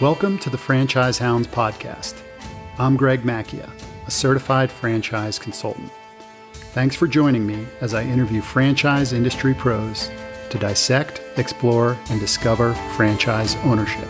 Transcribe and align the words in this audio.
Welcome 0.00 0.38
to 0.38 0.48
the 0.48 0.56
Franchise 0.56 1.18
Hounds 1.18 1.46
podcast. 1.46 2.14
I'm 2.78 2.96
Greg 2.96 3.20
Macchia, 3.20 3.68
a 4.06 4.10
certified 4.10 4.72
franchise 4.72 5.38
consultant. 5.38 5.92
Thanks 6.72 6.96
for 6.96 7.06
joining 7.06 7.46
me 7.46 7.66
as 7.82 7.92
I 7.92 8.04
interview 8.04 8.40
franchise 8.40 9.12
industry 9.12 9.52
pros 9.52 10.10
to 10.48 10.58
dissect, 10.58 11.20
explore, 11.36 11.98
and 12.08 12.18
discover 12.18 12.72
franchise 12.96 13.56
ownership. 13.56 14.08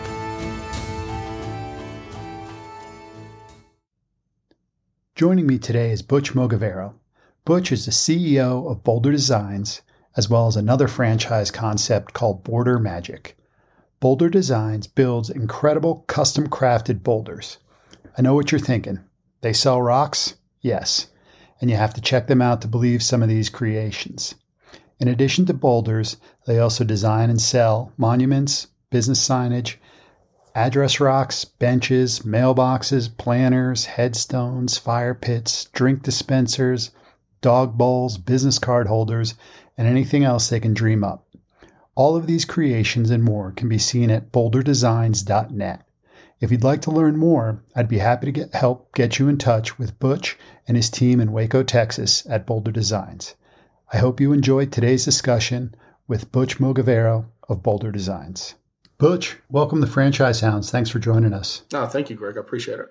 Joining 5.15 5.45
me 5.45 5.59
today 5.59 5.91
is 5.91 6.01
Butch 6.01 6.33
Mogavero. 6.33 6.93
Butch 7.43 7.73
is 7.73 7.85
the 7.85 7.91
CEO 7.91 8.71
of 8.71 8.85
Boulder 8.85 9.11
Designs, 9.11 9.81
as 10.15 10.29
well 10.29 10.47
as 10.47 10.55
another 10.55 10.87
franchise 10.87 11.51
concept 11.51 12.13
called 12.13 12.45
Border 12.45 12.79
Magic. 12.79 13.37
Boulder 14.01 14.29
Designs 14.29 14.87
builds 14.87 15.29
incredible 15.29 16.03
custom 16.07 16.49
crafted 16.49 17.03
boulders. 17.03 17.59
I 18.17 18.23
know 18.23 18.33
what 18.33 18.51
you're 18.51 18.57
thinking. 18.57 18.99
They 19.41 19.53
sell 19.53 19.79
rocks? 19.79 20.37
Yes. 20.59 21.05
And 21.61 21.69
you 21.69 21.75
have 21.75 21.93
to 21.93 22.01
check 22.01 22.25
them 22.25 22.41
out 22.41 22.63
to 22.63 22.67
believe 22.67 23.03
some 23.03 23.21
of 23.21 23.29
these 23.29 23.47
creations. 23.47 24.33
In 24.99 25.07
addition 25.07 25.45
to 25.45 25.53
boulders, 25.53 26.17
they 26.47 26.57
also 26.57 26.83
design 26.83 27.29
and 27.29 27.39
sell 27.39 27.93
monuments, 27.95 28.67
business 28.89 29.25
signage, 29.25 29.75
address 30.55 30.99
rocks, 30.99 31.45
benches, 31.45 32.21
mailboxes, 32.21 33.15
planters, 33.15 33.85
headstones, 33.85 34.79
fire 34.79 35.13
pits, 35.13 35.65
drink 35.73 36.01
dispensers, 36.01 36.89
dog 37.41 37.77
bowls, 37.77 38.17
business 38.17 38.57
card 38.57 38.87
holders, 38.87 39.35
and 39.77 39.87
anything 39.87 40.23
else 40.23 40.49
they 40.49 40.59
can 40.59 40.73
dream 40.73 41.03
up. 41.03 41.27
All 41.95 42.15
of 42.15 42.25
these 42.25 42.45
creations 42.45 43.09
and 43.09 43.23
more 43.23 43.51
can 43.51 43.67
be 43.67 43.77
seen 43.77 44.09
at 44.09 44.31
boulderdesigns.net. 44.31 45.85
If 46.39 46.49
you'd 46.49 46.63
like 46.63 46.81
to 46.83 46.91
learn 46.91 47.17
more, 47.17 47.63
I'd 47.75 47.89
be 47.89 47.99
happy 47.99 48.25
to 48.27 48.31
get 48.31 48.55
help 48.55 48.95
get 48.95 49.19
you 49.19 49.27
in 49.27 49.37
touch 49.37 49.77
with 49.77 49.99
Butch 49.99 50.37
and 50.67 50.77
his 50.77 50.89
team 50.89 51.19
in 51.19 51.33
Waco, 51.33 51.63
Texas 51.63 52.25
at 52.29 52.47
Boulder 52.47 52.71
Designs. 52.71 53.35
I 53.93 53.97
hope 53.97 54.21
you 54.21 54.31
enjoyed 54.31 54.71
today's 54.71 55.05
discussion 55.05 55.75
with 56.07 56.31
Butch 56.31 56.59
Mogavero 56.59 57.25
of 57.49 57.61
Boulder 57.61 57.91
Designs. 57.91 58.55
Butch, 58.97 59.37
welcome 59.49 59.81
to 59.81 59.87
Franchise 59.87 60.39
Hounds. 60.39 60.71
Thanks 60.71 60.89
for 60.89 60.99
joining 60.99 61.33
us. 61.33 61.63
Oh, 61.73 61.87
thank 61.87 62.09
you, 62.09 62.15
Greg. 62.15 62.37
I 62.37 62.39
appreciate 62.39 62.79
it. 62.79 62.87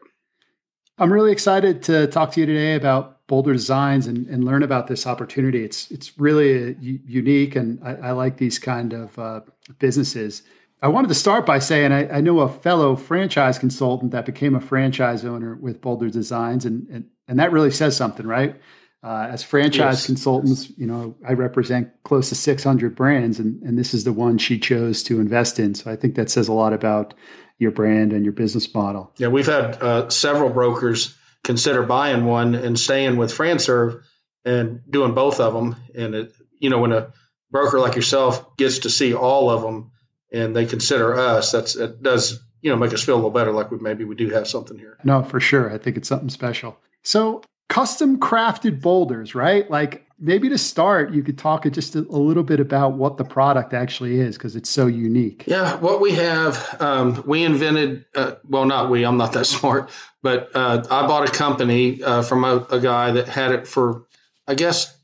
I'm 0.98 1.12
really 1.12 1.32
excited 1.32 1.82
to 1.84 2.06
talk 2.08 2.32
to 2.32 2.40
you 2.40 2.46
today 2.46 2.74
about 2.74 3.19
Boulder 3.31 3.53
Designs 3.53 4.09
and, 4.09 4.27
and 4.27 4.42
learn 4.42 4.64
about 4.64 4.89
this 4.89 5.06
opportunity. 5.06 5.62
It's 5.62 5.89
it's 5.92 6.19
really 6.19 6.77
unique, 6.81 7.55
and 7.55 7.81
I, 7.81 8.09
I, 8.09 8.11
like 8.11 8.39
these 8.39 8.59
kind 8.59 8.92
of 8.92 9.17
uh, 9.20 9.42
businesses. 9.78 10.42
I 10.83 10.89
wanted 10.89 11.09
to 11.09 11.14
start 11.14 11.47
by 11.47 11.61
saying 11.61 11.92
I, 11.92 12.17
I, 12.17 12.20
know 12.20 12.41
a 12.41 12.48
fellow 12.48 12.97
franchise 12.97 13.56
consultant 13.56 14.11
that 14.11 14.27
became 14.27 14.56
a 14.56 14.61
franchise 14.61 15.25
owner 15.25 15.55
with 15.55 15.81
Boulder 15.81 16.11
Designs, 16.11 16.64
and 16.64 16.89
and, 16.89 17.05
and 17.28 17.39
that 17.39 17.53
really 17.53 17.70
says 17.70 17.97
something, 17.97 18.27
right? 18.27 18.61
Uh, 19.05 19.28
as 19.31 19.45
franchise 19.45 20.01
yes. 20.01 20.06
consultants, 20.06 20.77
you 20.77 20.86
know, 20.89 21.14
I 21.27 21.34
represent 21.34 21.89
close 22.03 22.31
to 22.31 22.34
600 22.34 22.97
brands, 22.97 23.39
and, 23.39 23.62
and 23.62 23.78
this 23.78 23.95
is 23.95 24.03
the 24.03 24.12
one 24.12 24.39
she 24.39 24.58
chose 24.58 25.05
to 25.05 25.20
invest 25.20 25.61
in. 25.61 25.77
So 25.77 25.91
I 25.91 25.95
think 25.95 26.17
that 26.17 26.31
says 26.31 26.48
a 26.48 26.53
lot 26.53 26.73
about 26.73 27.14
your 27.58 27.70
brand 27.70 28.12
and 28.12 28.25
your 28.25 28.33
business 28.33 28.75
model. 28.75 29.12
Yeah, 29.19 29.28
we've 29.28 29.47
had 29.47 29.81
uh, 29.81 30.08
several 30.08 30.51
brokers 30.51 31.17
consider 31.44 31.83
buying 31.83 32.24
one 32.24 32.55
and 32.55 32.78
staying 32.78 33.16
with 33.16 33.33
FranServe 33.33 34.02
and 34.44 34.80
doing 34.88 35.14
both 35.14 35.41
of 35.41 35.52
them. 35.55 35.77
And 35.94 36.14
it, 36.14 36.33
you 36.58 36.70
know, 36.70 36.78
when 36.78 36.92
a 36.92 37.12
broker 37.50 37.78
like 37.80 37.96
yourself 37.96 38.56
gets 38.56 38.80
to 38.80 38.91
see 38.91 39.14
all 39.14 39.50
of 39.50 39.62
them 39.62 39.91
and 40.33 40.55
they 40.55 40.66
consider 40.66 41.18
us, 41.18 41.52
that's 41.52 41.77
it 41.77 42.02
does 42.02 42.40
you 42.62 42.70
know 42.70 42.77
make 42.77 42.92
us 42.92 43.02
feel 43.02 43.14
a 43.14 43.17
little 43.17 43.30
better, 43.30 43.52
like 43.52 43.70
we 43.70 43.78
maybe 43.78 44.05
we 44.05 44.14
do 44.14 44.30
have 44.30 44.46
something 44.46 44.78
here. 44.78 44.98
No, 45.05 45.23
for 45.23 45.40
sure. 45.40 45.73
I 45.73 45.78
think 45.78 45.96
it's 45.96 46.08
something 46.08 46.28
special. 46.28 46.78
So 47.02 47.42
custom 47.68 48.18
crafted 48.18 48.80
boulders, 48.80 49.34
right? 49.34 49.70
Like 49.70 50.07
maybe 50.20 50.51
to 50.51 50.58
start, 50.58 51.13
you 51.13 51.23
could 51.23 51.39
talk 51.39 51.69
just 51.70 51.95
a, 51.95 52.01
little 52.01 52.42
bit 52.42 52.61
about 52.61 52.92
what 52.92 53.17
the 53.17 53.25
product 53.25 53.73
actually 53.73 54.20
is 54.20 54.36
because 54.36 54.55
it's 54.55 54.69
so 54.69 54.86
unique. 54.86 55.45
Yeah, 55.47 55.77
what 55.77 56.01
we 56.01 56.13
have, 56.13 56.77
um, 56.81 57.25
we 57.27 57.42
invented, 57.42 58.05
uh, 58.14 58.33
well, 58.47 58.67
not 58.67 58.91
we, 58.91 59.05
I'm 59.05 59.17
not 59.17 59.33
that 59.33 59.47
smart, 59.47 59.91
but 60.23 60.51
uh, 60.55 60.85
I 60.91 61.07
bought 61.07 61.29
a 61.29 61.33
company 61.33 62.03
uh, 62.03 62.23
from 62.23 62.45
a, 62.45 62.67
a, 62.70 62.81
guy 62.81 63.13
that 63.13 63.29
had 63.29 63.53
it 63.53 63.67
for, 63.67 64.05
I 64.47 64.55
guess, 64.55 64.95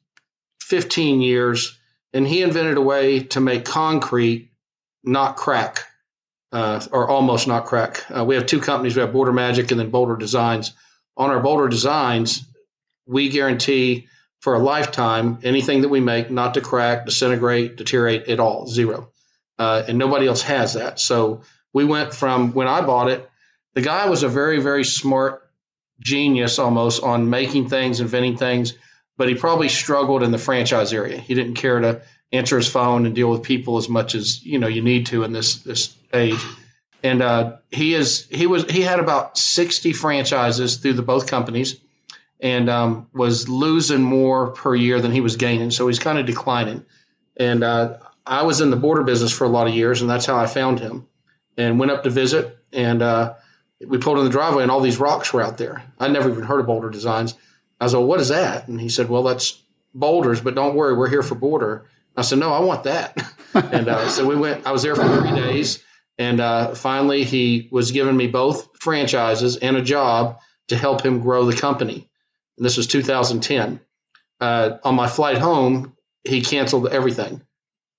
15 0.60 1.22
years. 1.22 1.78
And 2.12 2.27
he 2.27 2.43
invented 2.43 2.77
a 2.77 2.83
way 2.83 3.21
to 3.21 3.41
make 3.41 3.65
concrete 3.65 4.50
not 5.03 5.37
crack. 5.37 5.84
Uh, 6.53 6.81
or 6.93 7.10
almost 7.10 7.48
not 7.48 7.66
crack. 7.66 8.04
Uh, 8.09 8.25
we 8.25 8.37
have 8.37 8.47
two 8.47 8.60
companies. 8.60 8.94
We 8.94 9.03
have 9.03 9.12
Border 9.12 9.33
Magic 9.33 9.71
and 9.72 9.81
then 9.81 9.91
Boulder 9.91 10.16
Designs. 10.16 10.72
On 11.16 11.28
our 11.28 11.41
Boulder 11.41 11.69
Designs, 11.69 12.47
we 13.04 13.28
guarantee 13.28 14.06
for 14.41 14.54
a 14.54 14.58
lifetime 14.58 15.38
anything 15.42 15.82
that 15.82 15.88
we 15.88 16.00
make 16.00 16.30
not 16.30 16.54
to 16.54 16.60
crack, 16.60 17.06
disintegrate, 17.06 17.76
deteriorate 17.76 18.28
at 18.28 18.41
all, 18.41 18.66
zero. 18.66 19.10
Uh, 19.58 19.82
and 19.88 19.98
nobody 19.98 20.26
else 20.26 20.42
has 20.42 20.74
that. 20.74 21.00
So 21.00 21.42
we 21.72 21.84
went 21.84 22.14
from 22.14 22.52
when 22.52 22.69
I 22.69 22.82
bought 22.82 23.10
it, 23.10 23.28
the 23.74 23.82
guy 23.82 24.08
was 24.08 24.22
a 24.22 24.28
very, 24.28 24.60
very 24.60 24.84
smart 24.84 25.42
genius 26.00 26.58
almost 26.58 27.02
on 27.02 27.30
making 27.30 27.69
things, 27.69 28.00
inventing 28.00 28.36
things, 28.36 28.74
but 29.16 29.28
he 29.28 29.34
probably 29.34 29.69
struggled 29.69 30.22
in 30.22 30.30
the 30.30 30.38
franchise 30.38 30.92
area. 30.92 31.18
He 31.18 31.34
didn't 31.34 31.54
care 31.54 31.80
to 31.80 32.03
answer 32.32 32.56
his 32.56 32.68
phone 32.68 33.06
and 33.06 33.14
deal 33.14 33.30
with 33.30 33.42
people 33.42 33.78
as 33.78 33.88
much 33.88 34.14
as 34.14 34.44
you 34.44 34.58
know 34.58 34.66
you 34.66 34.82
need 34.82 35.06
to 35.06 35.24
in 35.24 35.32
this 35.32 35.62
this 35.62 35.97
age. 36.12 36.42
And 37.03 37.22
uh, 37.22 37.56
he 37.70 37.94
is 37.94 38.26
he 38.30 38.47
was 38.47 38.64
he 38.70 38.82
had 38.82 38.98
about 38.98 39.38
sixty 39.38 39.92
franchises 39.92 40.76
through 40.76 40.94
the 40.94 41.03
both 41.03 41.26
companies 41.26 41.80
and 42.41 42.69
um, 42.69 43.08
was 43.12 43.48
losing 43.48 44.02
more 44.02 44.48
per 44.50 44.74
year 44.74 45.00
than 45.00 45.12
he 45.12 45.20
was 45.20 45.36
gaining. 45.36 45.70
So 45.70 45.86
he's 45.88 45.98
kind 45.98 46.19
of 46.19 46.26
declining. 46.26 46.84
And 47.36 47.64
uh, 47.64 47.98
I 48.26 48.42
was 48.42 48.60
in 48.60 48.70
the 48.70 48.76
border 48.76 49.02
business 49.02 49.32
for 49.32 49.44
a 49.44 49.48
lot 49.48 49.66
of 49.66 49.74
years, 49.74 50.00
and 50.00 50.10
that's 50.10 50.26
how 50.26 50.36
I 50.36 50.47
found 50.47 50.80
him. 50.80 51.06
And 51.56 51.78
went 51.78 51.92
up 51.92 52.02
to 52.02 52.10
visit, 52.10 52.58
and 52.72 53.00
uh, 53.00 53.34
we 53.80 53.98
pulled 53.98 54.19
in 54.19 54.24
the 54.24 54.30
driveway, 54.30 54.62
and 54.62 54.70
all 54.70 54.80
these 54.80 54.98
rocks 54.98 55.32
were 55.32 55.42
out 55.42 55.56
there. 55.56 55.82
I'd 55.98 56.12
never 56.12 56.30
even 56.30 56.44
heard 56.44 56.60
of 56.60 56.66
Boulder 56.66 56.91
Designs. 56.91 57.34
I 57.80 57.84
was 57.84 57.94
like, 57.94 58.06
"What 58.06 58.20
is 58.20 58.28
that?" 58.28 58.68
And 58.68 58.78
he 58.78 58.91
said, 58.91 59.08
"Well, 59.08 59.22
that's 59.22 59.62
boulders, 59.94 60.42
but 60.42 60.54
don't 60.54 60.76
worry, 60.76 60.94
we're 60.94 61.08
here 61.08 61.22
for 61.22 61.34
border." 61.34 61.86
I 62.14 62.22
said, 62.22 62.38
"No, 62.38 62.53
I 62.53 62.60
want 62.60 62.84
that." 62.84 63.16
and 63.54 63.88
uh, 63.88 64.10
so 64.10 64.26
we 64.26 64.36
went. 64.36 64.66
I 64.66 64.72
was 64.72 64.82
there 64.82 64.94
for 64.94 65.08
three 65.08 65.34
days, 65.34 65.82
and 66.18 66.41
uh, 66.41 66.74
finally, 66.74 67.24
he 67.24 67.68
was 67.72 67.91
giving 67.92 68.16
me 68.16 68.26
both 68.26 68.78
franchises 68.78 69.56
and 69.56 69.78
a 69.78 69.82
job 69.82 70.41
to 70.68 70.76
help 70.76 71.03
him 71.03 71.20
grow 71.20 71.47
the 71.47 71.56
company 71.56 72.10
and 72.56 72.64
this 72.64 72.76
was 72.76 72.86
2010. 72.86 73.80
Uh, 74.40 74.78
on 74.84 74.94
my 74.94 75.08
flight 75.08 75.38
home, 75.38 75.96
he 76.24 76.42
canceled 76.42 76.88
everything 76.88 77.42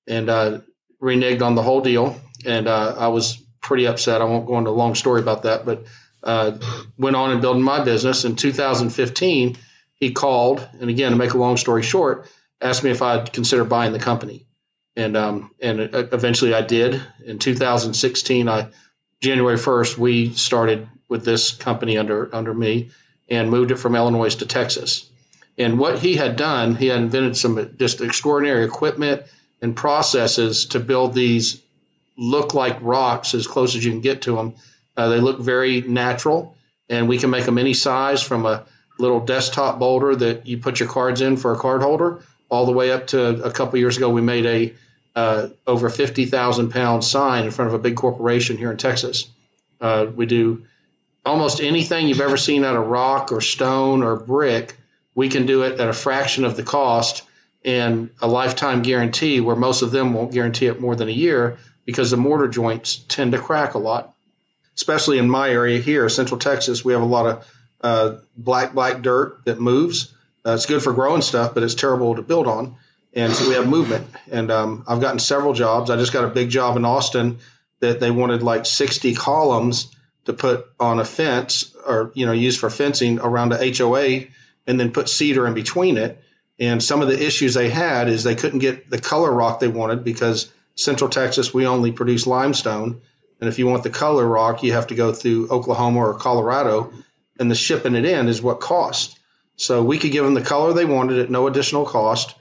and 0.07 0.29
uh, 0.29 0.59
reneged 1.01 1.41
on 1.41 1.55
the 1.55 1.63
whole 1.63 1.81
deal. 1.81 2.19
And 2.45 2.67
uh, 2.67 2.95
I 2.97 3.07
was 3.07 3.41
pretty 3.61 3.87
upset. 3.87 4.21
I 4.21 4.25
won't 4.25 4.45
go 4.45 4.57
into 4.57 4.69
a 4.69 4.71
long 4.71 4.95
story 4.95 5.21
about 5.21 5.43
that, 5.43 5.65
but 5.65 5.85
uh, 6.23 6.57
went 6.97 7.15
on 7.15 7.31
and 7.31 7.41
building 7.41 7.63
my 7.63 7.83
business. 7.83 8.25
In 8.25 8.35
2015, 8.35 9.57
he 9.95 10.11
called, 10.11 10.67
and 10.79 10.89
again, 10.89 11.11
to 11.11 11.17
make 11.17 11.33
a 11.33 11.37
long 11.37 11.57
story 11.57 11.83
short, 11.83 12.29
asked 12.61 12.83
me 12.83 12.91
if 12.91 13.01
I'd 13.01 13.33
consider 13.33 13.63
buying 13.63 13.93
the 13.93 13.99
company. 13.99 14.45
And 14.95 15.15
um, 15.15 15.51
and 15.61 15.79
eventually 15.93 16.55
I 16.55 16.61
did. 16.61 16.99
In 17.23 17.37
2016, 17.37 18.49
I 18.49 18.69
January 19.21 19.57
1st, 19.57 19.97
we 19.97 20.33
started 20.33 20.87
with 21.07 21.23
this 21.23 21.51
company 21.51 21.99
under 21.99 22.33
under 22.33 22.51
me 22.51 22.89
and 23.29 23.49
moved 23.49 23.71
it 23.71 23.77
from 23.77 23.95
Illinois 23.95 24.35
to 24.35 24.45
Texas. 24.45 25.09
And 25.57 25.79
what 25.79 25.99
he 25.99 26.15
had 26.15 26.35
done, 26.35 26.75
he 26.75 26.87
had 26.87 26.99
invented 26.99 27.35
some 27.35 27.75
just 27.77 28.01
extraordinary 28.01 28.63
equipment 28.63 29.23
and 29.61 29.75
processes 29.75 30.67
to 30.67 30.79
build 30.79 31.13
these 31.13 31.61
look 32.17 32.53
like 32.53 32.77
rocks 32.81 33.33
as 33.33 33.47
close 33.47 33.75
as 33.75 33.83
you 33.83 33.91
can 33.91 34.01
get 34.01 34.23
to 34.23 34.35
them. 34.35 34.53
Uh, 34.95 35.09
they 35.09 35.19
look 35.19 35.39
very 35.39 35.81
natural, 35.81 36.55
and 36.89 37.07
we 37.07 37.17
can 37.17 37.29
make 37.29 37.45
them 37.45 37.57
any 37.57 37.73
size 37.73 38.21
from 38.21 38.45
a 38.45 38.65
little 38.99 39.19
desktop 39.19 39.79
boulder 39.79 40.15
that 40.15 40.47
you 40.47 40.57
put 40.57 40.79
your 40.79 40.89
cards 40.89 41.21
in 41.21 41.37
for 41.37 41.53
a 41.53 41.57
card 41.57 41.81
holder, 41.81 42.21
all 42.49 42.65
the 42.65 42.71
way 42.71 42.91
up 42.91 43.07
to 43.07 43.43
a 43.43 43.51
couple 43.51 43.77
years 43.79 43.97
ago 43.97 44.09
we 44.09 44.21
made 44.21 44.45
a 44.45 44.73
uh, 45.15 45.49
over 45.65 45.89
50,000 45.89 46.69
pound 46.69 47.03
sign 47.03 47.45
in 47.45 47.51
front 47.51 47.69
of 47.69 47.73
a 47.73 47.79
big 47.79 47.95
corporation 47.95 48.57
here 48.57 48.71
in 48.71 48.77
Texas. 48.77 49.27
Uh, 49.81 50.05
we 50.15 50.27
do 50.27 50.63
almost 51.27 51.61
anything 51.61 52.07
you've 52.07 52.21
ever 52.21 52.37
seen 52.37 52.63
out 52.63 52.75
of 52.75 52.87
rock 52.87 53.31
or 53.31 53.41
stone 53.41 54.03
or 54.03 54.15
brick, 54.15 54.77
we 55.13 55.29
can 55.29 55.45
do 55.45 55.63
it 55.63 55.79
at 55.79 55.89
a 55.89 55.93
fraction 55.93 56.45
of 56.45 56.55
the 56.55 56.63
cost 56.63 57.23
and 57.63 58.09
a 58.21 58.27
lifetime 58.27 58.81
guarantee, 58.81 59.41
where 59.41 59.55
most 59.55 59.81
of 59.81 59.91
them 59.91 60.13
won't 60.13 60.31
guarantee 60.31 60.67
it 60.67 60.79
more 60.79 60.95
than 60.95 61.09
a 61.09 61.11
year 61.11 61.57
because 61.85 62.11
the 62.11 62.17
mortar 62.17 62.47
joints 62.47 62.97
tend 63.07 63.31
to 63.31 63.39
crack 63.39 63.73
a 63.73 63.79
lot. 63.79 64.13
Especially 64.75 65.17
in 65.17 65.29
my 65.29 65.49
area 65.49 65.79
here, 65.79 66.07
Central 66.07 66.39
Texas, 66.39 66.85
we 66.85 66.93
have 66.93 67.01
a 67.01 67.05
lot 67.05 67.25
of 67.25 67.47
uh, 67.81 68.17
black, 68.35 68.73
black 68.73 69.01
dirt 69.01 69.43
that 69.45 69.59
moves. 69.59 70.13
Uh, 70.45 70.53
it's 70.53 70.65
good 70.65 70.83
for 70.83 70.93
growing 70.93 71.21
stuff, 71.21 71.53
but 71.53 71.63
it's 71.63 71.75
terrible 71.75 72.15
to 72.15 72.21
build 72.21 72.47
on. 72.47 72.75
And 73.13 73.33
so 73.33 73.49
we 73.49 73.55
have 73.55 73.67
movement. 73.67 74.07
And 74.29 74.51
um, 74.51 74.83
I've 74.87 75.01
gotten 75.01 75.19
several 75.19 75.53
jobs. 75.53 75.89
I 75.89 75.97
just 75.97 76.13
got 76.13 76.25
a 76.25 76.29
big 76.29 76.49
job 76.49 76.77
in 76.77 76.85
Austin 76.85 77.39
that 77.79 77.99
they 77.99 78.11
wanted 78.11 78.43
like 78.43 78.65
60 78.65 79.15
columns 79.15 79.87
to 80.27 80.33
put 80.33 80.67
on 80.79 80.99
a 80.99 81.05
fence 81.05 81.75
or 81.85 82.11
you 82.13 82.25
know 82.25 82.31
use 82.31 82.57
for 82.57 82.69
fencing 82.69 83.19
around 83.19 83.51
a 83.51 83.75
HOA 83.75 84.27
and 84.67 84.79
then 84.79 84.91
put 84.91 85.09
cedar 85.09 85.47
in 85.47 85.53
between 85.53 85.97
it. 85.97 86.21
And 86.59 86.83
some 86.83 87.01
of 87.01 87.07
the 87.07 87.25
issues 87.25 87.53
they 87.53 87.69
had 87.69 88.09
is 88.09 88.23
they 88.23 88.35
couldn't 88.35 88.59
get 88.59 88.89
the 88.89 88.99
color 88.99 89.31
rock 89.31 89.59
they 89.59 89.67
wanted 89.67 90.03
because 90.03 90.51
Central 90.75 91.09
Texas 91.09 91.53
we 91.53 91.65
only 91.65 91.91
produce 91.91 92.27
limestone, 92.27 93.01
and 93.39 93.47
if 93.47 93.59
you 93.59 93.67
want 93.67 93.83
the 93.83 93.89
color 93.89 94.25
rock, 94.25 94.63
you 94.63 94.73
have 94.73 94.87
to 94.87 94.95
go 94.95 95.13
through 95.13 95.49
Oklahoma 95.49 95.99
or 95.99 96.13
Colorado, 96.15 96.91
and 97.39 97.49
the 97.49 97.55
shipping 97.55 97.95
it 97.95 98.05
in 98.05 98.27
is 98.27 98.41
what 98.41 98.59
cost. 98.59 99.17
So 99.55 99.83
we 99.83 99.97
could 99.97 100.11
give 100.11 100.23
them 100.23 100.35
the 100.35 100.41
color 100.41 100.73
they 100.73 100.85
wanted 100.85 101.19
at 101.19 101.31
no 101.31 101.47
additional 101.47 101.85
cost. 101.85 102.35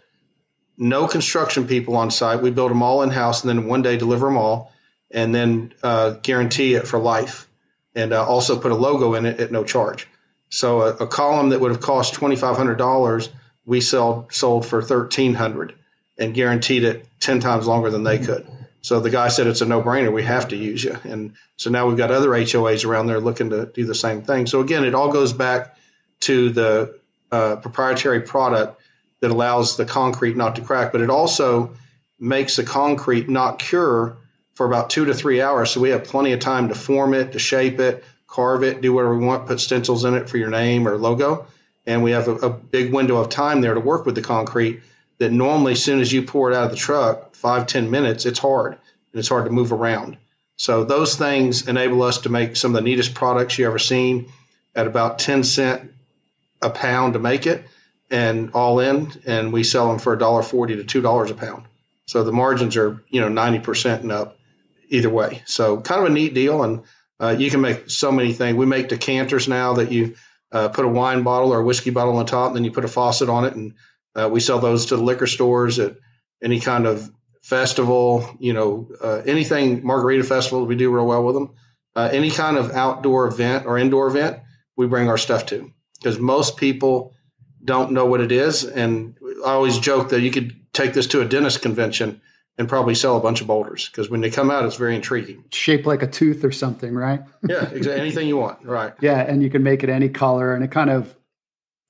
No 0.79 1.07
construction 1.07 1.67
people 1.67 1.97
on 1.97 2.11
site. 2.11 2.43
We 2.43 2.51
build 2.51 2.71
them 2.71 2.83
all 2.83 3.03
in 3.03 3.11
house, 3.11 3.43
and 3.43 3.49
then 3.49 3.67
one 3.67 3.81
day 3.81 3.97
deliver 3.97 4.27
them 4.27 4.37
all, 4.37 4.73
and 5.11 5.35
then 5.35 5.73
uh, 5.83 6.11
guarantee 6.23 6.75
it 6.75 6.87
for 6.87 6.99
life, 6.99 7.49
and 7.97 8.13
uh, 8.13 8.25
also 8.25 8.59
put 8.59 8.71
a 8.71 8.77
logo 8.77 9.15
in 9.15 9.27
it 9.27 9.41
at 9.41 9.51
no 9.51 9.65
charge. 9.65 10.07
So 10.51 10.83
a, 10.83 10.91
a 10.91 11.07
column 11.09 11.49
that 11.49 11.61
would 11.61 11.73
have 11.73 11.81
cost 11.81 12.15
twenty 12.15 12.37
five 12.37 12.57
hundred 12.57 12.77
dollars, 12.77 13.29
we 13.65 13.81
sold 13.81 14.33
sold 14.33 14.67
for 14.67 14.83
thirteen 14.83 15.35
hundred, 15.35 15.75
and 16.17 16.35
guaranteed 16.35 16.85
it 16.85 17.09
ten 17.19 17.41
times 17.41 17.67
longer 17.67 17.91
than 17.91 18.05
they 18.05 18.19
could. 18.19 18.47
So 18.83 19.01
the 19.01 19.11
guy 19.11 19.29
said 19.29 19.49
it's 19.49 19.63
a 19.63 19.67
no 19.67 19.83
brainer. 19.83 20.13
We 20.13 20.23
have 20.23 20.49
to 20.49 20.57
use 20.57 20.85
you, 20.85 20.97
and 21.03 21.35
so 21.57 21.71
now 21.71 21.89
we've 21.89 21.97
got 21.97 22.13
other 22.13 22.29
HOAs 22.29 22.85
around 22.85 23.09
there 23.09 23.19
looking 23.19 23.51
to 23.51 23.67
do 23.67 23.85
the 23.85 23.95
same 23.97 24.23
thing. 24.23 24.47
So 24.47 24.61
again, 24.61 24.85
it 24.85 24.95
all 24.95 25.11
goes 25.11 25.33
back 25.33 25.77
to 26.21 26.51
the 26.51 26.99
uh, 27.33 27.57
proprietary 27.57 28.21
product 28.21 28.81
that 29.21 29.31
allows 29.31 29.77
the 29.77 29.87
concrete 29.87 30.37
not 30.37 30.57
to 30.57 30.63
crack, 30.63 30.93
but 30.93 31.01
it 31.01 31.11
also 31.11 31.75
makes 32.21 32.57
the 32.57 32.65
concrete 32.65 33.29
not 33.29 33.59
cure 33.59 34.19
for 34.57 34.67
about 34.67 34.91
two 34.91 35.05
to 35.05 35.15
three 35.15 35.41
hours. 35.41 35.71
So 35.71 35.81
we 35.81 35.91
have 35.91 36.05
plenty 36.05 36.33
of 36.33 36.41
time 36.41 36.69
to 36.69 36.75
form 36.75 37.15
it, 37.15 37.33
to 37.33 37.39
shape 37.39 37.79
it, 37.79 38.03
carve 38.27 38.65
it, 38.65 38.81
do 38.81 38.93
whatever 38.93 39.17
we 39.17 39.25
want, 39.25 39.47
put 39.47 39.61
stencils 39.61 40.05
in 40.05 40.15
it 40.15 40.29
for 40.29 40.39
your 40.39 40.51
name 40.51 40.89
or 40.89 40.97
logo. 40.97 41.47
And 41.87 42.03
we 42.03 42.11
have 42.11 42.27
a, 42.27 42.35
a 42.35 42.51
big 42.51 42.93
window 42.93 43.19
of 43.19 43.29
time 43.29 43.61
there 43.61 43.75
to 43.75 43.81
work 43.81 44.05
with 44.05 44.17
the 44.17 44.23
concrete 44.23 44.83
that 45.19 45.31
normally, 45.31 45.73
as 45.73 45.83
soon 45.83 46.01
as 46.01 46.13
you 46.13 46.23
pour 46.23 46.51
it 46.51 46.57
out 46.57 46.65
of 46.65 46.71
the 46.73 46.77
truck, 46.77 47.35
five, 47.37 47.69
ten 47.69 47.91
minutes, 47.91 48.27
it's 48.27 48.41
hard 48.41 48.73
and 48.73 49.21
it's 49.21 49.29
hard 49.29 49.45
to 49.45 49.51
move 49.53 49.73
around. 49.73 50.17
So 50.57 50.85
those 50.85 51.15
things 51.15 51.69
enable 51.69 52.03
us 52.03 52.23
to 52.23 52.29
make 52.29 52.57
some 52.57 52.75
of 52.75 52.83
the 52.83 52.89
neatest 52.89 53.15
products 53.15 53.59
you 53.59 53.67
ever 53.67 53.79
seen 53.79 54.33
at 54.75 54.87
about 54.87 55.21
10 55.21 55.45
cent 55.45 55.93
a 56.61 56.71
pound 56.71 57.13
to 57.13 57.19
make 57.19 57.47
it 57.47 57.65
and 58.11 58.53
all 58.53 58.81
in, 58.81 59.13
and 59.27 59.53
we 59.53 59.65
sell 59.65 59.89
them 59.89 59.99
for 59.99 60.13
a 60.13 60.19
dollar 60.19 60.43
forty 60.43 60.77
to 60.77 60.85
two 60.85 61.01
dollars 61.01 61.31
a 61.31 61.35
pound. 61.35 61.65
So 62.07 62.23
the 62.23 62.33
margins 62.33 62.77
are 62.77 63.03
you 63.09 63.21
know 63.21 63.29
ninety 63.29 63.59
percent 63.59 64.03
and 64.03 64.13
up 64.13 64.39
either 64.89 65.11
way. 65.11 65.43
So 65.47 65.81
kind 65.81 66.01
of 66.01 66.07
a 66.07 66.15
neat 66.15 66.35
deal, 66.35 66.63
and 66.63 66.83
uh, 67.21 67.37
you 67.39 67.51
can 67.51 67.61
make 67.61 67.91
so 67.91 68.13
many 68.13 68.33
things. 68.33 68.57
We 68.57 68.67
make 68.67 68.89
decanters 68.89 69.49
now 69.49 69.75
that 69.75 69.93
you 69.93 70.17
uh, 70.53 70.69
put 70.69 70.85
a 70.85 70.89
wine 70.89 71.23
bottle 71.23 71.53
or 71.53 71.61
a 71.61 71.65
whiskey 71.65 71.91
bottle 71.91 72.17
on 72.17 72.27
top, 72.27 72.49
and 72.49 72.57
then 72.57 72.65
you 72.65 72.73
put 72.73 72.85
a 72.85 72.89
faucet 72.89 73.29
on 73.29 73.45
it, 73.45 73.55
and 73.55 73.75
uh, 74.15 74.29
we 74.31 74.41
sell 74.41 74.59
those 74.59 74.87
to 74.87 74.97
the 74.97 75.03
liquor 75.03 75.27
stores 75.27 75.79
at 75.79 75.97
any 76.43 76.61
kind 76.61 76.87
of 76.87 77.11
festival. 77.43 78.37
You 78.39 78.53
know, 78.53 78.91
uh, 79.01 79.23
anything 79.27 79.85
margarita 79.85 80.25
festival, 80.25 80.67
we 80.67 80.77
do 80.77 80.91
real 80.91 81.07
well 81.07 81.25
with 81.25 81.35
them. 81.35 81.55
Uh, 81.95 82.11
any 82.13 82.31
kind 82.31 82.59
of 82.59 82.73
outdoor 82.73 83.27
event 83.27 83.67
or 83.67 83.79
indoor 83.79 84.09
event, 84.09 84.41
we 84.77 84.87
bring 84.87 85.09
our 85.09 85.19
stuff 85.19 85.47
to 85.47 85.73
because 85.99 86.19
most 86.19 86.59
people 86.59 87.15
don't 87.65 87.93
know 87.93 88.07
what 88.07 88.21
it 88.21 88.33
is. 88.33 88.65
And 88.65 89.17
I 89.45 89.51
always 89.51 89.79
joke 89.79 90.11
that 90.11 90.21
you 90.21 90.31
could 90.31 90.55
take 90.73 90.93
this 90.93 91.09
to 91.09 91.23
a 91.23 91.25
dentist 91.25 91.63
convention 91.63 92.21
and 92.59 92.69
probably 92.69 92.95
sell 92.95 93.17
a 93.17 93.21
bunch 93.21 93.41
of 93.41 93.47
boulders 93.47 93.89
because 93.89 94.09
when 94.09 94.21
they 94.21 94.31
come 94.31 94.51
out, 94.51 94.65
it's 94.65 94.77
very 94.77 94.95
intriguing. 94.95 95.45
Shaped 95.53 95.87
like 95.87 96.03
a 96.03 96.07
tooth 96.07 96.45
or 96.45 96.53
something, 96.53 96.95
right? 96.95 97.21
yeah, 97.49 97.69
exactly. 97.69 98.01
Anything 98.01 98.29
you 98.29 98.37
want, 98.37 98.65
right? 98.65 98.95
Yeah, 99.01 99.21
and 99.21 99.43
you 99.43 99.51
can 99.51 99.63
make 99.63 99.83
it 99.83 99.91
any 99.91 100.09
color, 100.09 100.55
and 100.55 100.65
it 100.65 100.71
kind 100.71 100.91
of 100.91 101.15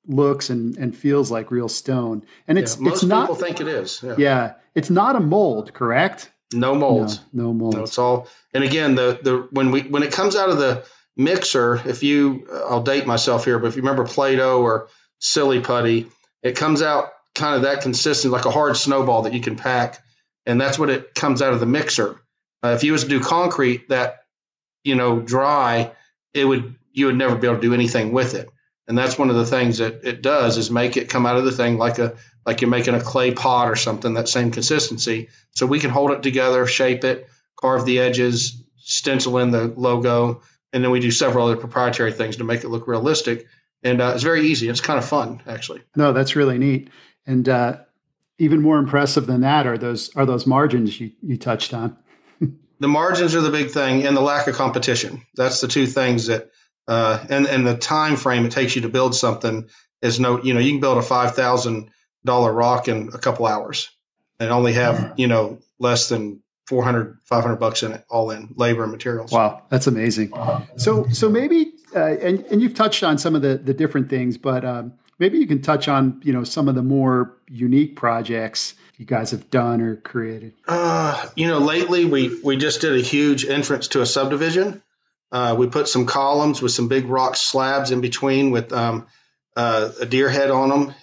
looks 0.06 0.50
and, 0.50 0.76
and 0.76 0.96
feels 0.96 1.30
like 1.30 1.50
real 1.50 1.68
stone. 1.68 2.24
And 2.48 2.58
it's 2.58 2.76
yeah, 2.76 2.82
most 2.82 2.94
it's 2.94 3.04
not. 3.04 3.28
People 3.28 3.36
think 3.36 3.60
it 3.60 3.68
is. 3.68 4.02
Yeah. 4.02 4.14
yeah. 4.18 4.54
it's 4.74 4.90
not 4.90 5.16
a 5.16 5.20
mold, 5.20 5.72
correct? 5.72 6.30
No 6.52 6.74
molds. 6.74 7.20
No, 7.32 7.44
no 7.44 7.52
molds. 7.52 7.76
No, 7.76 7.82
it's 7.82 7.98
all. 7.98 8.28
And 8.54 8.62
again, 8.64 8.94
the 8.94 9.18
the 9.22 9.48
when 9.50 9.70
we 9.70 9.82
when 9.82 10.02
it 10.02 10.12
comes 10.12 10.36
out 10.36 10.48
of 10.48 10.58
the 10.58 10.84
mixer, 11.16 11.80
if 11.86 12.02
you, 12.02 12.46
I'll 12.68 12.82
date 12.82 13.06
myself 13.06 13.44
here, 13.44 13.58
but 13.58 13.68
if 13.68 13.76
you 13.76 13.82
remember 13.82 14.04
Play-Doh 14.04 14.60
or 14.60 14.88
silly 15.18 15.60
putty, 15.60 16.08
it 16.42 16.56
comes 16.56 16.82
out 16.82 17.10
kind 17.34 17.56
of 17.56 17.62
that 17.62 17.82
consistent, 17.82 18.32
like 18.32 18.44
a 18.44 18.50
hard 18.50 18.76
snowball 18.76 19.22
that 19.22 19.34
you 19.34 19.40
can 19.40 19.56
pack, 19.56 20.02
and 20.46 20.60
that's 20.60 20.78
what 20.78 20.90
it 20.90 21.14
comes 21.14 21.42
out 21.42 21.52
of 21.52 21.60
the 21.60 21.66
mixer. 21.66 22.20
Uh, 22.62 22.68
if 22.68 22.84
you 22.84 22.92
was 22.92 23.02
to 23.02 23.08
do 23.08 23.20
concrete 23.20 23.88
that, 23.88 24.18
you 24.84 24.94
know, 24.94 25.20
dry, 25.20 25.92
it 26.32 26.44
would 26.44 26.76
you 26.92 27.06
would 27.06 27.16
never 27.16 27.36
be 27.36 27.46
able 27.46 27.56
to 27.56 27.62
do 27.62 27.74
anything 27.74 28.12
with 28.12 28.34
it. 28.34 28.48
And 28.88 28.96
that's 28.96 29.18
one 29.18 29.30
of 29.30 29.36
the 29.36 29.46
things 29.46 29.78
that 29.78 30.04
it 30.04 30.22
does 30.22 30.56
is 30.58 30.70
make 30.70 30.96
it 30.96 31.08
come 31.08 31.26
out 31.26 31.36
of 31.36 31.44
the 31.44 31.52
thing 31.52 31.76
like 31.76 31.98
a 31.98 32.14
like 32.46 32.60
you're 32.60 32.70
making 32.70 32.94
a 32.94 33.00
clay 33.00 33.32
pot 33.32 33.68
or 33.68 33.76
something, 33.76 34.14
that 34.14 34.28
same 34.28 34.52
consistency. 34.52 35.28
So 35.50 35.66
we 35.66 35.80
can 35.80 35.90
hold 35.90 36.12
it 36.12 36.22
together, 36.22 36.66
shape 36.66 37.02
it, 37.02 37.28
carve 37.60 37.84
the 37.84 37.98
edges, 37.98 38.62
stencil 38.76 39.38
in 39.38 39.50
the 39.50 39.66
logo, 39.66 40.42
and 40.72 40.84
then 40.84 40.92
we 40.92 41.00
do 41.00 41.10
several 41.10 41.46
other 41.46 41.56
proprietary 41.56 42.12
things 42.12 42.36
to 42.36 42.44
make 42.44 42.62
it 42.62 42.68
look 42.68 42.86
realistic. 42.86 43.46
And 43.82 44.00
uh, 44.00 44.12
it's 44.14 44.22
very 44.22 44.46
easy. 44.46 44.68
It's 44.68 44.80
kind 44.80 44.98
of 44.98 45.04
fun, 45.04 45.42
actually. 45.46 45.82
No, 45.96 46.12
that's 46.12 46.36
really 46.36 46.58
neat. 46.58 46.90
And 47.26 47.48
uh, 47.48 47.78
even 48.38 48.60
more 48.60 48.78
impressive 48.78 49.26
than 49.26 49.40
that 49.40 49.66
are 49.66 49.78
those 49.78 50.14
are 50.16 50.26
those 50.26 50.46
margins 50.46 51.00
you, 51.00 51.12
you 51.22 51.36
touched 51.36 51.72
on. 51.72 51.96
the 52.80 52.88
margins 52.88 53.34
are 53.34 53.40
the 53.40 53.50
big 53.50 53.70
thing, 53.70 54.06
and 54.06 54.16
the 54.16 54.20
lack 54.20 54.46
of 54.46 54.54
competition. 54.54 55.22
That's 55.34 55.60
the 55.60 55.68
two 55.68 55.86
things 55.86 56.26
that, 56.26 56.50
uh, 56.86 57.24
and 57.28 57.46
and 57.46 57.66
the 57.66 57.76
time 57.76 58.16
frame 58.16 58.44
it 58.44 58.52
takes 58.52 58.76
you 58.76 58.82
to 58.82 58.88
build 58.88 59.14
something 59.14 59.68
is 60.02 60.20
no. 60.20 60.42
You 60.42 60.54
know, 60.54 60.60
you 60.60 60.72
can 60.72 60.80
build 60.80 60.98
a 60.98 61.02
five 61.02 61.34
thousand 61.34 61.90
dollar 62.24 62.52
rock 62.52 62.88
in 62.88 63.10
a 63.14 63.18
couple 63.18 63.46
hours, 63.46 63.90
and 64.38 64.50
only 64.50 64.74
have 64.74 65.14
you 65.16 65.26
know 65.26 65.58
less 65.78 66.08
than 66.08 66.42
400 66.66 67.18
500 67.24 67.56
bucks 67.56 67.84
in 67.84 67.92
it 67.92 68.04
all 68.10 68.30
in 68.32 68.52
labor 68.56 68.82
and 68.82 68.90
materials 68.90 69.30
wow 69.30 69.62
that's 69.68 69.86
amazing 69.86 70.32
so 70.76 71.06
so 71.12 71.28
maybe 71.28 71.72
uh, 71.94 72.16
and 72.16 72.40
and 72.46 72.60
you've 72.60 72.74
touched 72.74 73.04
on 73.04 73.18
some 73.18 73.36
of 73.36 73.42
the 73.42 73.56
the 73.56 73.72
different 73.72 74.10
things 74.10 74.36
but 74.36 74.64
um, 74.64 74.92
maybe 75.18 75.38
you 75.38 75.46
can 75.46 75.62
touch 75.62 75.88
on 75.88 76.20
you 76.24 76.32
know 76.32 76.44
some 76.44 76.68
of 76.68 76.74
the 76.74 76.82
more 76.82 77.36
unique 77.48 77.96
projects 77.96 78.74
you 78.96 79.04
guys 79.04 79.30
have 79.30 79.50
done 79.50 79.80
or 79.80 79.96
created. 79.96 80.54
Uh, 80.66 81.28
you 81.36 81.46
know 81.46 81.58
lately 81.58 82.04
we 82.04 82.40
we 82.42 82.56
just 82.56 82.80
did 82.80 82.94
a 82.94 83.02
huge 83.02 83.44
entrance 83.44 83.88
to 83.88 84.00
a 84.00 84.06
subdivision. 84.06 84.82
Uh, 85.32 85.56
we 85.58 85.66
put 85.66 85.88
some 85.88 86.06
columns 86.06 86.62
with 86.62 86.72
some 86.72 86.88
big 86.88 87.06
rock 87.06 87.36
slabs 87.36 87.90
in 87.90 88.00
between 88.00 88.52
with 88.52 88.72
um, 88.72 89.06
uh, 89.56 89.90
a 90.00 90.06
deer 90.06 90.28
head 90.28 90.50
on 90.50 90.68
them 90.68 90.94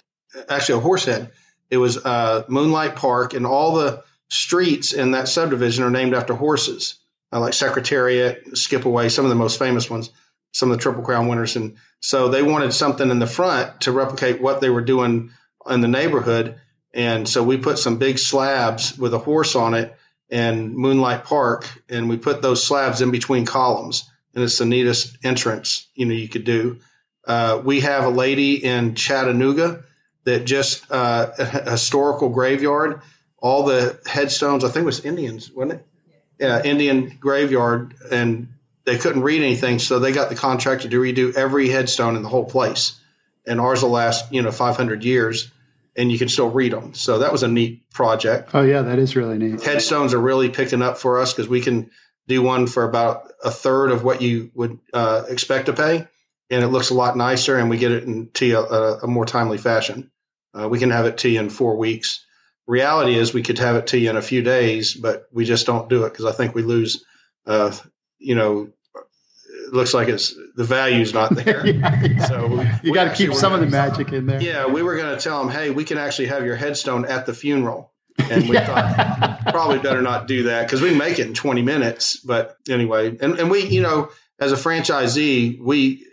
actually 0.48 0.78
a 0.78 0.82
horse 0.82 1.04
head. 1.04 1.30
It 1.70 1.76
was 1.76 1.96
uh, 1.96 2.44
moonlight 2.48 2.96
park 2.96 3.34
and 3.34 3.46
all 3.46 3.74
the 3.74 4.02
streets 4.28 4.92
in 4.92 5.12
that 5.12 5.28
subdivision 5.28 5.84
are 5.84 5.90
named 5.90 6.14
after 6.14 6.34
horses, 6.34 6.96
uh, 7.32 7.40
like 7.40 7.54
Secretariat, 7.54 8.46
Skipaway, 8.54 9.10
some 9.10 9.24
of 9.24 9.28
the 9.28 9.34
most 9.36 9.58
famous 9.58 9.88
ones, 9.88 10.10
some 10.54 10.70
of 10.70 10.78
the 10.78 10.82
Triple 10.82 11.02
Crown 11.02 11.28
winners. 11.28 11.56
And 11.56 11.76
so 12.00 12.28
they 12.28 12.42
wanted 12.42 12.72
something 12.72 13.10
in 13.10 13.18
the 13.18 13.26
front 13.26 13.82
to 13.82 13.92
replicate 13.92 14.40
what 14.40 14.60
they 14.60 14.70
were 14.70 14.80
doing 14.80 15.30
in 15.68 15.80
the 15.80 15.88
neighborhood. 15.88 16.58
And 16.94 17.28
so 17.28 17.42
we 17.42 17.58
put 17.58 17.78
some 17.78 17.98
big 17.98 18.18
slabs 18.18 18.96
with 18.96 19.12
a 19.12 19.18
horse 19.18 19.56
on 19.56 19.74
it 19.74 19.94
and 20.30 20.74
Moonlight 20.74 21.24
Park, 21.24 21.68
and 21.90 22.08
we 22.08 22.16
put 22.16 22.40
those 22.40 22.64
slabs 22.64 23.02
in 23.02 23.10
between 23.10 23.44
columns. 23.44 24.08
And 24.34 24.42
it's 24.42 24.58
the 24.58 24.64
neatest 24.64 25.18
entrance 25.22 25.86
you 25.94 26.06
know 26.06 26.14
you 26.14 26.28
could 26.28 26.44
do. 26.44 26.78
Uh, 27.26 27.60
we 27.62 27.80
have 27.80 28.04
a 28.04 28.08
lady 28.08 28.64
in 28.64 28.94
Chattanooga 28.94 29.84
that 30.24 30.44
just 30.44 30.90
uh, 30.90 31.30
a 31.38 31.44
historical 31.72 32.30
graveyard 32.30 33.02
all 33.44 33.64
the 33.64 34.00
headstones. 34.06 34.64
I 34.64 34.68
think 34.68 34.84
it 34.84 34.86
was 34.86 35.04
Indians, 35.04 35.50
wasn't 35.50 35.80
it? 35.80 35.86
Yeah, 36.40 36.62
Indian 36.62 37.14
graveyard, 37.20 37.94
and 38.10 38.53
they 38.84 38.98
couldn't 38.98 39.22
read 39.22 39.42
anything, 39.42 39.78
so 39.78 39.98
they 39.98 40.12
got 40.12 40.28
the 40.28 40.34
contractor 40.34 40.88
to 40.88 41.00
redo 41.00 41.34
every 41.34 41.68
headstone 41.68 42.16
in 42.16 42.22
the 42.22 42.28
whole 42.28 42.44
place. 42.44 42.98
And 43.46 43.60
ours 43.60 43.82
will 43.82 43.90
last, 43.90 44.32
you 44.32 44.42
know, 44.42 44.50
500 44.50 45.04
years, 45.04 45.50
and 45.96 46.10
you 46.10 46.18
can 46.18 46.28
still 46.28 46.50
read 46.50 46.72
them. 46.72 46.94
So 46.94 47.18
that 47.18 47.32
was 47.32 47.42
a 47.42 47.48
neat 47.48 47.90
project. 47.90 48.50
Oh 48.54 48.62
yeah, 48.62 48.82
that 48.82 48.98
is 48.98 49.16
really 49.16 49.38
neat. 49.38 49.62
Headstones 49.62 50.14
are 50.14 50.20
really 50.20 50.50
picking 50.50 50.82
up 50.82 50.98
for 50.98 51.20
us 51.20 51.32
because 51.32 51.48
we 51.48 51.60
can 51.60 51.90
do 52.26 52.42
one 52.42 52.66
for 52.66 52.84
about 52.84 53.30
a 53.42 53.50
third 53.50 53.90
of 53.90 54.02
what 54.02 54.22
you 54.22 54.50
would 54.54 54.78
uh, 54.92 55.24
expect 55.28 55.66
to 55.66 55.72
pay, 55.72 56.06
and 56.50 56.64
it 56.64 56.68
looks 56.68 56.90
a 56.90 56.94
lot 56.94 57.16
nicer, 57.16 57.58
and 57.58 57.68
we 57.68 57.78
get 57.78 57.92
it 57.92 58.04
into 58.04 58.58
a, 58.58 59.00
a 59.02 59.06
more 59.06 59.26
timely 59.26 59.58
fashion. 59.58 60.10
Uh, 60.54 60.68
we 60.68 60.78
can 60.78 60.90
have 60.90 61.06
it 61.06 61.18
to 61.18 61.28
you 61.28 61.40
in 61.40 61.50
four 61.50 61.76
weeks 61.76 62.24
reality 62.66 63.14
is 63.14 63.34
we 63.34 63.42
could 63.42 63.58
have 63.58 63.76
it 63.76 63.88
to 63.88 63.98
you 63.98 64.10
in 64.10 64.16
a 64.16 64.22
few 64.22 64.42
days, 64.42 64.94
but 64.94 65.28
we 65.32 65.44
just 65.44 65.66
don't 65.66 65.88
do 65.88 66.04
it 66.04 66.10
because 66.10 66.24
I 66.24 66.32
think 66.32 66.54
we 66.54 66.62
lose, 66.62 67.04
uh, 67.46 67.76
you 68.24 68.34
know, 68.34 68.70
it 68.94 69.72
looks 69.72 69.94
like 69.94 70.08
it's 70.08 70.34
the 70.56 70.64
value's 70.64 71.14
not 71.14 71.34
there. 71.34 71.66
yeah, 71.66 72.04
yeah. 72.04 72.24
So 72.26 72.46
we, 72.46 72.68
you 72.82 72.94
got 72.94 73.04
to 73.04 73.14
keep 73.14 73.34
some 73.34 73.52
of 73.52 73.60
the 73.60 73.66
magic 73.66 74.12
in 74.12 74.26
there. 74.26 74.40
Yeah, 74.40 74.66
we 74.66 74.82
were 74.82 74.96
going 74.96 75.16
to 75.16 75.22
tell 75.22 75.38
them, 75.38 75.52
hey, 75.52 75.70
we 75.70 75.84
can 75.84 75.98
actually 75.98 76.26
have 76.28 76.44
your 76.44 76.56
headstone 76.56 77.04
at 77.04 77.26
the 77.26 77.34
funeral. 77.34 77.90
And 78.16 78.48
we 78.48 78.56
thought 78.56 79.40
probably 79.48 79.80
better 79.80 80.00
not 80.00 80.28
do 80.28 80.44
that 80.44 80.62
because 80.66 80.80
we 80.80 80.94
make 80.94 81.18
it 81.18 81.26
in 81.26 81.34
20 81.34 81.62
minutes. 81.62 82.18
But 82.18 82.56
anyway, 82.68 83.16
and, 83.20 83.38
and 83.38 83.50
we, 83.50 83.66
you 83.66 83.82
know, 83.82 84.10
as 84.38 84.52
a 84.52 84.56
franchisee, 84.56 85.60
we 85.60 86.06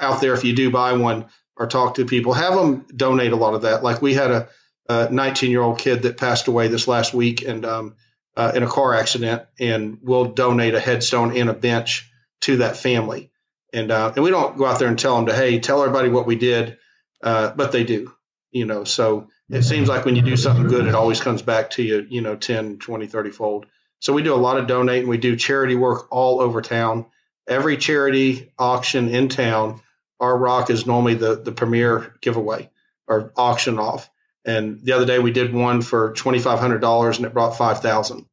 out 0.00 0.20
there, 0.20 0.32
if 0.32 0.44
you 0.44 0.54
do 0.54 0.70
buy 0.70 0.94
one 0.94 1.26
or 1.56 1.66
talk 1.66 1.96
to 1.96 2.06
people, 2.06 2.32
have 2.32 2.54
them 2.54 2.86
donate 2.94 3.32
a 3.32 3.36
lot 3.36 3.54
of 3.54 3.62
that. 3.62 3.82
Like 3.82 4.02
we 4.02 4.14
had 4.14 4.30
a, 4.30 4.48
19 4.86 5.50
year 5.50 5.62
old 5.62 5.78
kid 5.78 6.02
that 6.02 6.18
passed 6.18 6.46
away 6.46 6.68
this 6.68 6.86
last 6.86 7.14
week 7.14 7.40
and 7.40 7.64
um, 7.64 7.96
uh, 8.36 8.52
in 8.54 8.62
a 8.62 8.68
car 8.68 8.94
accident, 8.94 9.42
and 9.58 9.98
we'll 10.02 10.26
donate 10.26 10.74
a 10.74 10.80
headstone 10.80 11.36
and 11.36 11.48
a 11.48 11.54
bench 11.54 12.10
to 12.42 12.58
that 12.58 12.76
family. 12.76 13.30
And 13.72 13.90
uh, 13.90 14.12
and 14.14 14.24
we 14.24 14.30
don't 14.30 14.56
go 14.56 14.66
out 14.66 14.78
there 14.78 14.88
and 14.88 14.98
tell 14.98 15.16
them 15.16 15.26
to 15.26 15.34
hey, 15.34 15.58
tell 15.58 15.82
everybody 15.82 16.08
what 16.08 16.26
we 16.26 16.36
did, 16.36 16.78
uh, 17.22 17.50
but 17.50 17.72
they 17.72 17.84
do, 17.84 18.12
you 18.52 18.66
know. 18.66 18.84
So 18.84 19.28
it 19.50 19.62
seems 19.62 19.88
like 19.88 20.04
when 20.04 20.16
you 20.16 20.22
do 20.22 20.36
something 20.36 20.68
good, 20.68 20.86
it 20.86 20.94
always 20.94 21.20
comes 21.20 21.42
back 21.42 21.70
to 21.70 21.82
you, 21.82 22.06
you 22.08 22.20
know, 22.20 22.36
10, 22.36 22.78
20, 22.78 23.06
30 23.06 23.30
fold. 23.30 23.66
So 23.98 24.12
we 24.12 24.22
do 24.22 24.34
a 24.34 24.36
lot 24.36 24.58
of 24.58 24.66
donating. 24.66 25.08
We 25.08 25.18
do 25.18 25.36
charity 25.36 25.74
work 25.74 26.06
all 26.10 26.40
over 26.40 26.62
town. 26.62 27.06
Every 27.48 27.76
charity 27.76 28.52
auction 28.58 29.08
in 29.08 29.28
town, 29.28 29.80
our 30.20 30.36
rock 30.36 30.70
is 30.70 30.86
normally 30.86 31.14
the 31.14 31.36
the 31.36 31.52
premier 31.52 32.14
giveaway 32.20 32.70
or 33.06 33.32
auction 33.36 33.78
off. 33.78 34.08
And 34.44 34.82
the 34.82 34.92
other 34.92 35.06
day 35.06 35.18
we 35.18 35.30
did 35.30 35.54
one 35.54 35.80
for 35.82 36.12
twenty 36.12 36.38
five 36.38 36.58
hundred 36.58 36.80
dollars, 36.80 37.16
and 37.16 37.26
it 37.26 37.32
brought 37.32 37.56
five 37.56 37.80
thousand, 37.80 38.26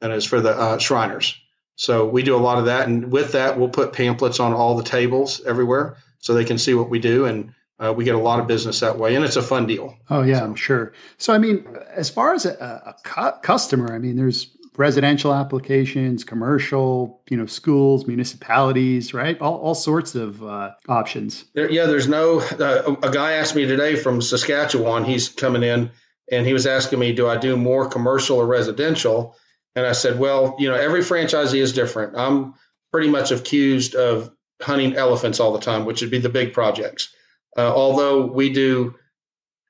and 0.00 0.12
it's 0.12 0.26
for 0.26 0.40
the 0.40 0.50
uh, 0.50 0.78
Shriners. 0.78 1.40
So 1.74 2.06
we 2.06 2.22
do 2.22 2.36
a 2.36 2.38
lot 2.38 2.58
of 2.58 2.66
that, 2.66 2.88
and 2.88 3.12
with 3.12 3.32
that, 3.32 3.58
we'll 3.58 3.68
put 3.68 3.92
pamphlets 3.92 4.40
on 4.40 4.52
all 4.52 4.76
the 4.76 4.84
tables 4.84 5.42
everywhere 5.44 5.98
so 6.20 6.32
they 6.34 6.44
can 6.44 6.58
see 6.58 6.72
what 6.72 6.88
we 6.88 6.98
do, 6.98 7.26
and 7.26 7.52
uh, 7.78 7.92
we 7.94 8.04
get 8.04 8.14
a 8.14 8.18
lot 8.18 8.40
of 8.40 8.46
business 8.46 8.80
that 8.80 8.98
way, 8.98 9.14
and 9.14 9.24
it's 9.24 9.36
a 9.36 9.42
fun 9.42 9.66
deal. 9.66 9.94
Oh 10.08 10.22
yeah, 10.22 10.38
so. 10.38 10.44
I'm 10.44 10.54
sure. 10.54 10.92
So 11.18 11.34
I 11.34 11.38
mean, 11.38 11.66
as 11.90 12.08
far 12.08 12.32
as 12.32 12.46
a, 12.46 12.52
a 12.52 12.94
cu- 13.04 13.38
customer, 13.42 13.92
I 13.92 13.98
mean, 13.98 14.16
there's 14.16 14.55
residential 14.78 15.32
applications, 15.32 16.24
commercial, 16.24 17.22
you 17.28 17.36
know, 17.36 17.46
schools, 17.46 18.06
municipalities, 18.06 19.14
right? 19.14 19.40
All, 19.40 19.56
all 19.56 19.74
sorts 19.74 20.14
of 20.14 20.42
uh, 20.42 20.72
options. 20.88 21.44
There, 21.54 21.70
yeah, 21.70 21.86
there's 21.86 22.08
no. 22.08 22.40
Uh, 22.40 22.96
a 23.02 23.10
guy 23.10 23.32
asked 23.32 23.54
me 23.54 23.66
today 23.66 23.96
from 23.96 24.20
Saskatchewan. 24.20 25.04
He's 25.04 25.28
coming 25.28 25.62
in, 25.62 25.90
and 26.30 26.46
he 26.46 26.52
was 26.52 26.66
asking 26.66 26.98
me, 26.98 27.12
"Do 27.12 27.28
I 27.28 27.36
do 27.36 27.56
more 27.56 27.88
commercial 27.88 28.38
or 28.38 28.46
residential?" 28.46 29.36
And 29.76 29.86
I 29.86 29.92
said, 29.92 30.18
well, 30.18 30.56
you 30.58 30.70
know, 30.70 30.74
every 30.74 31.02
franchisee 31.02 31.60
is 31.60 31.74
different. 31.74 32.16
I'm 32.16 32.54
pretty 32.90 33.10
much 33.10 33.30
accused 33.30 33.94
of 33.94 34.32
hunting 34.60 34.96
elephants 34.96 35.38
all 35.38 35.52
the 35.52 35.60
time, 35.60 35.84
which 35.84 36.00
would 36.00 36.10
be 36.10 36.18
the 36.18 36.30
big 36.30 36.54
projects. 36.54 37.14
Uh, 37.56 37.72
although 37.72 38.24
we 38.26 38.52
do, 38.52 38.94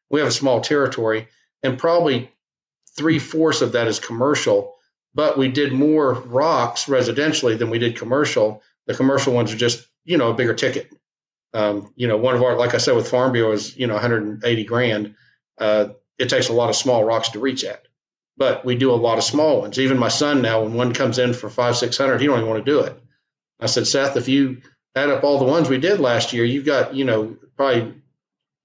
we 0.09 0.21
have 0.21 0.29
a 0.29 0.33
small 0.33 0.61
territory, 0.61 1.27
and 1.65 1.77
probably 1.77 2.31
three 2.97 3.19
fourths 3.19 3.63
of 3.63 3.73
that 3.73 3.89
is 3.89 3.99
commercial. 3.99 4.76
But 5.17 5.37
we 5.37 5.49
did 5.49 5.73
more 5.73 6.13
rocks 6.13 6.85
residentially 6.85 7.59
than 7.59 7.71
we 7.71 7.81
did 7.81 7.97
commercial. 7.97 8.63
The 8.87 8.95
commercial 8.95 9.33
ones 9.33 9.53
are 9.53 9.57
just, 9.57 9.85
you 10.05 10.19
know, 10.19 10.31
a 10.31 10.35
bigger 10.35 10.55
ticket. 10.55 10.93
Um, 11.53 11.93
you 11.97 12.07
know, 12.07 12.19
one 12.19 12.37
of 12.37 12.43
our, 12.43 12.57
like 12.57 12.75
I 12.75 12.79
said, 12.79 12.95
with 12.95 13.11
Farm 13.11 13.33
Bureau 13.33 13.53
is, 13.53 13.77
you 13.77 13.89
know, 13.89 13.95
180 13.95 14.65
grand. 14.65 15.15
Uh, 15.59 15.89
it 16.19 16.29
takes 16.29 16.51
a 16.51 16.53
lot 16.53 16.71
of 16.71 16.77
small 16.77 17.03
rocks 17.03 17.31
to 17.31 17.41
reach 17.41 17.65
at 17.65 17.87
but 18.37 18.65
we 18.65 18.77
do 18.77 18.93
a 18.93 18.95
lot 18.95 19.19
of 19.19 19.25
small 19.25 19.61
ones. 19.61 19.79
Even 19.79 19.99
my 19.99 20.09
son 20.09 20.43
now, 20.43 20.63
when 20.63 20.75
one 20.75 20.93
comes 20.93 21.19
in 21.19 21.33
for 21.33 21.49
five, 21.49 21.77
six 21.77 21.97
hundred, 21.97 22.21
he 22.21 22.27
don't 22.27 22.39
even 22.39 22.49
want 22.49 22.65
to 22.65 22.71
do 22.71 22.81
it. 22.81 22.99
I 23.61 23.67
said, 23.67 23.87
Seth, 23.87 24.17
if 24.17 24.29
you 24.29 24.59
add 24.95 25.11
up 25.11 25.25
all 25.25 25.39
the 25.39 25.45
ones 25.45 25.69
we 25.69 25.79
did 25.79 26.01
last 26.01 26.33
year, 26.33 26.45
you've 26.45 26.67
got, 26.67 26.95
you 26.95 27.05
know, 27.05 27.37
probably 27.57 27.95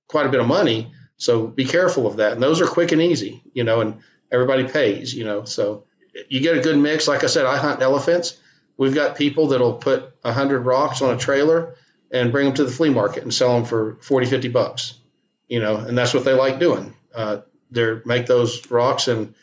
quite 0.10 0.26
a 0.26 0.30
bit 0.30 0.42
of 0.42 0.48
money. 0.48 0.92
So 1.18 1.48
be 1.48 1.66
careful 1.66 2.08
of 2.08 2.18
that. 2.18 2.34
And 2.34 2.44
those 2.44 2.62
are 2.62 2.68
quick 2.68 2.92
and 2.92 3.02
easy, 3.02 3.42
you 3.54 3.64
know, 3.64 3.80
and 3.82 4.00
everybody 4.32 4.68
pays, 4.68 5.14
you 5.14 5.24
know. 5.24 5.46
So 5.46 5.86
you 6.30 6.40
get 6.40 6.58
a 6.58 6.62
good 6.62 6.78
mix. 6.78 7.08
Like 7.08 7.24
I 7.24 7.28
said, 7.28 7.46
I 7.46 7.58
hunt 7.58 7.82
elephants. 7.82 8.38
We've 8.78 8.96
got 8.96 9.16
people 9.16 9.48
that'll 9.48 9.76
put 9.76 10.14
a 10.24 10.34
hundred 10.34 10.62
rocks 10.62 11.02
on 11.02 11.14
a 11.14 11.18
trailer 11.18 11.76
and 12.12 12.32
bring 12.32 12.48
them 12.48 12.56
to 12.56 12.64
the 12.66 12.72
flea 12.72 12.90
market 12.90 13.24
and 13.24 13.34
sell 13.34 13.54
them 13.56 13.66
for 13.66 13.98
40, 14.02 14.26
50 14.26 14.50
bucks, 14.50 14.96
you 15.48 15.60
know, 15.60 15.78
and 15.78 15.98
that's 15.98 16.14
what 16.14 16.26
they 16.26 16.34
like 16.34 16.60
doing. 16.60 16.94
Uh, 17.14 17.42
they 17.72 18.00
make 18.06 18.26
those 18.26 18.70
rocks 18.70 19.08
in 19.08 19.34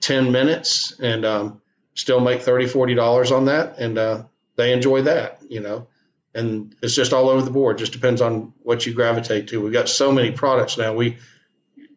10 0.00 0.32
minutes 0.32 0.98
and 1.00 1.24
um, 1.24 1.60
still 1.94 2.20
make 2.20 2.42
30 2.42 2.66
40 2.66 2.94
dollars 2.94 3.32
on 3.32 3.46
that 3.46 3.78
and 3.78 3.98
uh, 3.98 4.22
they 4.56 4.72
enjoy 4.72 5.02
that 5.02 5.40
you 5.48 5.60
know 5.60 5.86
and 6.34 6.74
it's 6.82 6.94
just 6.94 7.12
all 7.12 7.28
over 7.28 7.42
the 7.42 7.50
board 7.50 7.78
just 7.78 7.92
depends 7.92 8.20
on 8.20 8.52
what 8.62 8.84
you 8.84 8.92
gravitate 8.92 9.48
to 9.48 9.60
we've 9.60 9.72
got 9.72 9.88
so 9.88 10.12
many 10.12 10.30
products 10.30 10.76
now 10.76 10.94
we 10.94 11.16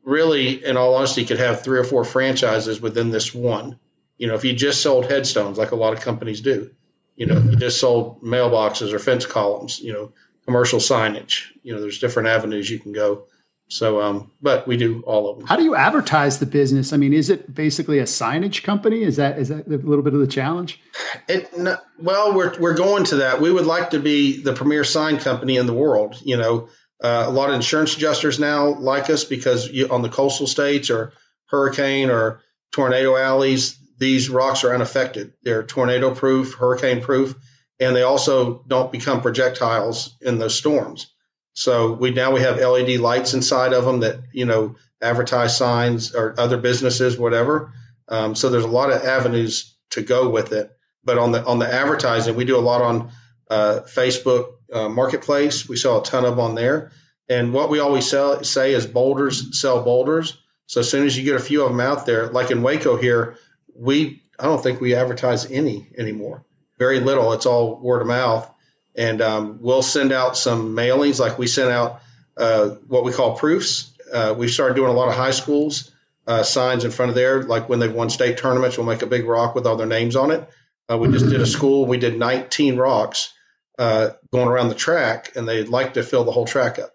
really 0.03 0.63
in 0.63 0.77
all 0.77 0.95
honesty 0.95 1.25
could 1.25 1.39
have 1.39 1.63
three 1.63 1.79
or 1.79 1.83
four 1.83 2.03
franchises 2.05 2.79
within 2.79 3.09
this 3.09 3.33
one 3.33 3.77
you 4.17 4.27
know 4.27 4.36
if 4.36 4.43
you 4.43 4.53
just 4.53 4.81
sold 4.81 5.05
headstones 5.05 5.57
like 5.57 5.71
a 5.71 5.75
lot 5.75 5.93
of 5.93 6.01
companies 6.01 6.41
do 6.41 6.71
you 7.15 7.25
know 7.25 7.39
you 7.39 7.55
just 7.55 7.79
sold 7.79 8.21
mailboxes 8.21 8.93
or 8.93 9.00
fence 9.00 9.25
columns 9.25 9.79
you 9.79 9.93
know 9.93 10.12
commercial 10.45 10.79
signage 10.79 11.45
you 11.63 11.74
know 11.74 11.81
there's 11.81 12.00
different 12.00 12.29
avenues 12.29 12.69
you 12.69 12.79
can 12.79 12.93
go 12.93 13.25
so, 13.69 14.01
um, 14.01 14.31
but 14.41 14.65
we 14.65 14.77
do 14.77 15.01
all 15.01 15.29
of 15.29 15.39
them. 15.39 15.47
How 15.47 15.57
do 15.57 15.63
you 15.63 15.75
advertise 15.75 16.39
the 16.39 16.45
business? 16.45 16.93
I 16.93 16.97
mean, 16.97 17.12
is 17.12 17.29
it 17.29 17.53
basically 17.53 18.00
a 18.00 18.03
signage 18.03 18.63
company? 18.63 19.03
Is 19.03 19.17
that 19.17 19.38
is 19.38 19.50
that 19.50 19.67
a 19.67 19.69
little 19.69 20.03
bit 20.03 20.13
of 20.13 20.21
the 20.21 20.27
challenge? 20.27 20.79
It, 21.27 21.51
well, 22.00 22.33
we're 22.33 22.57
we're 22.59 22.75
going 22.75 23.03
to 23.05 23.17
that. 23.17 23.41
We 23.41 23.51
would 23.51 23.65
like 23.65 23.89
to 23.89 24.00
be 24.00 24.41
the 24.41 24.53
premier 24.53 24.86
sign 24.86 25.17
company 25.19 25.57
in 25.57 25.65
the 25.65 25.74
world. 25.74 26.15
You 26.24 26.38
know, 26.38 26.69
uh, 27.03 27.25
a 27.27 27.31
lot 27.31 27.50
of 27.50 27.55
insurance 27.55 27.95
adjusters 27.97 28.39
now 28.39 28.67
like 28.67 29.09
us 29.09 29.25
because 29.25 29.67
you, 29.67 29.89
on 29.89 30.01
the 30.01 30.09
coastal 30.09 30.47
states 30.47 30.89
or 30.89 31.12
hurricane 31.47 32.09
or 32.09 32.41
tornado 32.71 33.17
alleys, 33.17 33.77
these 33.98 34.30
rocks 34.30 34.63
are 34.63 34.74
unaffected. 34.74 35.34
They're 35.44 35.63
tornado 35.63 36.13
proof, 36.13 36.56
hurricane 36.56 37.01
proof, 37.01 37.36
and 37.80 37.96
they 37.96 38.04
also 38.04 38.63
don't 38.68 38.92
become 38.92 39.22
projectiles 39.22 40.16
in 40.22 40.39
those 40.39 40.56
storms. 40.56 41.12
So 41.54 41.94
we 41.94 42.12
now 42.12 42.32
we 42.32 42.42
have 42.42 42.60
LED 42.60 43.00
lights 43.00 43.34
inside 43.34 43.74
of 43.74 43.84
them 43.84 44.01
that 44.01 44.20
you 44.32 44.46
know 44.46 44.75
advertise 45.01 45.58
signs 45.58 46.13
or 46.13 46.39
other 46.39 46.58
businesses, 46.58 47.18
whatever. 47.18 47.74
Um, 48.08 48.36
so 48.36 48.50
there's 48.50 48.63
a 48.63 48.68
lot 48.68 48.92
of 48.92 49.04
avenues 49.04 49.75
to 49.92 50.01
go 50.01 50.30
with 50.30 50.54
it. 50.54 50.72
But 51.04 51.18
on 51.18 51.32
the 51.32 51.44
on 51.44 51.60
the 51.60 51.72
advertising, 51.72 52.36
we 52.36 52.46
do 52.46 52.58
a 52.58 52.60
lot 52.60 52.82
on 52.82 53.12
uh, 53.50 53.82
Facebook 53.88 54.54
uh, 54.72 54.89
Marketplace. 54.89 55.68
We 55.68 55.77
sell 55.77 56.01
a 56.01 56.04
ton 56.04 56.25
of 56.25 56.39
on 56.39 56.56
there. 56.56 56.92
And 57.30 57.54
what 57.54 57.70
we 57.70 57.80
always 57.80 58.10
sell, 58.10 58.44
say 58.44 58.74
is 58.74 58.86
boulders 58.86 59.60
sell 59.60 59.84
boulders. 59.84 60.38
So 60.68 60.82
as 60.82 60.89
soon 60.89 61.06
as 61.06 61.18
you 61.18 61.24
get 61.24 61.36
a 61.36 61.44
few 61.44 61.63
of 61.63 61.72
them 61.72 61.80
out 61.80 62.06
there, 62.06 62.27
like 62.27 62.51
in 62.51 62.62
Waco 62.62 62.98
here, 62.98 63.38
we 63.77 64.22
I 64.39 64.46
don't 64.46 64.62
think 64.62 64.81
we 64.81 64.96
advertise 64.96 65.50
any 65.50 65.88
anymore. 65.98 66.43
Very 66.77 67.00
little. 67.00 67.34
It's 67.34 67.46
all 67.46 67.79
word 67.79 68.01
of 68.01 68.07
mouth 68.07 68.50
and 68.96 69.22
um, 69.22 69.60
we'll 69.62 69.84
send 69.84 70.12
out 70.12 70.36
some 70.36 70.75
mailings 70.75 71.19
like 71.19 71.38
we 71.38 71.48
sent 71.48 71.69
out 71.69 72.01
uh, 72.36 72.69
what 72.88 73.03
we 73.03 73.13
call 73.13 73.38
proofs. 73.38 73.91
Uh, 74.12 74.34
we 74.38 74.48
started 74.48 74.75
doing 74.75 74.89
a 74.89 74.93
lot 74.93 75.10
of 75.10 75.15
high 75.15 75.31
schools 75.31 75.91
uh, 76.27 76.43
signs 76.43 76.84
in 76.84 76.91
front 76.91 77.10
of 77.10 77.15
there, 77.15 77.43
like 77.43 77.69
when 77.69 77.79
they've 77.79 77.93
won 77.93 78.10
state 78.10 78.38
tournaments, 78.38 78.77
we'll 78.77 78.86
make 78.86 79.01
a 79.01 79.07
big 79.07 79.25
rock 79.25 79.55
with 79.55 79.65
all 79.65 79.77
their 79.77 79.88
names 79.88 80.15
on 80.15 80.31
it. 80.31 80.48
Uh, 80.91 80.98
we 80.98 81.10
just 81.10 81.29
did 81.29 81.39
a 81.41 81.46
school, 81.46 81.86
we 81.86 81.98
did 81.98 82.19
19 82.19 82.75
rocks 82.75 83.34
uh, 83.79 84.10
going 84.31 84.48
around 84.48 84.69
the 84.69 84.75
track, 84.75 85.36
and 85.36 85.48
they'd 85.48 85.69
like 85.69 85.93
to 85.93 86.03
fill 86.03 86.25
the 86.25 86.31
whole 86.31 86.46
track 86.46 86.79
up. 86.79 86.91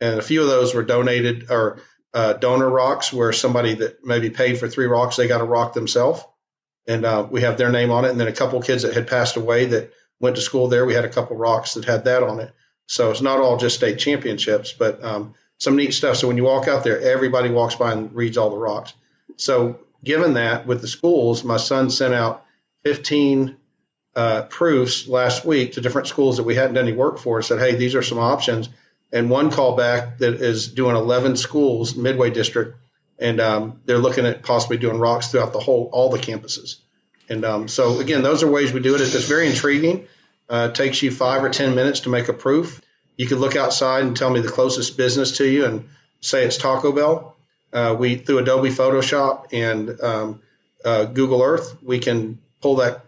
And 0.00 0.18
a 0.18 0.22
few 0.22 0.42
of 0.42 0.48
those 0.48 0.74
were 0.74 0.82
donated 0.82 1.48
or 1.48 1.80
uh, 2.14 2.34
donor 2.34 2.68
rocks, 2.68 3.12
where 3.12 3.32
somebody 3.32 3.74
that 3.74 4.04
maybe 4.04 4.30
paid 4.30 4.58
for 4.58 4.68
three 4.68 4.86
rocks, 4.86 5.16
they 5.16 5.28
got 5.28 5.40
a 5.40 5.44
rock 5.44 5.72
themselves, 5.72 6.22
and 6.86 7.30
we 7.30 7.42
have 7.42 7.58
their 7.58 7.70
name 7.70 7.90
on 7.90 8.04
it. 8.04 8.10
And 8.10 8.20
then 8.20 8.28
a 8.28 8.32
couple 8.32 8.60
kids 8.60 8.82
that 8.82 8.94
had 8.94 9.08
passed 9.08 9.36
away 9.36 9.66
that 9.66 9.92
went 10.22 10.36
to 10.36 10.42
school 10.42 10.68
there. 10.68 10.86
We 10.86 10.94
had 10.94 11.04
a 11.04 11.10
couple 11.10 11.36
rocks 11.36 11.74
that 11.74 11.84
had 11.84 12.04
that 12.04 12.22
on 12.22 12.40
it. 12.40 12.52
So 12.86 13.10
it's 13.10 13.20
not 13.20 13.40
all 13.40 13.58
just 13.58 13.76
state 13.76 13.98
championships, 13.98 14.72
but 14.72 15.04
um, 15.04 15.34
some 15.58 15.76
neat 15.76 15.92
stuff. 15.92 16.16
So 16.16 16.28
when 16.28 16.36
you 16.36 16.44
walk 16.44 16.68
out 16.68 16.84
there, 16.84 17.00
everybody 17.00 17.50
walks 17.50 17.74
by 17.74 17.92
and 17.92 18.14
reads 18.14 18.38
all 18.38 18.50
the 18.50 18.56
rocks. 18.56 18.94
So 19.36 19.80
given 20.04 20.34
that 20.34 20.66
with 20.66 20.80
the 20.80 20.88
schools, 20.88 21.44
my 21.44 21.56
son 21.56 21.90
sent 21.90 22.14
out 22.14 22.44
15 22.84 23.56
uh, 24.14 24.42
proofs 24.42 25.08
last 25.08 25.44
week 25.44 25.72
to 25.72 25.80
different 25.80 26.08
schools 26.08 26.36
that 26.36 26.42
we 26.42 26.54
hadn't 26.54 26.74
done 26.74 26.86
any 26.86 26.96
work 26.96 27.18
for. 27.18 27.42
Said, 27.42 27.58
hey, 27.58 27.74
these 27.74 27.94
are 27.94 28.02
some 28.02 28.18
options. 28.18 28.68
And 29.12 29.28
one 29.28 29.50
callback 29.50 30.18
that 30.18 30.34
is 30.34 30.68
doing 30.68 30.96
11 30.96 31.36
schools, 31.36 31.94
Midway 31.94 32.30
District, 32.30 32.76
and 33.18 33.40
um, 33.40 33.80
they're 33.84 33.98
looking 33.98 34.24
at 34.26 34.42
possibly 34.42 34.78
doing 34.78 34.98
rocks 34.98 35.28
throughout 35.28 35.52
the 35.52 35.60
whole 35.60 35.90
all 35.92 36.08
the 36.08 36.18
campuses. 36.18 36.76
And 37.28 37.44
um, 37.44 37.68
so, 37.68 38.00
again, 38.00 38.22
those 38.22 38.42
are 38.42 38.50
ways 38.50 38.72
we 38.72 38.80
do 38.80 38.94
it. 38.94 39.00
It's 39.00 39.28
very 39.28 39.48
intriguing. 39.48 40.06
Uh, 40.48 40.68
takes 40.68 41.02
you 41.02 41.10
five 41.10 41.44
or 41.44 41.50
10 41.50 41.74
minutes 41.74 42.00
to 42.00 42.08
make 42.08 42.28
a 42.28 42.32
proof. 42.32 42.80
You 43.16 43.26
could 43.26 43.38
look 43.38 43.54
outside 43.54 44.04
and 44.04 44.16
tell 44.16 44.30
me 44.30 44.40
the 44.40 44.48
closest 44.48 44.96
business 44.96 45.38
to 45.38 45.46
you 45.46 45.66
and 45.66 45.88
say 46.20 46.44
it's 46.44 46.56
Taco 46.56 46.92
Bell. 46.92 47.36
Uh, 47.72 47.96
we, 47.98 48.16
through 48.16 48.38
Adobe 48.38 48.70
Photoshop 48.70 49.52
and 49.52 50.00
um, 50.00 50.42
uh, 50.84 51.04
Google 51.04 51.42
Earth, 51.42 51.76
we 51.82 52.00
can 52.00 52.38
pull 52.60 52.76
that 52.76 53.04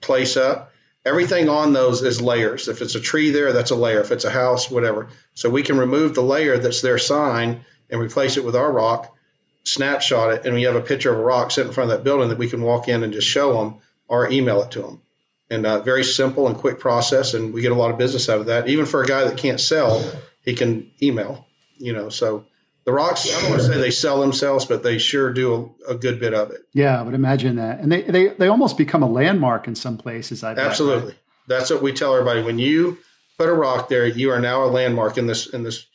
place 0.00 0.36
up. 0.36 0.71
Everything 1.04 1.48
on 1.48 1.72
those 1.72 2.02
is 2.02 2.22
layers. 2.22 2.68
If 2.68 2.80
it's 2.80 2.94
a 2.94 3.00
tree 3.00 3.30
there, 3.30 3.52
that's 3.52 3.72
a 3.72 3.76
layer. 3.76 4.00
If 4.00 4.12
it's 4.12 4.24
a 4.24 4.30
house, 4.30 4.70
whatever. 4.70 5.08
So 5.34 5.50
we 5.50 5.62
can 5.62 5.78
remove 5.78 6.14
the 6.14 6.22
layer 6.22 6.58
that's 6.58 6.80
their 6.80 6.98
sign 6.98 7.64
and 7.90 8.00
replace 8.00 8.36
it 8.36 8.44
with 8.44 8.56
our 8.56 8.70
rock 8.70 9.12
snapshot 9.64 10.32
it 10.32 10.44
and 10.44 10.54
we 10.54 10.62
have 10.64 10.74
a 10.74 10.80
picture 10.80 11.12
of 11.12 11.18
a 11.18 11.22
rock 11.22 11.50
sitting 11.50 11.68
in 11.68 11.74
front 11.74 11.90
of 11.90 11.96
that 11.96 12.04
building 12.04 12.28
that 12.30 12.38
we 12.38 12.48
can 12.48 12.62
walk 12.62 12.88
in 12.88 13.02
and 13.02 13.12
just 13.12 13.28
show 13.28 13.52
them 13.54 13.76
or 14.08 14.30
email 14.30 14.62
it 14.62 14.72
to 14.72 14.82
them. 14.82 15.02
And 15.50 15.66
uh, 15.66 15.80
very 15.82 16.02
simple 16.02 16.46
and 16.48 16.56
quick 16.56 16.80
process, 16.80 17.34
and 17.34 17.52
we 17.52 17.60
get 17.60 17.72
a 17.72 17.76
lot 17.76 17.90
of 17.90 17.98
business 17.98 18.28
out 18.28 18.40
of 18.40 18.46
that. 18.46 18.68
Even 18.68 18.86
for 18.86 19.02
a 19.02 19.06
guy 19.06 19.24
that 19.24 19.36
can't 19.36 19.60
sell, 19.60 20.02
he 20.44 20.54
can 20.54 20.90
email. 21.02 21.46
You 21.76 21.92
know, 21.92 22.08
so 22.08 22.46
the 22.84 22.92
rocks. 22.92 23.32
I 23.32 23.40
don't 23.40 23.50
want 23.50 23.62
to 23.62 23.68
say 23.68 23.78
they 23.78 23.90
sell 23.90 24.20
themselves, 24.20 24.64
but 24.64 24.82
they 24.82 24.98
sure 24.98 25.32
do 25.32 25.74
a, 25.86 25.92
a, 25.92 25.94
good 25.94 26.18
bit 26.18 26.34
of 26.34 26.50
it. 26.50 26.62
Yeah, 26.72 26.98
I 26.98 27.02
would 27.02 27.14
imagine 27.14 27.56
that, 27.56 27.80
and 27.80 27.90
they 27.90 28.02
they 28.02 28.28
they 28.28 28.48
almost 28.48 28.76
become 28.76 29.02
a 29.02 29.08
landmark 29.08 29.68
in 29.68 29.74
some 29.74 29.98
places. 29.98 30.42
I 30.42 30.54
absolutely. 30.54 31.14
That's 31.48 31.70
what 31.70 31.82
we 31.82 31.92
tell 31.92 32.14
everybody. 32.14 32.42
When 32.42 32.58
you 32.58 32.98
put 33.38 33.48
a 33.48 33.54
rock 33.54 33.88
there, 33.88 34.06
you 34.06 34.30
are 34.30 34.40
now 34.40 34.64
a 34.64 34.66
landmark 34.66 35.18
in 35.18 35.26
this 35.26 35.46
in 35.46 35.62
this 35.62 35.86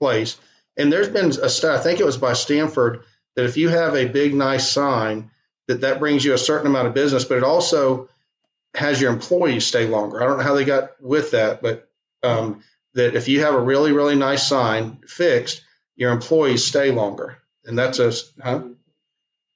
place. 0.00 0.38
And 0.76 0.92
there's 0.92 1.08
been 1.08 1.30
a 1.30 1.48
study, 1.48 1.78
I 1.78 1.82
think 1.82 2.00
it 2.00 2.06
was 2.06 2.16
by 2.16 2.32
Stanford, 2.32 3.04
that 3.36 3.44
if 3.44 3.56
you 3.56 3.68
have 3.68 3.94
a 3.94 4.06
big 4.06 4.34
nice 4.34 4.70
sign, 4.70 5.30
that 5.68 5.82
that 5.82 6.00
brings 6.00 6.24
you 6.24 6.34
a 6.34 6.38
certain 6.38 6.66
amount 6.66 6.88
of 6.88 6.94
business, 6.94 7.24
but 7.24 7.38
it 7.38 7.44
also 7.44 8.08
has 8.74 9.00
your 9.00 9.12
employees 9.12 9.66
stay 9.66 9.86
longer. 9.86 10.20
I 10.20 10.26
don't 10.26 10.38
know 10.38 10.44
how 10.44 10.54
they 10.54 10.64
got 10.64 11.00
with 11.00 11.30
that, 11.30 11.62
but 11.62 11.88
um, 12.22 12.62
that 12.94 13.14
if 13.14 13.28
you 13.28 13.42
have 13.42 13.54
a 13.54 13.60
really 13.60 13.92
really 13.92 14.16
nice 14.16 14.46
sign 14.46 14.98
fixed, 15.06 15.63
your 15.96 16.12
employees 16.12 16.64
stay 16.64 16.90
longer, 16.90 17.38
and 17.64 17.78
that's 17.78 17.98
a 17.98 18.12
huh? 18.42 18.62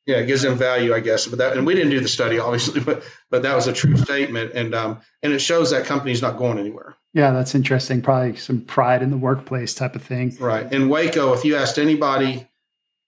yeah, 0.08 0.16
it 0.16 0.26
gives 0.26 0.40
them 0.40 0.56
value, 0.56 0.94
I 0.94 1.00
guess. 1.00 1.26
But 1.26 1.40
that, 1.40 1.56
and 1.58 1.66
we 1.66 1.74
didn't 1.74 1.90
do 1.90 2.00
the 2.00 2.08
study, 2.08 2.38
obviously, 2.38 2.80
but 2.84 3.04
but 3.30 3.42
that 3.42 3.54
was 3.54 3.66
a 3.66 3.74
true 3.74 3.96
statement, 3.98 4.52
and 4.54 4.74
um, 4.74 5.00
and 5.22 5.34
it 5.34 5.40
shows 5.40 5.70
that 5.70 5.84
company's 5.84 6.22
not 6.22 6.38
going 6.38 6.58
anywhere. 6.58 6.96
Yeah, 7.12 7.32
that's 7.32 7.54
interesting. 7.54 8.00
Probably 8.00 8.36
some 8.36 8.62
pride 8.62 9.02
in 9.02 9.10
the 9.10 9.18
workplace 9.18 9.74
type 9.74 9.96
of 9.96 10.02
thing. 10.02 10.34
Right. 10.40 10.72
In 10.72 10.88
Waco, 10.88 11.34
if 11.34 11.44
you 11.44 11.56
asked 11.56 11.78
anybody, 11.78 12.48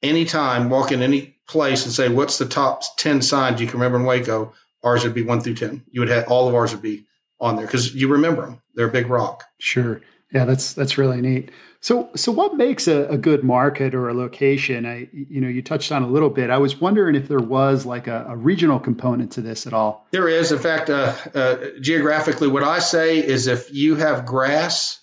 anytime, 0.02 0.68
walk 0.68 0.92
in 0.92 1.02
any 1.02 1.38
place 1.48 1.86
and 1.86 1.94
say, 1.94 2.10
"What's 2.10 2.36
the 2.36 2.46
top 2.46 2.82
ten 2.98 3.22
signs 3.22 3.62
you 3.62 3.66
can 3.66 3.80
remember 3.80 3.98
in 3.98 4.04
Waco?" 4.04 4.52
Ours 4.82 5.04
would 5.04 5.14
be 5.14 5.22
one 5.22 5.40
through 5.40 5.54
ten. 5.54 5.82
You 5.90 6.02
would 6.02 6.10
have 6.10 6.28
all 6.28 6.48
of 6.48 6.54
ours 6.54 6.72
would 6.72 6.82
be 6.82 7.06
on 7.40 7.56
there 7.56 7.66
because 7.66 7.94
you 7.94 8.08
remember 8.08 8.42
them. 8.42 8.62
They're 8.74 8.88
a 8.88 8.92
big 8.92 9.08
rock. 9.08 9.44
Sure. 9.58 10.02
Yeah, 10.32 10.44
that's 10.44 10.72
that's 10.74 10.96
really 10.96 11.20
neat. 11.20 11.50
So, 11.82 12.10
so 12.14 12.30
what 12.30 12.56
makes 12.56 12.86
a, 12.88 13.06
a, 13.06 13.16
good 13.16 13.42
market 13.42 13.94
or 13.94 14.10
a 14.10 14.14
location? 14.14 14.84
I, 14.84 15.08
you 15.12 15.40
know, 15.40 15.48
you 15.48 15.62
touched 15.62 15.90
on 15.90 16.02
a 16.02 16.06
little 16.06 16.28
bit. 16.28 16.50
I 16.50 16.58
was 16.58 16.78
wondering 16.78 17.14
if 17.14 17.26
there 17.26 17.38
was 17.38 17.86
like 17.86 18.06
a, 18.06 18.26
a 18.28 18.36
regional 18.36 18.78
component 18.78 19.32
to 19.32 19.40
this 19.40 19.66
at 19.66 19.72
all. 19.72 20.06
There 20.10 20.28
is, 20.28 20.52
in 20.52 20.58
fact, 20.58 20.90
uh, 20.90 21.14
uh, 21.34 21.56
geographically, 21.80 22.48
what 22.48 22.62
I 22.62 22.80
say 22.80 23.26
is 23.26 23.46
if 23.46 23.72
you 23.72 23.96
have 23.96 24.26
grass, 24.26 25.00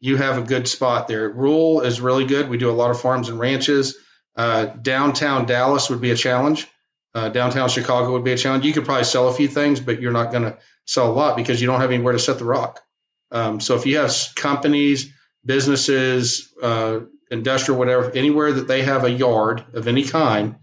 you 0.00 0.16
have 0.16 0.38
a 0.38 0.42
good 0.42 0.66
spot 0.66 1.06
there. 1.06 1.30
Rural 1.30 1.82
is 1.82 2.00
really 2.00 2.24
good. 2.24 2.48
We 2.48 2.58
do 2.58 2.68
a 2.68 2.72
lot 2.72 2.90
of 2.90 3.00
farms 3.00 3.28
and 3.28 3.38
ranches. 3.38 3.96
Uh, 4.36 4.66
downtown 4.66 5.46
Dallas 5.46 5.88
would 5.88 6.00
be 6.00 6.10
a 6.10 6.16
challenge. 6.16 6.66
Uh, 7.14 7.28
downtown 7.28 7.68
Chicago 7.68 8.12
would 8.12 8.24
be 8.24 8.32
a 8.32 8.36
challenge. 8.36 8.64
You 8.64 8.72
could 8.72 8.84
probably 8.84 9.04
sell 9.04 9.28
a 9.28 9.32
few 9.32 9.48
things, 9.48 9.78
but 9.78 10.00
you're 10.00 10.12
not 10.12 10.32
going 10.32 10.44
to 10.44 10.58
sell 10.84 11.10
a 11.10 11.14
lot 11.14 11.36
because 11.36 11.60
you 11.60 11.68
don't 11.68 11.80
have 11.80 11.92
anywhere 11.92 12.12
to 12.12 12.18
set 12.18 12.38
the 12.38 12.44
rock. 12.44 12.80
Um, 13.30 13.60
so 13.60 13.76
if 13.76 13.86
you 13.86 13.98
have 13.98 14.14
companies 14.34 15.12
businesses, 15.44 16.52
uh, 16.62 17.00
industrial, 17.30 17.78
whatever, 17.78 18.10
anywhere 18.10 18.52
that 18.52 18.68
they 18.68 18.82
have 18.82 19.04
a 19.04 19.10
yard 19.10 19.64
of 19.74 19.88
any 19.88 20.04
kind, 20.04 20.56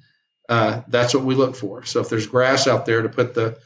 uh, 0.47 0.81
that's 0.87 1.13
what 1.13 1.23
we 1.23 1.35
look 1.35 1.55
for. 1.55 1.85
So 1.85 2.01
if 2.01 2.09
there's 2.09 2.27
grass 2.27 2.67
out 2.67 2.85
there 2.85 3.01
to 3.01 3.09
put 3.09 3.33
the 3.33 3.57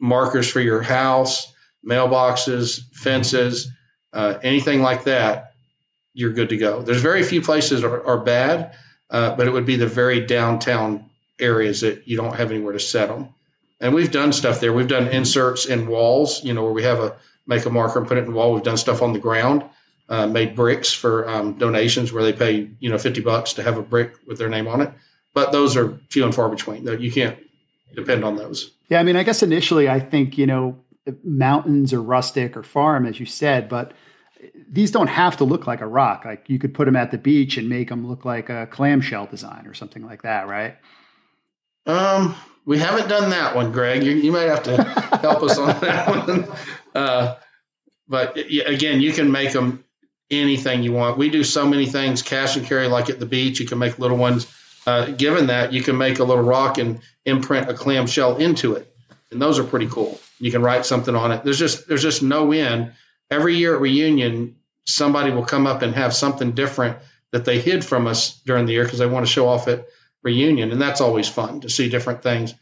markers 0.00 0.48
for 0.48 0.60
your 0.60 0.82
house, 0.82 1.52
mailboxes, 1.86 2.80
fences, 2.92 3.70
uh, 4.12 4.38
anything 4.42 4.82
like 4.82 5.04
that, 5.04 5.52
you're 6.12 6.32
good 6.32 6.50
to 6.50 6.56
go. 6.56 6.82
There's 6.82 7.00
very 7.00 7.22
few 7.22 7.40
places 7.40 7.84
are, 7.84 8.06
are 8.06 8.18
bad, 8.18 8.74
uh, 9.10 9.36
but 9.36 9.46
it 9.46 9.52
would 9.52 9.66
be 9.66 9.76
the 9.76 9.86
very 9.86 10.26
downtown 10.26 11.08
areas 11.38 11.82
that 11.82 12.08
you 12.08 12.16
don't 12.16 12.34
have 12.34 12.50
anywhere 12.50 12.72
to 12.72 12.80
set 12.80 13.08
them. 13.08 13.28
And 13.80 13.94
we've 13.94 14.10
done 14.10 14.32
stuff 14.32 14.60
there. 14.60 14.72
We've 14.72 14.88
done 14.88 15.08
inserts 15.08 15.66
in 15.66 15.86
walls, 15.86 16.42
you 16.42 16.52
know, 16.52 16.64
where 16.64 16.72
we 16.72 16.82
have 16.82 16.98
a 16.98 17.16
make 17.48 17.66
a 17.66 17.70
marker 17.70 17.98
and 17.98 18.06
put 18.06 18.18
it 18.18 18.20
in 18.20 18.26
the 18.26 18.36
wall. 18.36 18.54
We've 18.54 18.62
done 18.62 18.76
stuff 18.76 19.02
on 19.02 19.12
the 19.12 19.18
ground 19.18 19.64
uh, 20.08 20.26
made 20.26 20.54
bricks 20.54 20.92
for 20.92 21.28
um, 21.28 21.58
donations 21.58 22.12
where 22.12 22.22
they 22.22 22.32
pay 22.32 22.70
you 22.80 22.90
know 22.90 22.98
50 22.98 23.20
bucks 23.20 23.54
to 23.54 23.62
have 23.62 23.76
a 23.76 23.82
brick 23.82 24.14
with 24.26 24.38
their 24.38 24.48
name 24.48 24.66
on 24.66 24.80
it. 24.80 24.90
But 25.34 25.52
those 25.52 25.76
are 25.76 26.00
few 26.08 26.24
and 26.24 26.34
far 26.34 26.48
between. 26.48 26.86
You 26.86 27.12
can't 27.12 27.38
depend 27.94 28.24
on 28.24 28.36
those. 28.36 28.70
Yeah 28.88 29.00
i 29.00 29.02
mean 29.02 29.16
i 29.16 29.22
guess 29.22 29.42
initially 29.42 29.88
i 29.88 30.00
think 30.00 30.38
you 30.38 30.46
know 30.46 30.78
mountains 31.22 31.92
or 31.92 32.02
rustic 32.02 32.56
or 32.56 32.62
farm 32.62 33.06
as 33.06 33.20
you 33.20 33.26
said 33.26 33.68
but 33.68 33.92
these 34.70 34.90
don't 34.90 35.08
have 35.08 35.38
to 35.38 35.44
look 35.44 35.66
like 35.66 35.80
a 35.80 35.86
rock. 35.86 36.24
Like 36.24 36.48
you 36.48 36.60
could 36.60 36.72
put 36.72 36.84
them 36.84 36.94
at 36.94 37.10
the 37.10 37.18
beach 37.18 37.56
and 37.56 37.68
make 37.68 37.88
them 37.88 38.06
look 38.06 38.24
like 38.24 38.48
a 38.50 38.68
clamshell 38.70 39.26
design 39.26 39.66
or 39.66 39.74
something 39.74 40.04
like 40.04 40.22
that 40.22 40.48
right? 40.48 40.76
Um 41.86 42.34
we 42.64 42.78
haven't 42.78 43.08
done 43.08 43.30
that 43.30 43.56
one 43.56 43.72
greg. 43.72 44.02
You, 44.02 44.12
you 44.12 44.30
might 44.30 44.48
have 44.48 44.62
to 44.64 44.82
help 45.22 45.42
us 45.42 45.58
on 45.58 45.68
that 45.80 46.08
one 46.08 46.48
uh, 46.98 47.36
but 48.08 48.36
again 48.36 49.00
you 49.00 49.12
can 49.12 49.30
make 49.30 49.52
them 49.52 49.84
anything 50.30 50.82
you 50.82 50.92
want. 50.92 51.18
We 51.18 51.30
do 51.30 51.44
so 51.44 51.66
many 51.66 51.86
things, 51.86 52.22
cash 52.22 52.56
and 52.56 52.66
carry, 52.66 52.86
like 52.88 53.10
at 53.10 53.18
the 53.18 53.26
beach. 53.26 53.60
You 53.60 53.66
can 53.66 53.78
make 53.78 53.98
little 53.98 54.16
ones. 54.16 54.46
Uh, 54.86 55.06
given 55.06 55.48
that, 55.48 55.72
you 55.72 55.82
can 55.82 55.98
make 55.98 56.18
a 56.18 56.24
little 56.24 56.44
rock 56.44 56.78
and 56.78 57.00
imprint 57.24 57.68
a 57.68 57.74
clamshell 57.74 58.36
into 58.36 58.74
it, 58.74 58.92
and 59.30 59.40
those 59.40 59.58
are 59.58 59.64
pretty 59.64 59.88
cool. 59.88 60.18
You 60.38 60.50
can 60.50 60.62
write 60.62 60.86
something 60.86 61.14
on 61.14 61.32
it. 61.32 61.44
There's 61.44 61.58
just 61.58 61.88
there's 61.88 62.02
just 62.02 62.22
no 62.22 62.52
end. 62.52 62.92
Every 63.30 63.56
year 63.56 63.74
at 63.74 63.80
reunion, 63.80 64.56
somebody 64.86 65.30
will 65.30 65.44
come 65.44 65.66
up 65.66 65.82
and 65.82 65.94
have 65.94 66.14
something 66.14 66.52
different 66.52 66.98
that 67.32 67.44
they 67.44 67.60
hid 67.60 67.84
from 67.84 68.06
us 68.06 68.40
during 68.46 68.64
the 68.64 68.72
year 68.72 68.84
because 68.84 69.00
they 69.00 69.06
want 69.06 69.26
to 69.26 69.32
show 69.32 69.48
off 69.48 69.68
at 69.68 69.86
reunion, 70.22 70.72
and 70.72 70.80
that's 70.80 71.00
always 71.00 71.28
fun 71.28 71.60
to 71.60 71.68
see 71.68 71.88
different 71.88 72.22
things. 72.22 72.54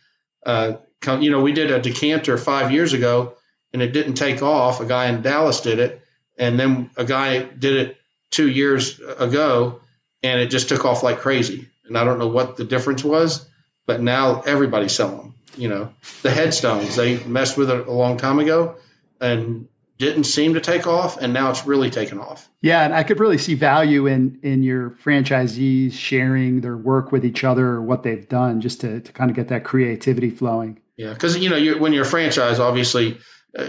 Uh, 0.45 0.75
come, 1.01 1.23
you 1.23 1.31
know, 1.31 1.43
we 1.43 1.53
did 1.53 1.71
a 1.71 1.81
decanter 1.81 2.37
five 2.37 2.73
years 2.73 2.93
ago, 2.93 3.37
and 3.77 3.83
it 3.83 3.93
didn't 3.93 4.15
take 4.15 4.43
off. 4.43 4.81
A 4.81 4.87
guy 4.87 5.09
in 5.09 5.21
Dallas 5.21 5.61
did 5.61 5.79
it, 5.81 6.01
and 6.39 6.59
then 6.59 6.89
a 6.97 7.05
guy 7.05 7.43
did 7.43 7.77
it 7.77 7.99
two 8.31 8.49
years 8.49 8.99
ago, 8.99 9.83
and 10.23 10.41
it 10.41 10.47
just 10.47 10.71
took 10.71 10.87
off 10.87 11.03
like 11.03 11.19
crazy. 11.19 11.69
And 11.85 11.99
I 11.99 12.05
don't 12.05 12.19
know 12.19 12.29
what 12.29 12.57
the 12.57 12.65
difference 12.65 13.05
was, 13.05 13.47
but 13.85 14.01
now 14.01 14.41
everybody's 14.41 14.93
selling 14.93 15.19
them. 15.19 15.35
You 15.59 15.69
know, 15.69 15.95
the 16.23 16.31
headstones 16.31 16.97
they 16.97 17.23
messed 17.23 17.59
with 17.59 17.69
it 17.69 17.87
a 17.87 17.93
long 17.93 18.17
time 18.17 18.39
ago, 18.39 18.77
and 19.21 19.69
didn't 19.99 20.25
seem 20.25 20.55
to 20.55 20.61
take 20.63 20.87
off, 20.87 21.19
and 21.19 21.35
now 21.35 21.51
it's 21.51 21.67
really 21.67 21.91
taken 21.91 22.19
off. 22.19 22.49
Yeah, 22.63 22.83
and 22.83 22.95
I 22.95 23.03
could 23.03 23.21
really 23.21 23.37
see 23.37 23.53
value 23.53 24.07
in 24.07 24.41
in 24.43 24.63
your 24.63 24.89
franchisees 25.05 25.93
sharing 25.93 26.63
their 26.63 26.79
work 26.79 27.13
with 27.13 27.27
each 27.27 27.45
other 27.45 27.67
or 27.67 27.83
what 27.83 28.05
they've 28.05 28.27
done, 28.27 28.63
just 28.63 28.81
to 28.81 29.01
to 29.01 29.13
kind 29.13 29.31
of 29.31 29.37
get 29.37 29.49
that 29.49 29.65
creativity 29.65 30.31
flowing. 30.31 30.81
Yeah, 30.97 31.13
because 31.13 31.37
you 31.37 31.51
know, 31.51 31.57
you're, 31.57 31.79
when 31.79 31.93
you're 31.93 32.05
a 32.05 32.09
franchise, 32.09 32.59
obviously, 32.59 33.19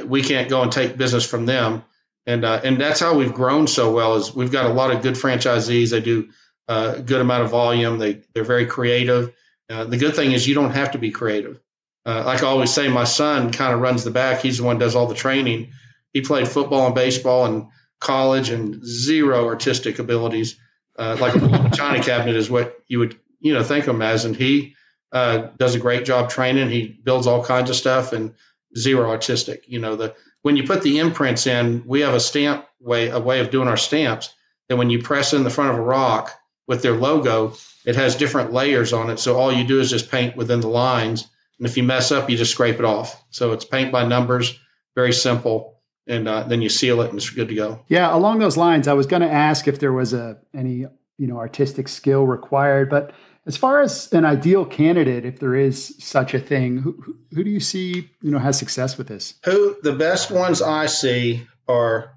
we 0.06 0.22
can't 0.22 0.50
go 0.50 0.62
and 0.62 0.72
take 0.72 0.98
business 0.98 1.26
from 1.26 1.46
them 1.46 1.84
and 2.28 2.44
uh, 2.44 2.60
and 2.64 2.80
that's 2.80 3.00
how 3.00 3.16
we've 3.16 3.34
grown 3.34 3.66
so 3.68 3.94
well. 3.94 4.16
Is 4.16 4.36
we've 4.36 4.52
got 4.52 4.66
a 4.66 4.74
lot 4.74 4.92
of 4.92 5.02
good 5.02 5.16
franchisees. 5.16 5.92
They 5.92 6.02
do 6.02 6.30
uh, 6.68 6.96
a 6.98 7.02
good 7.02 7.22
amount 7.22 7.46
of 7.46 7.50
volume. 7.50 7.98
They 7.98 8.22
they're 8.34 8.44
very 8.44 8.68
creative. 8.68 9.34
Uh, 9.70 9.86
the 9.86 9.98
good 9.98 10.16
thing 10.16 10.34
is 10.34 10.46
you 10.46 10.54
don't 10.54 10.72
have 10.72 10.92
to 10.92 10.98
be 10.98 11.12
creative. 11.12 11.60
Uh, 12.06 12.24
like 12.26 12.44
I 12.44 12.48
always 12.48 12.72
say, 12.72 12.90
my 12.90 13.06
son 13.06 13.52
kind 13.52 13.74
of 13.74 13.80
runs 13.80 14.04
the 14.04 14.12
back. 14.12 14.42
He's 14.42 14.58
the 14.58 14.66
one 14.66 14.78
does 14.78 14.96
all 14.96 15.08
the 15.08 15.16
training. 15.16 15.72
He 16.14 16.22
played 16.22 16.48
football 16.48 16.86
and 16.86 16.96
baseball 16.96 17.46
in 17.46 17.70
college 18.00 18.50
and 18.50 18.86
zero 18.86 19.46
artistic 19.48 20.00
abilities. 20.00 20.58
Uh, 20.98 21.16
like 21.20 21.36
a 21.36 21.70
china 21.76 22.04
cabinet 22.04 22.36
is 22.36 22.50
what 22.50 22.78
you 22.88 23.00
would 23.00 23.18
you 23.40 23.54
know 23.54 23.64
think 23.64 23.88
of 23.88 23.96
him 23.96 24.02
as, 24.02 24.26
and 24.26 24.36
he 24.36 24.76
uh, 25.14 25.48
does 25.58 25.76
a 25.76 25.80
great 25.80 26.04
job 26.04 26.30
training. 26.30 26.70
He 26.70 26.88
builds 26.88 27.26
all 27.26 27.44
kinds 27.44 27.70
of 27.70 27.78
stuff 27.78 28.12
and 28.12 28.34
zero 28.76 29.10
artistic. 29.10 29.64
You 29.68 29.80
know 29.80 29.96
the 29.96 30.16
when 30.42 30.56
you 30.56 30.64
put 30.66 30.82
the 30.82 31.00
imprints 31.00 31.46
in, 31.48 31.84
we 31.86 32.02
have 32.02 32.14
a 32.14 32.20
stamp 32.20 32.66
way, 32.80 33.10
a 33.10 33.20
way 33.20 33.42
of 33.42 33.52
doing 33.52 33.68
our 33.68 33.78
stamps 33.78 34.34
that 34.70 34.78
when 34.78 34.90
you 34.90 35.02
press 35.02 35.34
in 35.34 35.44
the 35.44 35.50
front 35.50 35.72
of 35.72 35.78
a 35.78 35.82
rock 35.82 36.32
with 36.68 36.82
their 36.82 36.94
logo, 36.94 37.54
it 37.86 37.96
has 37.96 38.16
different 38.16 38.54
layers 38.54 38.94
on 38.94 39.10
it. 39.10 39.20
So 39.20 39.38
all 39.38 39.52
you 39.52 39.66
do 39.66 39.80
is 39.80 39.90
just 39.90 40.12
paint 40.12 40.36
within 40.36 40.60
the 40.60 40.68
lines. 40.68 41.28
And 41.58 41.68
if 41.68 41.78
you 41.78 41.84
mess 41.84 42.12
up, 42.12 42.30
you 42.30 42.38
just 42.38 42.52
scrape 42.52 42.80
it 42.80 42.86
off. 42.86 43.22
So 43.30 43.54
it's 43.54 43.66
paint 43.66 43.92
by 43.92 44.06
numbers, 44.06 44.60
very 44.96 45.14
simple. 45.14 45.82
And 46.06 46.28
uh, 46.28 46.44
then 46.44 46.62
you 46.62 46.70
seal 46.70 47.02
it 47.02 47.10
and 47.10 47.18
it's 47.18 47.30
good 47.30 47.50
to 47.50 47.56
go. 47.56 47.84
Yeah. 47.88 48.16
Along 48.16 48.40
those 48.40 48.56
lines, 48.56 48.88
I 48.88 48.94
was 48.94 49.08
going 49.08 49.22
to 49.22 49.32
ask 49.32 49.68
if 49.68 49.80
there 49.80 49.92
was 49.92 50.14
a, 50.14 50.38
any, 50.54 50.86
you 51.18 51.28
know, 51.28 51.38
artistic 51.38 51.90
skill 51.90 52.26
required, 52.26 52.90
but 52.90 53.12
as 53.48 53.56
far 53.56 53.82
as 53.82 54.12
an 54.12 54.26
ideal 54.26 54.66
candidate, 54.66 55.26
if 55.26 55.40
there 55.40 55.56
is 55.56 55.96
such 56.00 56.34
a 56.34 56.40
thing, 56.40 56.80
who, 56.80 57.18
who 57.34 57.46
do 57.46 57.50
you 57.50 57.62
see, 57.62 58.10
you 58.22 58.30
know, 58.30 58.40
has 58.40 58.60
success 58.60 58.98
with 58.98 59.08
this? 59.08 59.36
Who 59.46 59.78
the 59.82 59.94
best 59.94 60.30
ones 60.30 60.62
I 60.62 60.88
see 60.88 61.48
are 61.68 62.12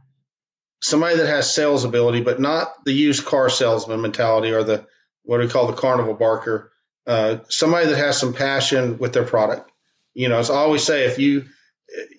somebody 0.82 1.18
that 1.18 1.28
has 1.28 1.54
sales 1.54 1.84
ability, 1.84 2.22
but 2.22 2.40
not 2.40 2.84
the 2.84 2.92
used 2.92 3.24
car 3.24 3.48
salesman 3.48 4.00
mentality 4.00 4.50
or 4.50 4.64
the 4.64 4.86
what 5.22 5.38
we 5.38 5.46
call 5.46 5.68
the 5.68 5.72
carnival 5.74 6.14
barker. 6.14 6.72
Uh, 7.06 7.38
somebody 7.48 7.86
that 7.86 7.96
has 7.96 8.18
some 8.18 8.34
passion 8.34 8.98
with 8.98 9.12
their 9.12 9.24
product. 9.24 9.70
You 10.14 10.28
know, 10.28 10.38
as 10.38 10.50
I 10.50 10.56
always 10.56 10.82
say, 10.82 11.06
if 11.06 11.20
you, 11.20 11.44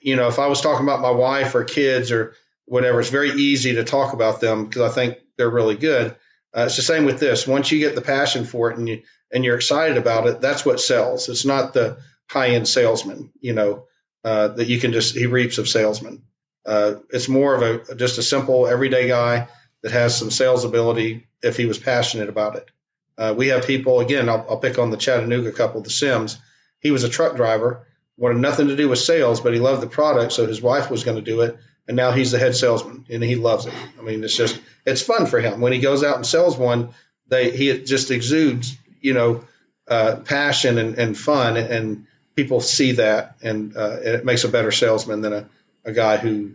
you 0.02 0.16
know, 0.16 0.28
if 0.28 0.40
I 0.40 0.48
was 0.48 0.62
talking 0.62 0.86
about 0.86 1.02
my 1.02 1.12
wife 1.12 1.54
or 1.54 1.66
kids 1.66 2.12
or 2.12 2.34
whatever, 2.66 3.02
it's 3.02 3.10
very 3.10 3.32
easy 3.32 3.76
to 3.76 3.84
talk 3.84 4.14
about 4.14 4.40
them 4.40 4.66
because 4.66 4.90
I 4.90 4.94
think 4.94 5.18
they're 5.38 5.50
really 5.50 5.76
good. 5.76 6.16
Uh, 6.56 6.66
it's 6.66 6.76
the 6.76 6.82
same 6.82 7.06
with 7.06 7.20
this. 7.20 7.48
Once 7.48 7.72
you 7.72 7.80
get 7.80 7.96
the 7.96 8.02
passion 8.02 8.46
for 8.46 8.72
it 8.72 8.78
and 8.78 8.88
you 8.88 9.04
and 9.32 9.46
you're 9.46 9.56
excited 9.56 9.98
about 9.98 10.28
it, 10.28 10.42
that's 10.42 10.66
what 10.66 10.82
sells. 10.82 11.30
It's 11.30 11.46
not 11.46 11.74
the 11.74 11.98
high 12.30 12.50
end 12.50 12.68
salesman, 12.68 13.32
you 13.40 13.54
know, 13.54 13.86
uh, 14.24 14.50
that 14.50 14.68
you 14.68 14.80
can 14.80 14.92
just 14.92 15.16
he 15.16 15.26
reaps 15.26 15.58
of 15.58 15.70
salesmen. 15.70 16.24
Uh, 16.66 16.96
it's 17.10 17.30
more 17.30 17.56
of 17.56 17.62
a 17.62 17.96
just 17.96 18.18
a 18.18 18.24
simple 18.24 18.68
everyday 18.68 19.08
guy 19.08 19.48
that 19.82 19.92
has 19.92 20.18
some 20.18 20.30
sales 20.30 20.64
ability 20.64 21.28
if 21.42 21.58
he 21.58 21.66
was 21.66 21.80
passionate 21.80 22.30
about 22.30 22.56
it. 22.56 22.70
Uh, 23.18 23.34
we 23.36 23.48
have 23.48 23.66
people 23.66 24.00
again. 24.00 24.30
I'll, 24.30 24.46
I'll, 24.50 24.58
pick 24.58 24.80
on 24.80 24.90
the 24.90 24.98
Chattanooga 24.98 25.52
couple, 25.52 25.82
the 25.82 25.90
Sims. 25.90 26.38
He 26.80 26.92
was 26.92 27.04
a 27.04 27.10
truck 27.10 27.36
driver, 27.36 27.86
wanted 28.18 28.40
nothing 28.40 28.68
to 28.68 28.76
do 28.76 28.90
with 28.90 29.00
sales, 29.00 29.42
but 29.42 29.54
he 29.54 29.60
loved 29.60 29.82
the 29.82 29.88
product, 29.88 30.34
so 30.34 30.48
his 30.48 30.62
wife 30.62 30.90
was 30.90 31.04
going 31.04 31.18
to 31.18 31.24
do 31.24 31.42
it, 31.42 31.58
and 31.92 31.98
now 31.98 32.12
he's 32.12 32.32
the 32.32 32.40
head 32.40 32.56
salesman, 32.56 33.06
and 33.10 33.22
he 33.22 33.36
loves 33.36 33.66
it. 33.66 33.74
I 34.00 34.02
mean, 34.02 34.24
it's 34.24 34.38
just 34.38 34.58
it's 34.86 35.02
fun 35.02 35.26
for 35.26 35.42
him 35.42 35.60
when 35.60 35.74
he 35.74 35.80
goes 35.80 36.06
out 36.06 36.16
and 36.16 36.26
sells 36.26 36.58
one. 36.58 36.94
They 37.28 37.52
he 37.52 37.84
just 37.84 38.12
exudes, 38.12 38.78
you 39.02 39.14
know, 39.14 39.44
uh, 39.90 40.16
passion 40.24 40.78
and, 40.78 40.98
and 40.98 41.18
fun, 41.18 41.58
and 41.58 42.08
people 42.34 42.62
see 42.62 42.94
that, 42.94 43.36
and, 43.44 43.76
uh, 43.76 43.98
it 44.02 44.24
makes 44.24 44.46
a 44.46 44.48
better 44.48 44.72
salesman 44.72 45.20
than 45.20 45.34
a, 45.34 45.50
a 45.84 45.92
guy 45.92 46.16
who, 46.16 46.54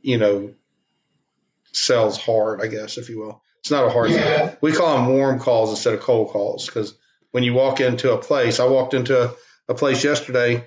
you 0.00 0.16
know, 0.16 0.54
sells 1.72 2.18
hard, 2.18 2.62
I 2.62 2.68
guess, 2.68 2.96
if 2.96 3.10
you 3.10 3.18
will. 3.18 3.42
It's 3.60 3.70
not 3.70 3.84
a 3.84 3.90
hard 3.90 4.10
yeah. 4.10 4.48
thing. 4.48 4.56
We 4.62 4.72
call 4.72 4.96
them 4.96 5.08
warm 5.08 5.38
calls 5.38 5.68
instead 5.68 5.92
of 5.92 6.00
cold 6.00 6.30
calls 6.30 6.64
because 6.64 6.94
when 7.30 7.42
you 7.42 7.52
walk 7.52 7.80
into 7.80 8.14
a 8.14 8.16
place, 8.18 8.58
I 8.58 8.64
walked 8.64 8.94
into 8.94 9.22
a, 9.22 9.34
a 9.68 9.74
place 9.74 10.02
yesterday. 10.02 10.64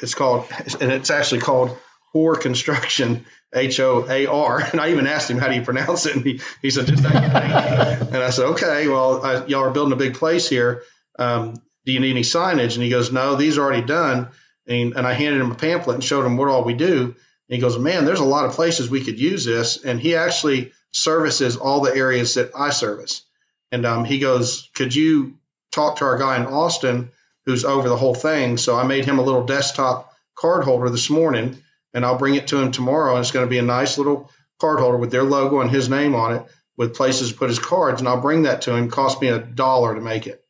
It's 0.00 0.14
called, 0.14 0.46
and 0.80 0.92
it's 0.92 1.10
actually 1.10 1.40
called 1.40 1.76
Hoar 2.14 2.36
Construction, 2.36 3.26
H 3.52 3.80
O 3.80 4.06
A 4.08 4.26
R. 4.26 4.60
And 4.60 4.80
I 4.80 4.92
even 4.92 5.06
asked 5.06 5.30
him, 5.30 5.36
how 5.36 5.48
do 5.48 5.54
you 5.54 5.62
pronounce 5.62 6.06
it? 6.06 6.16
And 6.16 6.24
he, 6.24 6.40
he 6.62 6.70
said, 6.70 6.86
just 6.86 7.02
that. 7.02 8.02
And 8.02 8.16
I 8.16 8.30
said, 8.30 8.46
okay, 8.46 8.88
well, 8.88 9.22
I, 9.22 9.44
y'all 9.46 9.64
are 9.64 9.70
building 9.70 9.92
a 9.92 9.96
big 9.96 10.14
place 10.14 10.48
here. 10.48 10.84
Um, 11.18 11.60
do 11.84 11.92
you 11.92 12.00
need 12.00 12.12
any 12.12 12.22
signage? 12.22 12.74
And 12.74 12.82
he 12.82 12.88
goes, 12.88 13.12
no, 13.12 13.36
these 13.36 13.58
are 13.58 13.62
already 13.62 13.86
done. 13.86 14.28
And, 14.66 14.94
and 14.94 15.06
I 15.06 15.12
handed 15.12 15.42
him 15.42 15.50
a 15.50 15.56
pamphlet 15.56 15.96
and 15.96 16.04
showed 16.04 16.24
him 16.24 16.38
what 16.38 16.48
all 16.48 16.64
we 16.64 16.74
do. 16.74 17.14
And 17.48 17.56
he 17.56 17.58
goes, 17.58 17.78
man, 17.78 18.06
there's 18.06 18.20
a 18.20 18.24
lot 18.24 18.46
of 18.46 18.52
places 18.52 18.88
we 18.88 19.04
could 19.04 19.20
use 19.20 19.44
this. 19.44 19.84
And 19.84 20.00
he 20.00 20.16
actually 20.16 20.72
services 20.92 21.56
all 21.56 21.82
the 21.82 21.94
areas 21.94 22.34
that 22.34 22.52
I 22.56 22.70
service. 22.70 23.22
And 23.70 23.84
um, 23.84 24.04
he 24.04 24.20
goes, 24.20 24.70
could 24.74 24.94
you 24.94 25.34
talk 25.72 25.96
to 25.96 26.04
our 26.04 26.16
guy 26.16 26.36
in 26.36 26.46
Austin 26.46 27.10
who's 27.44 27.64
over 27.64 27.88
the 27.88 27.96
whole 27.96 28.14
thing? 28.14 28.56
So 28.56 28.78
I 28.78 28.86
made 28.86 29.04
him 29.04 29.18
a 29.18 29.22
little 29.22 29.44
desktop 29.44 30.14
card 30.36 30.64
holder 30.64 30.88
this 30.88 31.10
morning, 31.10 31.62
and 31.94 32.04
I'll 32.04 32.18
bring 32.18 32.34
it 32.34 32.48
to 32.48 32.60
him 32.60 32.72
tomorrow. 32.72 33.14
And 33.14 33.20
it's 33.20 33.32
going 33.32 33.46
to 33.46 33.50
be 33.50 33.58
a 33.58 33.62
nice 33.62 33.96
little 33.96 34.30
card 34.60 34.80
holder 34.80 34.98
with 34.98 35.10
their 35.10 35.22
logo 35.22 35.60
and 35.60 35.70
his 35.70 35.88
name 35.88 36.14
on 36.14 36.34
it, 36.34 36.46
with 36.76 36.94
places 36.94 37.30
to 37.32 37.38
put 37.38 37.48
his 37.48 37.58
cards. 37.58 38.00
And 38.00 38.08
I'll 38.08 38.20
bring 38.20 38.42
that 38.42 38.62
to 38.62 38.74
him. 38.74 38.90
Cost 38.90 39.22
me 39.22 39.28
a 39.28 39.38
dollar 39.38 39.94
to 39.94 40.00
make 40.00 40.26
it 40.26 40.44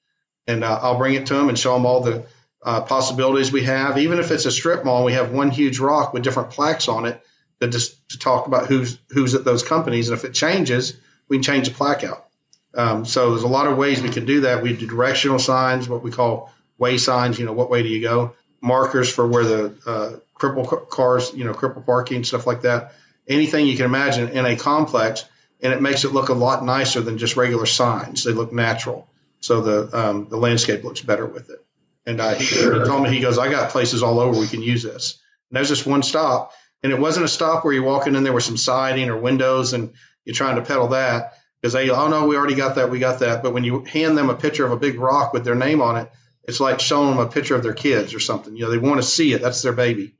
and 0.46 0.64
uh, 0.64 0.78
I'll 0.82 0.98
bring 0.98 1.14
it 1.14 1.26
to 1.26 1.38
him 1.38 1.48
and 1.48 1.58
show 1.58 1.76
him 1.76 1.86
all 1.86 2.00
the 2.00 2.26
uh, 2.62 2.82
possibilities 2.82 3.52
we 3.52 3.64
have. 3.64 3.98
Even 3.98 4.18
if 4.18 4.30
it's 4.30 4.46
a 4.46 4.50
strip 4.50 4.84
mall, 4.84 5.04
we 5.04 5.14
have 5.14 5.32
one 5.32 5.50
huge 5.50 5.78
rock 5.78 6.12
with 6.12 6.22
different 6.22 6.50
plaques 6.50 6.88
on 6.88 7.06
it 7.06 7.20
that 7.60 7.68
just 7.68 8.08
to 8.10 8.18
talk 8.18 8.46
about 8.46 8.66
who's 8.66 8.98
who's 9.10 9.34
at 9.34 9.44
those 9.44 9.62
companies, 9.62 10.08
and 10.08 10.18
if 10.18 10.24
it 10.24 10.34
changes, 10.34 10.96
we 11.28 11.36
can 11.36 11.42
change 11.42 11.68
the 11.68 11.74
plaque 11.74 12.04
out. 12.04 12.26
Um, 12.74 13.04
so 13.04 13.30
there's 13.30 13.44
a 13.44 13.48
lot 13.48 13.68
of 13.68 13.78
ways 13.78 14.02
we 14.02 14.10
can 14.10 14.24
do 14.24 14.42
that. 14.42 14.62
We 14.62 14.74
do 14.74 14.86
directional 14.86 15.38
signs, 15.38 15.88
what 15.88 16.02
we 16.02 16.10
call 16.10 16.52
way 16.76 16.98
signs. 16.98 17.38
You 17.38 17.46
know, 17.46 17.52
what 17.52 17.70
way 17.70 17.82
do 17.82 17.88
you 17.88 18.02
go? 18.02 18.34
Markers 18.64 19.12
for 19.12 19.26
where 19.26 19.44
the 19.44 19.74
uh, 19.86 20.12
cripple 20.38 20.88
cars, 20.88 21.32
you 21.34 21.44
know, 21.44 21.52
cripple 21.52 21.84
parking, 21.84 22.24
stuff 22.24 22.46
like 22.46 22.62
that. 22.62 22.94
Anything 23.28 23.66
you 23.66 23.76
can 23.76 23.86
imagine 23.86 24.30
in 24.30 24.44
a 24.44 24.56
complex, 24.56 25.24
and 25.62 25.72
it 25.72 25.80
makes 25.80 26.04
it 26.04 26.12
look 26.12 26.28
a 26.30 26.34
lot 26.34 26.64
nicer 26.64 27.00
than 27.00 27.18
just 27.18 27.36
regular 27.36 27.66
signs. 27.66 28.24
They 28.24 28.32
look 28.32 28.52
natural 28.52 29.08
so 29.44 29.60
the 29.60 29.96
um, 29.96 30.28
the 30.30 30.38
landscape 30.38 30.82
looks 30.84 31.02
better 31.02 31.26
with 31.26 31.50
it. 31.50 31.62
And 32.06 32.20
he, 32.20 32.44
he, 32.44 32.62
told 32.62 33.02
me 33.02 33.10
he 33.10 33.20
goes, 33.20 33.38
I 33.38 33.50
got 33.50 33.70
places 33.70 34.02
all 34.02 34.18
over 34.20 34.38
we 34.38 34.46
can 34.46 34.62
use 34.62 34.82
this. 34.82 35.18
And 35.50 35.56
there's 35.56 35.68
just 35.68 35.86
one 35.86 36.02
stop, 36.02 36.52
and 36.82 36.92
it 36.92 36.98
wasn't 36.98 37.26
a 37.26 37.28
stop 37.28 37.64
where 37.64 37.72
you're 37.72 37.82
walking 37.82 38.14
in 38.14 38.24
there 38.24 38.32
with 38.32 38.44
some 38.44 38.56
siding 38.56 39.08
or 39.10 39.16
windows 39.16 39.72
and 39.72 39.92
you're 40.24 40.34
trying 40.34 40.56
to 40.56 40.62
pedal 40.62 40.88
that 40.88 41.34
because 41.60 41.74
they, 41.74 41.90
oh 41.90 42.08
no, 42.08 42.26
we 42.26 42.36
already 42.36 42.54
got 42.54 42.76
that, 42.76 42.90
we 42.90 42.98
got 42.98 43.20
that. 43.20 43.42
But 43.42 43.52
when 43.52 43.64
you 43.64 43.84
hand 43.84 44.16
them 44.16 44.30
a 44.30 44.34
picture 44.34 44.64
of 44.64 44.72
a 44.72 44.78
big 44.78 44.98
rock 44.98 45.32
with 45.32 45.44
their 45.44 45.54
name 45.54 45.82
on 45.82 45.98
it, 45.98 46.10
it's 46.46 46.60
like 46.60 46.80
showing 46.80 47.10
them 47.10 47.18
a 47.18 47.28
picture 47.28 47.54
of 47.54 47.62
their 47.62 47.74
kids 47.74 48.14
or 48.14 48.20
something. 48.20 48.56
You 48.56 48.64
know, 48.64 48.70
they 48.70 48.78
want 48.78 49.00
to 49.00 49.06
see 49.06 49.32
it. 49.32 49.42
That's 49.42 49.62
their 49.62 49.72
baby, 49.72 50.14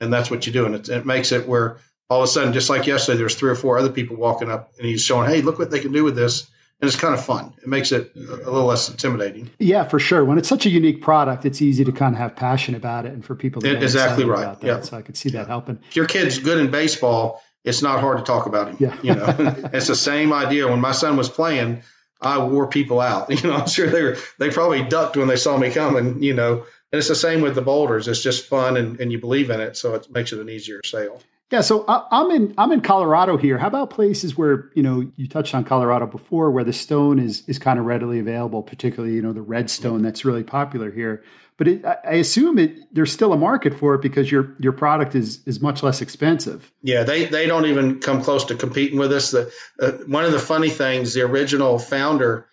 and 0.00 0.12
that's 0.12 0.30
what 0.30 0.46
you 0.46 0.52
do. 0.52 0.66
And 0.66 0.74
it, 0.74 0.88
it 0.88 1.06
makes 1.06 1.32
it 1.32 1.48
where 1.48 1.78
all 2.10 2.22
of 2.22 2.24
a 2.24 2.28
sudden, 2.28 2.52
just 2.52 2.70
like 2.70 2.86
yesterday, 2.86 3.18
there's 3.18 3.34
three 3.34 3.50
or 3.50 3.54
four 3.54 3.78
other 3.78 3.90
people 3.90 4.16
walking 4.16 4.50
up, 4.50 4.72
and 4.78 4.86
he's 4.86 5.02
showing, 5.02 5.28
hey, 5.28 5.42
look 5.42 5.58
what 5.58 5.70
they 5.70 5.80
can 5.80 5.92
do 5.92 6.04
with 6.04 6.16
this 6.16 6.48
and 6.80 6.88
it's 6.88 6.98
kind 6.98 7.14
of 7.14 7.24
fun. 7.24 7.54
It 7.60 7.68
makes 7.68 7.90
it 7.90 8.12
a 8.14 8.20
little 8.20 8.66
less 8.66 8.88
intimidating. 8.88 9.50
Yeah, 9.58 9.84
for 9.84 9.98
sure. 9.98 10.24
When 10.24 10.38
it's 10.38 10.48
such 10.48 10.64
a 10.64 10.70
unique 10.70 11.02
product, 11.02 11.44
it's 11.44 11.60
easy 11.60 11.84
to 11.84 11.92
kind 11.92 12.14
of 12.14 12.20
have 12.20 12.36
passion 12.36 12.74
about 12.74 13.04
it, 13.04 13.12
and 13.12 13.24
for 13.24 13.34
people 13.34 13.60
to 13.62 13.72
get 13.72 13.82
exactly 13.82 14.24
right. 14.24 14.56
Yeah, 14.62 14.80
so 14.82 14.96
I 14.96 15.02
could 15.02 15.16
see 15.16 15.30
that 15.30 15.48
helping. 15.48 15.80
If 15.88 15.96
your 15.96 16.06
kid's 16.06 16.38
good 16.38 16.58
in 16.58 16.70
baseball, 16.70 17.42
it's 17.64 17.82
not 17.82 18.00
hard 18.00 18.18
to 18.18 18.24
talk 18.24 18.46
about 18.46 18.68
him. 18.68 18.76
Yeah, 18.78 18.96
you 19.02 19.14
know, 19.14 19.34
it's 19.72 19.88
the 19.88 19.96
same 19.96 20.32
idea. 20.32 20.68
When 20.68 20.80
my 20.80 20.92
son 20.92 21.16
was 21.16 21.28
playing, 21.28 21.82
I 22.20 22.44
wore 22.44 22.66
people 22.66 23.00
out. 23.00 23.30
You 23.42 23.48
know, 23.48 23.56
I'm 23.56 23.68
sure 23.68 23.88
they 23.88 24.02
were 24.02 24.16
they 24.38 24.50
probably 24.50 24.82
ducked 24.82 25.16
when 25.16 25.28
they 25.28 25.36
saw 25.36 25.56
me 25.56 25.70
coming. 25.70 26.22
You 26.22 26.34
know, 26.34 26.64
and 26.92 26.98
it's 26.98 27.08
the 27.08 27.14
same 27.14 27.40
with 27.42 27.54
the 27.54 27.62
boulders. 27.62 28.08
It's 28.08 28.22
just 28.22 28.46
fun, 28.46 28.76
and, 28.76 29.00
and 29.00 29.12
you 29.12 29.18
believe 29.18 29.50
in 29.50 29.60
it, 29.60 29.76
so 29.76 29.94
it 29.94 30.10
makes 30.10 30.32
it 30.32 30.40
an 30.40 30.48
easier 30.48 30.80
sale. 30.84 31.20
Yeah, 31.50 31.62
so 31.62 31.84
uh, 31.84 32.06
I'm 32.10 32.30
in 32.30 32.54
I'm 32.58 32.72
in 32.72 32.82
Colorado 32.82 33.38
here. 33.38 33.56
How 33.56 33.68
about 33.68 33.90
places 33.90 34.36
where 34.36 34.70
you 34.74 34.82
know 34.82 35.10
you 35.16 35.26
touched 35.26 35.54
on 35.54 35.64
Colorado 35.64 36.06
before, 36.06 36.50
where 36.50 36.64
the 36.64 36.74
stone 36.74 37.18
is 37.18 37.42
is 37.46 37.58
kind 37.58 37.78
of 37.78 37.86
readily 37.86 38.18
available, 38.18 38.62
particularly 38.62 39.14
you 39.14 39.22
know 39.22 39.32
the 39.32 39.42
red 39.42 39.70
stone 39.70 40.02
that's 40.02 40.24
really 40.24 40.44
popular 40.44 40.90
here. 40.90 41.22
But 41.58 41.68
it, 41.68 41.84
I 41.84 42.14
assume 42.14 42.58
it 42.58 42.94
there's 42.94 43.12
still 43.12 43.32
a 43.32 43.36
market 43.36 43.74
for 43.74 43.94
it 43.94 44.00
because 44.00 44.30
your 44.30 44.54
your 44.58 44.72
product 44.72 45.14
is 45.14 45.42
is 45.44 45.60
much 45.60 45.82
less 45.82 46.00
expensive. 46.00 46.72
Yeah, 46.82 47.02
they 47.02 47.26
they 47.26 47.46
don't 47.46 47.66
even 47.66 48.00
come 48.00 48.22
close 48.22 48.46
to 48.46 48.54
competing 48.54 48.98
with 48.98 49.12
us. 49.12 49.32
The 49.32 49.52
uh, 49.80 49.92
one 50.06 50.24
of 50.24 50.32
the 50.32 50.38
funny 50.38 50.70
things, 50.70 51.14
the 51.14 51.22
original 51.22 51.78
founder, 51.78 52.46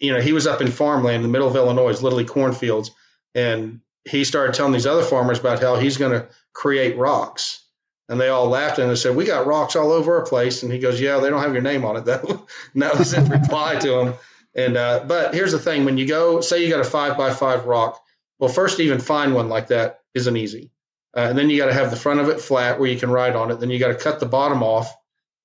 you 0.00 0.12
know, 0.12 0.20
he 0.20 0.32
was 0.32 0.46
up 0.46 0.62
in 0.62 0.68
farmland 0.68 1.16
in 1.16 1.22
the 1.22 1.28
middle 1.28 1.46
of 1.46 1.54
Illinois, 1.54 2.00
literally 2.00 2.24
cornfields, 2.24 2.90
and 3.34 3.80
he 4.04 4.24
started 4.24 4.54
telling 4.54 4.72
these 4.72 4.86
other 4.86 5.04
farmers 5.04 5.38
about 5.38 5.60
how 5.60 5.76
he's 5.76 5.98
going 5.98 6.12
to 6.12 6.28
create 6.54 6.96
rocks 6.96 7.62
and 8.08 8.20
they 8.20 8.28
all 8.28 8.48
laughed 8.48 8.78
and 8.78 8.90
they 8.90 8.96
said, 8.96 9.14
"We 9.14 9.24
got 9.24 9.46
rocks 9.46 9.76
all 9.76 9.92
over 9.92 10.18
our 10.18 10.24
place." 10.24 10.62
And 10.62 10.72
he 10.72 10.78
goes, 10.78 11.00
"Yeah, 11.00 11.18
they 11.18 11.28
don't 11.28 11.42
have 11.42 11.52
your 11.52 11.62
name 11.62 11.84
on 11.84 11.96
it." 11.96 12.04
That, 12.06 12.46
that 12.76 12.98
was 12.98 13.10
his 13.12 13.28
reply 13.28 13.76
to 13.76 14.00
him. 14.00 14.14
And 14.54 14.76
uh, 14.76 15.04
but 15.06 15.34
here's 15.34 15.52
the 15.52 15.58
thing: 15.58 15.84
when 15.84 15.98
you 15.98 16.06
go, 16.06 16.40
say 16.40 16.64
you 16.64 16.70
got 16.70 16.80
a 16.80 16.84
five 16.84 17.18
by 17.18 17.32
five 17.32 17.66
rock, 17.66 18.00
well, 18.38 18.50
first 18.50 18.80
even 18.80 19.00
find 19.00 19.34
one 19.34 19.48
like 19.48 19.68
that 19.68 20.00
isn't 20.14 20.36
easy. 20.36 20.70
Uh, 21.16 21.26
and 21.30 21.38
then 21.38 21.50
you 21.50 21.56
got 21.56 21.66
to 21.66 21.74
have 21.74 21.90
the 21.90 21.96
front 21.96 22.20
of 22.20 22.28
it 22.28 22.40
flat 22.40 22.78
where 22.78 22.90
you 22.90 22.98
can 22.98 23.10
ride 23.10 23.34
on 23.34 23.50
it. 23.50 23.60
Then 23.60 23.70
you 23.70 23.78
got 23.78 23.88
to 23.88 23.94
cut 23.94 24.20
the 24.20 24.26
bottom 24.26 24.62
off, 24.62 24.94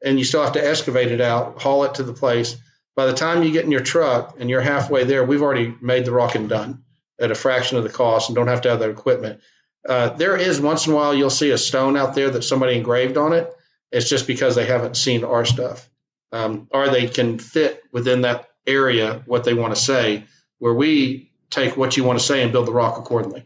and 0.03 0.19
you 0.19 0.25
still 0.25 0.43
have 0.43 0.53
to 0.53 0.65
excavate 0.65 1.11
it 1.11 1.21
out, 1.21 1.61
haul 1.61 1.85
it 1.85 1.95
to 1.95 2.03
the 2.03 2.13
place. 2.13 2.57
By 2.95 3.07
the 3.07 3.13
time 3.13 3.43
you 3.43 3.51
get 3.51 3.65
in 3.65 3.71
your 3.71 3.81
truck 3.81 4.35
and 4.39 4.49
you're 4.49 4.61
halfway 4.61 5.03
there, 5.05 5.23
we've 5.23 5.41
already 5.41 5.73
made 5.81 6.05
the 6.05 6.11
rock 6.11 6.35
and 6.35 6.47
done 6.47 6.83
at 7.19 7.31
a 7.31 7.35
fraction 7.35 7.77
of 7.77 7.83
the 7.83 7.89
cost, 7.89 8.29
and 8.29 8.35
don't 8.35 8.47
have 8.47 8.61
to 8.61 8.69
have 8.69 8.79
that 8.79 8.89
equipment. 8.89 9.39
Uh, 9.87 10.09
there 10.09 10.37
is 10.37 10.61
once 10.61 10.85
in 10.85 10.93
a 10.93 10.95
while 10.95 11.13
you'll 11.13 11.29
see 11.29 11.51
a 11.51 11.57
stone 11.57 11.97
out 11.97 12.15
there 12.15 12.29
that 12.29 12.43
somebody 12.43 12.75
engraved 12.75 13.17
on 13.17 13.33
it. 13.33 13.51
It's 13.91 14.09
just 14.09 14.27
because 14.27 14.55
they 14.55 14.65
haven't 14.65 14.97
seen 14.97 15.23
our 15.23 15.45
stuff, 15.45 15.89
um, 16.31 16.67
or 16.71 16.89
they 16.89 17.07
can 17.07 17.39
fit 17.39 17.81
within 17.91 18.21
that 18.21 18.47
area 18.65 19.23
what 19.25 19.43
they 19.43 19.53
want 19.53 19.75
to 19.75 19.81
say. 19.81 20.25
Where 20.59 20.73
we 20.73 21.32
take 21.53 21.77
what 21.77 21.97
you 21.97 22.03
want 22.03 22.19
to 22.19 22.25
say 22.25 22.43
and 22.43 22.51
build 22.51 22.67
the 22.67 22.71
rock 22.71 22.97
accordingly 22.97 23.45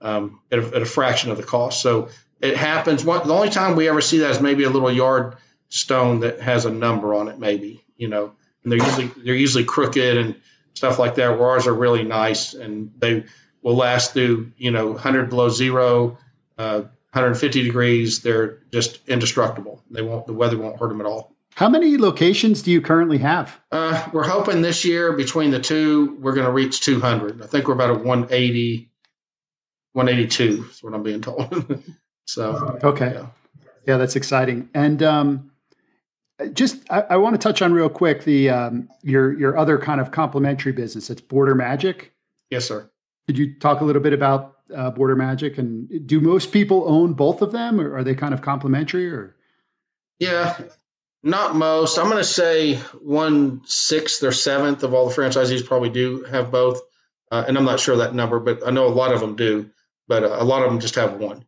um, 0.00 0.40
at, 0.50 0.58
a, 0.58 0.66
at, 0.76 0.82
a, 0.82 0.86
fraction 0.86 1.30
of 1.30 1.36
the 1.36 1.42
cost. 1.42 1.80
So 1.80 2.08
it 2.40 2.56
happens. 2.56 3.04
One, 3.04 3.26
the 3.26 3.34
only 3.34 3.50
time 3.50 3.76
we 3.76 3.88
ever 3.88 4.00
see 4.00 4.18
that 4.18 4.30
is 4.30 4.40
maybe 4.40 4.64
a 4.64 4.70
little 4.70 4.90
yard 4.90 5.36
stone 5.68 6.20
that 6.20 6.40
has 6.40 6.64
a 6.64 6.70
number 6.70 7.14
on 7.14 7.28
it, 7.28 7.38
maybe 7.38 7.82
you 7.96 8.08
know, 8.08 8.32
and 8.62 8.72
they're 8.72 8.84
usually 8.84 9.06
they're 9.24 9.34
usually 9.34 9.64
crooked 9.64 10.16
and 10.16 10.36
stuff 10.74 10.98
like 10.98 11.16
that. 11.16 11.38
Where 11.38 11.50
ours 11.50 11.66
are 11.66 11.74
really 11.74 12.04
nice 12.04 12.54
and 12.54 12.92
they 12.98 13.24
will 13.62 13.76
last 13.76 14.12
through 14.12 14.52
you 14.56 14.70
know 14.70 14.88
100 14.88 15.30
below 15.30 15.48
zero, 15.48 16.18
uh, 16.58 16.80
150 17.12 17.62
degrees. 17.62 18.20
They're 18.20 18.58
just 18.72 19.00
indestructible. 19.08 19.82
They 19.90 20.02
won't. 20.02 20.26
The 20.26 20.34
weather 20.34 20.58
won't 20.58 20.78
hurt 20.78 20.88
them 20.88 21.00
at 21.00 21.06
all. 21.06 21.35
How 21.56 21.70
many 21.70 21.96
locations 21.96 22.60
do 22.60 22.70
you 22.70 22.82
currently 22.82 23.16
have? 23.16 23.58
Uh, 23.72 24.10
we're 24.12 24.28
hoping 24.28 24.60
this 24.60 24.84
year 24.84 25.14
between 25.14 25.50
the 25.50 25.58
two, 25.58 26.18
we're 26.20 26.34
going 26.34 26.44
to 26.44 26.52
reach 26.52 26.82
200. 26.82 27.40
I 27.40 27.46
think 27.46 27.66
we're 27.66 27.72
about 27.72 27.88
a 27.88 27.94
180, 27.94 28.90
182 29.94 30.66
is 30.70 30.82
what 30.82 30.92
I'm 30.92 31.02
being 31.02 31.22
told. 31.22 31.82
so 32.26 32.78
okay, 32.84 33.14
yeah. 33.14 33.26
yeah. 33.86 33.96
that's 33.96 34.16
exciting. 34.16 34.68
And 34.74 35.02
um, 35.02 35.50
just 36.52 36.76
I, 36.90 37.00
I, 37.00 37.16
want 37.16 37.36
to 37.36 37.38
touch 37.38 37.62
on 37.62 37.72
real 37.72 37.88
quick 37.88 38.24
the 38.24 38.50
um, 38.50 38.90
your 39.02 39.32
your 39.32 39.56
other 39.56 39.78
kind 39.78 39.98
of 39.98 40.10
complementary 40.10 40.72
business. 40.72 41.08
It's 41.08 41.22
Border 41.22 41.54
Magic. 41.54 42.12
Yes, 42.50 42.66
sir. 42.66 42.90
Could 43.26 43.38
you 43.38 43.58
talk 43.58 43.80
a 43.80 43.84
little 43.84 44.02
bit 44.02 44.12
about 44.12 44.58
uh, 44.76 44.90
Border 44.90 45.16
Magic 45.16 45.56
and 45.56 46.06
do 46.06 46.20
most 46.20 46.52
people 46.52 46.84
own 46.86 47.14
both 47.14 47.40
of 47.40 47.52
them, 47.52 47.80
or 47.80 47.96
are 47.96 48.04
they 48.04 48.14
kind 48.14 48.34
of 48.34 48.42
complementary? 48.42 49.10
Or 49.10 49.36
yeah, 50.18 50.58
Not 51.26 51.56
most. 51.56 51.98
I'm 51.98 52.04
going 52.04 52.18
to 52.18 52.24
say 52.24 52.76
one 53.02 53.62
sixth 53.64 54.22
or 54.22 54.30
seventh 54.30 54.84
of 54.84 54.94
all 54.94 55.08
the 55.08 55.14
franchisees 55.14 55.66
probably 55.66 55.88
do 55.88 56.22
have 56.22 56.52
both. 56.52 56.82
Uh, 57.32 57.44
and 57.48 57.58
I'm 57.58 57.64
not 57.64 57.80
sure 57.80 57.96
that 57.96 58.14
number, 58.14 58.38
but 58.38 58.64
I 58.64 58.70
know 58.70 58.86
a 58.86 58.94
lot 58.94 59.12
of 59.12 59.18
them 59.18 59.34
do, 59.34 59.70
but 60.06 60.22
uh, 60.22 60.36
a 60.38 60.44
lot 60.44 60.62
of 60.62 60.70
them 60.70 60.78
just 60.78 60.94
have 60.94 61.14
one. 61.14 61.44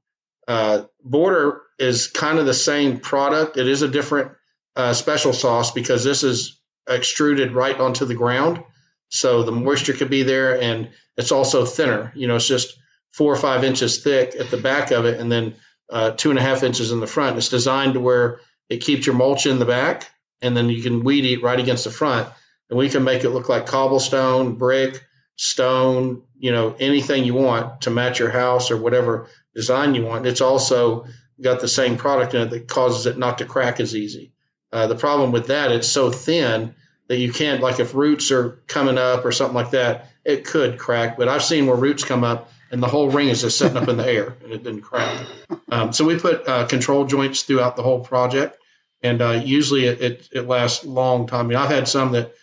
Uh, 0.49 0.87
Border 1.05 1.61
is 1.79 2.09
kind 2.09 2.41
of 2.41 2.47
the 2.47 2.55
same 2.55 2.99
product. 2.99 3.57
It 3.57 3.69
is 3.69 3.83
a 3.83 3.89
different 3.89 4.33
uh, 4.75 4.95
special 4.95 5.33
sauce 5.33 5.71
because 5.71 6.03
this 6.03 6.25
is 6.25 6.59
extruded 6.89 7.53
right 7.53 7.79
onto 7.79 8.05
the 8.05 8.17
ground. 8.17 8.65
So 9.11 9.45
the 9.45 9.53
moisture 9.53 9.93
could 9.93 10.11
be 10.11 10.25
there 10.25 10.61
and 10.61 10.91
it's 11.17 11.31
also 11.31 11.65
thinner. 11.65 12.13
You 12.17 12.27
know, 12.27 12.35
it's 12.35 12.49
just 12.49 12.77
four 13.13 13.33
or 13.33 13.39
five 13.39 13.63
inches 13.63 14.03
thick 14.03 14.35
at 14.35 14.51
the 14.51 14.57
back 14.57 14.91
of 14.91 15.05
it 15.05 15.21
and 15.21 15.31
then 15.31 15.55
uh, 15.89 16.11
two 16.11 16.31
and 16.31 16.39
a 16.41 16.43
half 16.43 16.65
inches 16.65 16.91
in 16.91 16.99
the 16.99 17.07
front. 17.07 17.37
It's 17.37 17.49
designed 17.49 17.95
to 17.95 18.01
where 18.01 18.41
it 18.69 18.79
keeps 18.79 19.07
your 19.07 19.15
mulch 19.15 19.47
in 19.47 19.59
the 19.59 19.65
back 19.65 20.11
and 20.43 20.57
then 20.57 20.69
you 20.69 20.83
can 20.83 21.05
weed 21.05 21.25
eat 21.25 21.43
right 21.43 21.59
against 21.59 21.85
the 21.85 21.91
front. 21.91 22.29
And 22.71 22.79
we 22.79 22.91
can 22.91 23.05
make 23.05 23.25
it 23.25 23.31
look 23.31 23.49
like 23.49 23.67
cobblestone, 23.67 24.57
brick, 24.57 25.03
stone, 25.37 26.23
you 26.39 26.53
know, 26.53 26.75
anything 26.79 27.25
you 27.25 27.35
want 27.35 27.83
to 27.83 27.91
match 27.91 28.19
your 28.19 28.31
house 28.31 28.71
or 28.71 28.77
whatever 28.77 29.29
design 29.55 29.95
you 29.95 30.05
want. 30.05 30.27
It's 30.27 30.41
also 30.41 31.07
got 31.41 31.61
the 31.61 31.69
same 31.69 31.97
product 31.97 32.35
in 32.35 32.43
it 32.43 32.51
that 32.51 32.69
causes 32.69 33.07
it 33.07 33.19
not 33.19 33.39
to 33.39 33.45
crack 33.45 33.81
as 33.81 33.95
easy. 33.95 34.33
Uh, 34.73 34.87
the 34.87 34.97
problem 34.97 35.33
with 35.33 35.47
that, 35.47 35.73
it's 35.73 35.89
so 35.89 36.11
thin 36.11 36.75
that 37.09 37.17
you 37.17 37.33
can't, 37.33 37.63
like 37.63 37.81
if 37.81 37.95
roots 37.95 38.31
are 38.33 38.61
coming 38.67 38.99
up 38.99 39.25
or 39.25 39.33
something 39.33 39.55
like 39.55 39.71
that, 39.71 40.11
it 40.25 40.45
could 40.45 40.79
crack. 40.79 41.17
But 41.17 41.29
I've 41.29 41.43
seen 41.43 41.67
where 41.67 41.77
roots 41.77 42.05
come 42.05 42.23
up 42.23 42.51
and 42.71 42.83
the 42.83 42.89
whole 42.89 43.11
ring 43.11 43.29
is 43.29 43.43
just 43.43 43.59
sitting 43.59 43.77
up 43.77 43.89
in 43.89 43.97
the 43.97 44.07
air 44.07 44.37
and 44.43 44.53
it 44.53 44.63
didn't 44.63 44.83
crack. 44.83 45.27
Um, 45.71 45.93
so 45.93 46.05
we 46.05 46.19
put 46.19 46.47
uh, 46.49 46.67
control 46.67 47.05
joints 47.05 47.43
throughout 47.43 47.77
the 47.77 47.83
whole 47.83 48.01
project, 48.01 48.59
and 49.03 49.21
uh, 49.23 49.41
usually 49.45 49.87
it, 49.87 50.01
it, 50.01 50.29
it 50.33 50.43
lasts 50.43 50.85
a 50.85 50.89
long 50.89 51.27
time. 51.27 51.47
I 51.47 51.49
mean, 51.49 51.59
I've 51.59 51.71
had 51.71 51.89
some 51.89 52.13
that 52.13 52.35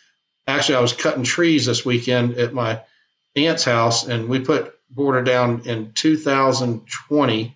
actually 0.47 0.75
I 0.75 0.81
was 0.81 0.93
cutting 0.93 1.23
trees 1.23 1.65
this 1.65 1.85
weekend 1.85 2.37
at 2.37 2.53
my 2.53 2.81
aunt's 3.35 3.63
house, 3.63 4.07
and 4.07 4.29
we 4.29 4.39
put 4.39 4.73
border 4.89 5.23
down 5.23 5.63
in 5.65 5.91
2020, 5.93 7.55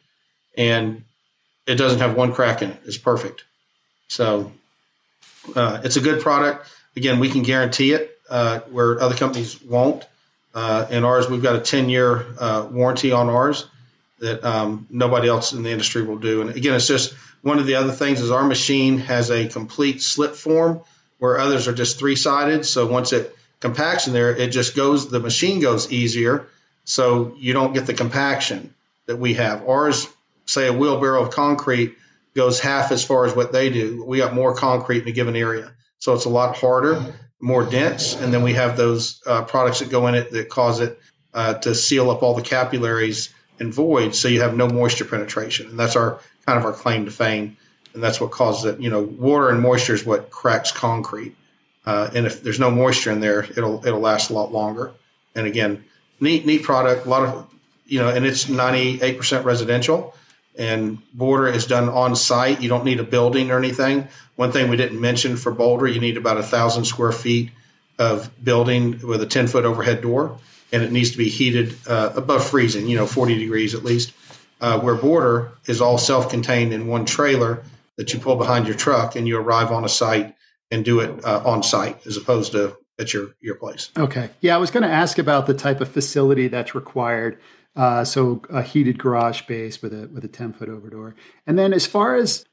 and 0.57 1.03
it 1.67 1.75
doesn't 1.75 1.99
have 1.99 2.15
one 2.15 2.33
crack 2.33 2.61
in 2.61 2.71
it. 2.71 2.81
It's 2.85 2.97
perfect. 2.97 3.43
So 4.07 4.51
uh, 5.55 5.81
it's 5.83 5.95
a 5.95 6.01
good 6.01 6.21
product. 6.21 6.67
Again, 6.95 7.19
we 7.19 7.29
can 7.29 7.43
guarantee 7.43 7.93
it 7.93 8.17
uh, 8.29 8.59
where 8.71 8.99
other 9.01 9.15
companies 9.15 9.61
won't. 9.61 10.05
Uh, 10.59 10.85
and 10.89 11.05
ours, 11.05 11.29
we've 11.29 11.41
got 11.41 11.55
a 11.55 11.61
10 11.61 11.87
year 11.87 12.25
uh, 12.37 12.67
warranty 12.69 13.13
on 13.13 13.29
ours 13.29 13.65
that 14.19 14.43
um, 14.43 14.87
nobody 14.89 15.29
else 15.29 15.53
in 15.53 15.63
the 15.63 15.69
industry 15.69 16.03
will 16.03 16.17
do. 16.17 16.41
And 16.41 16.49
again, 16.49 16.75
it's 16.75 16.85
just 16.85 17.13
one 17.41 17.59
of 17.59 17.65
the 17.65 17.75
other 17.75 17.93
things 17.93 18.19
is 18.19 18.29
our 18.29 18.43
machine 18.43 18.97
has 18.97 19.31
a 19.31 19.47
complete 19.47 20.01
slip 20.01 20.35
form 20.35 20.81
where 21.17 21.39
others 21.39 21.69
are 21.69 21.73
just 21.73 21.97
three 21.97 22.17
sided. 22.17 22.65
So 22.65 22.87
once 22.87 23.13
it 23.13 23.33
compacts 23.61 24.07
in 24.07 24.13
there, 24.13 24.35
it 24.35 24.49
just 24.49 24.75
goes, 24.75 25.09
the 25.09 25.21
machine 25.21 25.61
goes 25.61 25.93
easier. 25.93 26.47
So 26.83 27.35
you 27.37 27.53
don't 27.53 27.71
get 27.71 27.85
the 27.85 27.93
compaction 27.93 28.73
that 29.05 29.15
we 29.15 29.35
have. 29.35 29.65
Ours, 29.65 30.09
say 30.45 30.67
a 30.67 30.73
wheelbarrow 30.73 31.21
of 31.21 31.31
concrete 31.31 31.95
goes 32.35 32.59
half 32.59 32.91
as 32.91 33.05
far 33.05 33.23
as 33.23 33.33
what 33.33 33.53
they 33.53 33.69
do. 33.69 34.03
We 34.03 34.17
got 34.17 34.33
more 34.33 34.53
concrete 34.55 35.03
in 35.03 35.07
a 35.07 35.13
given 35.13 35.37
area. 35.37 35.71
So 35.99 36.15
it's 36.15 36.25
a 36.25 36.29
lot 36.29 36.57
harder, 36.57 37.13
more 37.39 37.65
dense. 37.65 38.15
And 38.15 38.33
then 38.33 38.43
we 38.43 38.53
have 38.53 38.77
those 38.77 39.21
uh, 39.25 39.43
products 39.43 39.79
that 39.79 39.89
go 39.89 40.07
in 40.07 40.15
it 40.15 40.31
that 40.31 40.49
cause 40.49 40.79
it 40.79 40.99
uh, 41.33 41.55
to 41.55 41.75
seal 41.75 42.09
up 42.09 42.23
all 42.23 42.33
the 42.33 42.41
capillaries 42.41 43.33
and 43.59 43.73
voids. 43.73 44.19
So 44.19 44.27
you 44.27 44.41
have 44.41 44.55
no 44.55 44.67
moisture 44.67 45.05
penetration. 45.05 45.69
And 45.69 45.79
that's 45.79 45.95
our 45.95 46.19
kind 46.45 46.59
of 46.59 46.65
our 46.65 46.73
claim 46.73 47.05
to 47.05 47.11
fame. 47.11 47.57
And 47.93 48.03
that's 48.03 48.21
what 48.21 48.31
causes 48.31 48.73
it. 48.73 48.81
You 48.81 48.89
know, 48.89 49.01
water 49.01 49.49
and 49.49 49.61
moisture 49.61 49.93
is 49.93 50.05
what 50.05 50.29
cracks 50.29 50.71
concrete. 50.71 51.35
Uh, 51.85 52.09
and 52.13 52.25
if 52.25 52.43
there's 52.43 52.59
no 52.59 52.69
moisture 52.69 53.11
in 53.11 53.19
there, 53.19 53.43
it'll 53.43 53.85
it'll 53.85 53.99
last 53.99 54.29
a 54.29 54.33
lot 54.33 54.51
longer. 54.51 54.91
And 55.33 55.47
again, 55.47 55.85
neat 56.19 56.45
neat 56.45 56.63
product. 56.63 57.05
A 57.05 57.09
lot 57.09 57.23
of 57.23 57.47
you 57.85 57.99
know, 57.99 58.09
and 58.09 58.25
it's 58.25 58.45
98% 58.45 59.43
residential 59.43 60.13
and 60.59 61.01
border 61.13 61.47
is 61.47 61.65
done 61.65 61.87
on 61.87 62.15
site. 62.15 62.61
You 62.61 62.67
don't 62.67 62.83
need 62.83 62.99
a 62.99 63.03
building 63.03 63.49
or 63.49 63.57
anything. 63.57 64.09
One 64.35 64.51
thing 64.51 64.69
we 64.69 64.77
didn't 64.77 64.99
mention 64.99 65.37
for 65.37 65.51
Boulder, 65.51 65.87
you 65.87 66.01
need 66.01 66.17
about 66.17 66.37
a 66.37 66.43
thousand 66.43 66.85
square 66.85 67.13
feet 67.13 67.51
of 67.97 68.29
building 68.43 68.99
with 69.07 69.21
a 69.21 69.25
10 69.25 69.47
foot 69.47 69.65
overhead 69.65 70.01
door, 70.01 70.37
and 70.71 70.83
it 70.83 70.91
needs 70.91 71.11
to 71.11 71.17
be 71.17 71.29
heated 71.29 71.75
uh, 71.87 72.11
above 72.15 72.47
freezing, 72.47 72.87
you 72.87 72.97
know, 72.97 73.07
40 73.07 73.37
degrees 73.39 73.73
at 73.73 73.83
least. 73.83 74.13
Uh, 74.61 74.77
where 74.81 74.95
border 74.95 75.53
is 75.67 75.79
all 75.79 75.97
self 75.97 76.29
contained 76.29 76.73
in 76.73 76.87
one 76.87 77.05
trailer 77.05 77.63
that 77.95 78.13
you 78.13 78.19
pull 78.19 78.35
behind 78.35 78.67
your 78.67 78.75
truck 78.75 79.15
and 79.15 79.25
you 79.25 79.37
arrive 79.37 79.71
on 79.71 79.85
a 79.85 79.89
site 79.89 80.35
and 80.69 80.83
do 80.83 80.99
it 80.99 81.23
uh, 81.23 81.41
on 81.45 81.63
site 81.63 82.05
as 82.05 82.17
opposed 82.17 82.51
to 82.51 82.75
at 82.99 83.13
your, 83.13 83.29
your 83.39 83.55
place. 83.55 83.89
Okay. 83.97 84.29
Yeah, 84.41 84.55
I 84.55 84.57
was 84.57 84.71
going 84.71 84.83
to 84.83 84.89
ask 84.89 85.17
about 85.17 85.47
the 85.47 85.53
type 85.53 85.79
of 85.79 85.87
facility 85.87 86.49
that's 86.49 86.75
required. 86.75 87.39
Uh, 87.75 88.03
so 88.03 88.41
a 88.49 88.61
heated 88.61 88.97
garage 88.99 89.39
space 89.39 89.81
with 89.81 89.93
a 89.93 90.07
with 90.07 90.25
a 90.25 90.27
ten 90.27 90.53
foot 90.53 90.69
over 90.69 90.89
door. 90.89 91.15
And 91.47 91.57
then 91.57 91.73
as 91.73 91.85
far 91.85 92.15
as 92.15 92.45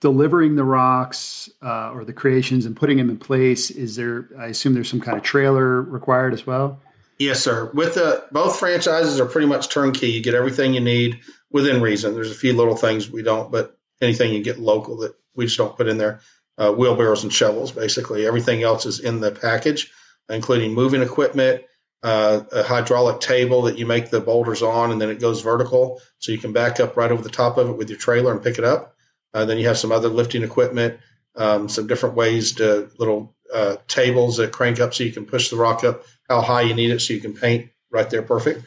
delivering 0.00 0.54
the 0.54 0.64
rocks 0.64 1.50
uh, 1.60 1.90
or 1.90 2.04
the 2.04 2.12
creations 2.12 2.64
and 2.64 2.76
putting 2.76 2.98
them 2.98 3.10
in 3.10 3.18
place, 3.18 3.70
is 3.70 3.96
there? 3.96 4.28
I 4.38 4.46
assume 4.46 4.74
there's 4.74 4.88
some 4.88 5.00
kind 5.00 5.16
of 5.16 5.24
trailer 5.24 5.82
required 5.82 6.34
as 6.34 6.46
well. 6.46 6.80
Yes, 7.18 7.42
sir. 7.42 7.70
With 7.74 7.94
the 7.94 8.24
both 8.30 8.58
franchises 8.58 9.18
are 9.18 9.26
pretty 9.26 9.48
much 9.48 9.70
turnkey. 9.70 10.10
You 10.10 10.22
get 10.22 10.34
everything 10.34 10.74
you 10.74 10.80
need 10.80 11.20
within 11.50 11.82
reason. 11.82 12.14
There's 12.14 12.30
a 12.30 12.34
few 12.34 12.52
little 12.52 12.76
things 12.76 13.10
we 13.10 13.22
don't, 13.22 13.50
but 13.50 13.76
anything 14.00 14.32
you 14.32 14.42
get 14.42 14.60
local 14.60 14.98
that 14.98 15.16
we 15.34 15.46
just 15.46 15.58
don't 15.58 15.76
put 15.76 15.88
in 15.88 15.98
there. 15.98 16.20
Uh, 16.56 16.72
wheelbarrows 16.72 17.22
and 17.22 17.32
shovels, 17.32 17.72
basically. 17.72 18.26
Everything 18.26 18.62
else 18.62 18.84
is 18.84 19.00
in 19.00 19.20
the 19.20 19.30
package, 19.30 19.92
including 20.28 20.74
moving 20.74 21.02
equipment, 21.02 21.62
uh, 22.02 22.40
a 22.52 22.62
hydraulic 22.62 23.20
table 23.20 23.62
that 23.62 23.78
you 23.78 23.86
make 23.86 24.10
the 24.10 24.20
boulders 24.20 24.62
on, 24.62 24.92
and 24.92 25.00
then 25.00 25.10
it 25.10 25.20
goes 25.20 25.42
vertical, 25.42 26.00
so 26.18 26.32
you 26.32 26.38
can 26.38 26.52
back 26.52 26.80
up 26.80 26.96
right 26.96 27.10
over 27.10 27.22
the 27.22 27.28
top 27.28 27.58
of 27.58 27.68
it 27.68 27.76
with 27.76 27.90
your 27.90 27.98
trailer 27.98 28.32
and 28.32 28.42
pick 28.42 28.58
it 28.58 28.64
up. 28.64 28.94
Uh, 29.34 29.44
then 29.44 29.58
you 29.58 29.66
have 29.68 29.78
some 29.78 29.92
other 29.92 30.08
lifting 30.08 30.42
equipment, 30.42 30.98
um, 31.36 31.68
some 31.68 31.86
different 31.86 32.14
ways 32.14 32.52
to 32.52 32.90
little 32.98 33.34
uh, 33.52 33.76
tables 33.86 34.36
that 34.36 34.52
crank 34.52 34.80
up 34.80 34.94
so 34.94 35.04
you 35.04 35.12
can 35.12 35.26
push 35.26 35.50
the 35.50 35.56
rock 35.56 35.84
up 35.84 36.04
how 36.28 36.40
high 36.40 36.62
you 36.62 36.74
need 36.74 36.90
it 36.90 37.00
so 37.00 37.14
you 37.14 37.20
can 37.20 37.34
paint 37.34 37.70
right 37.90 38.10
there 38.10 38.22
perfect. 38.22 38.64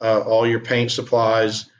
Uh, 0.00 0.20
all 0.20 0.46
your 0.46 0.60
paint 0.60 0.90
supplies, 0.90 1.70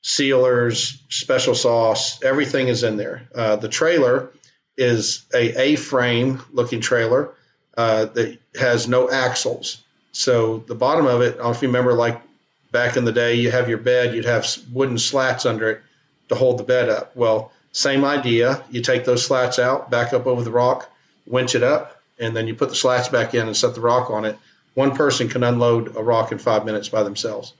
sealers, 0.00 1.02
special 1.08 1.54
sauce, 1.54 2.22
everything 2.22 2.68
is 2.68 2.84
in 2.84 2.96
there. 2.96 3.28
Uh, 3.34 3.56
the 3.56 3.68
trailer 3.68 4.30
is 4.76 5.26
a 5.34 5.72
A-frame 5.72 6.40
looking 6.52 6.80
trailer 6.80 7.34
uh, 7.76 8.04
that 8.06 8.38
has 8.58 8.88
no 8.88 9.10
axles. 9.10 9.82
So 10.16 10.58
the 10.58 10.74
bottom 10.74 11.06
of 11.06 11.20
it, 11.20 11.36
if 11.38 11.60
you 11.60 11.68
remember, 11.68 11.92
like 11.92 12.22
back 12.72 12.96
in 12.96 13.04
the 13.04 13.12
day, 13.12 13.34
you 13.34 13.50
have 13.50 13.68
your 13.68 13.78
bed, 13.78 14.14
you'd 14.14 14.24
have 14.24 14.46
wooden 14.72 14.96
slats 14.96 15.44
under 15.44 15.70
it 15.70 15.82
to 16.30 16.34
hold 16.34 16.58
the 16.58 16.64
bed 16.64 16.88
up. 16.88 17.14
Well, 17.14 17.52
same 17.72 18.02
idea. 18.02 18.64
You 18.70 18.80
take 18.80 19.04
those 19.04 19.26
slats 19.26 19.58
out, 19.58 19.90
back 19.90 20.14
up 20.14 20.26
over 20.26 20.42
the 20.42 20.50
rock, 20.50 20.90
winch 21.26 21.54
it 21.54 21.62
up, 21.62 22.00
and 22.18 22.34
then 22.34 22.46
you 22.46 22.54
put 22.54 22.70
the 22.70 22.74
slats 22.74 23.08
back 23.08 23.34
in 23.34 23.46
and 23.46 23.54
set 23.54 23.74
the 23.74 23.82
rock 23.82 24.10
on 24.10 24.24
it. 24.24 24.38
One 24.72 24.96
person 24.96 25.28
can 25.28 25.44
unload 25.44 25.96
a 25.96 26.02
rock 26.02 26.32
in 26.32 26.38
five 26.38 26.64
minutes 26.64 26.88
by 26.88 27.02
themselves. 27.02 27.52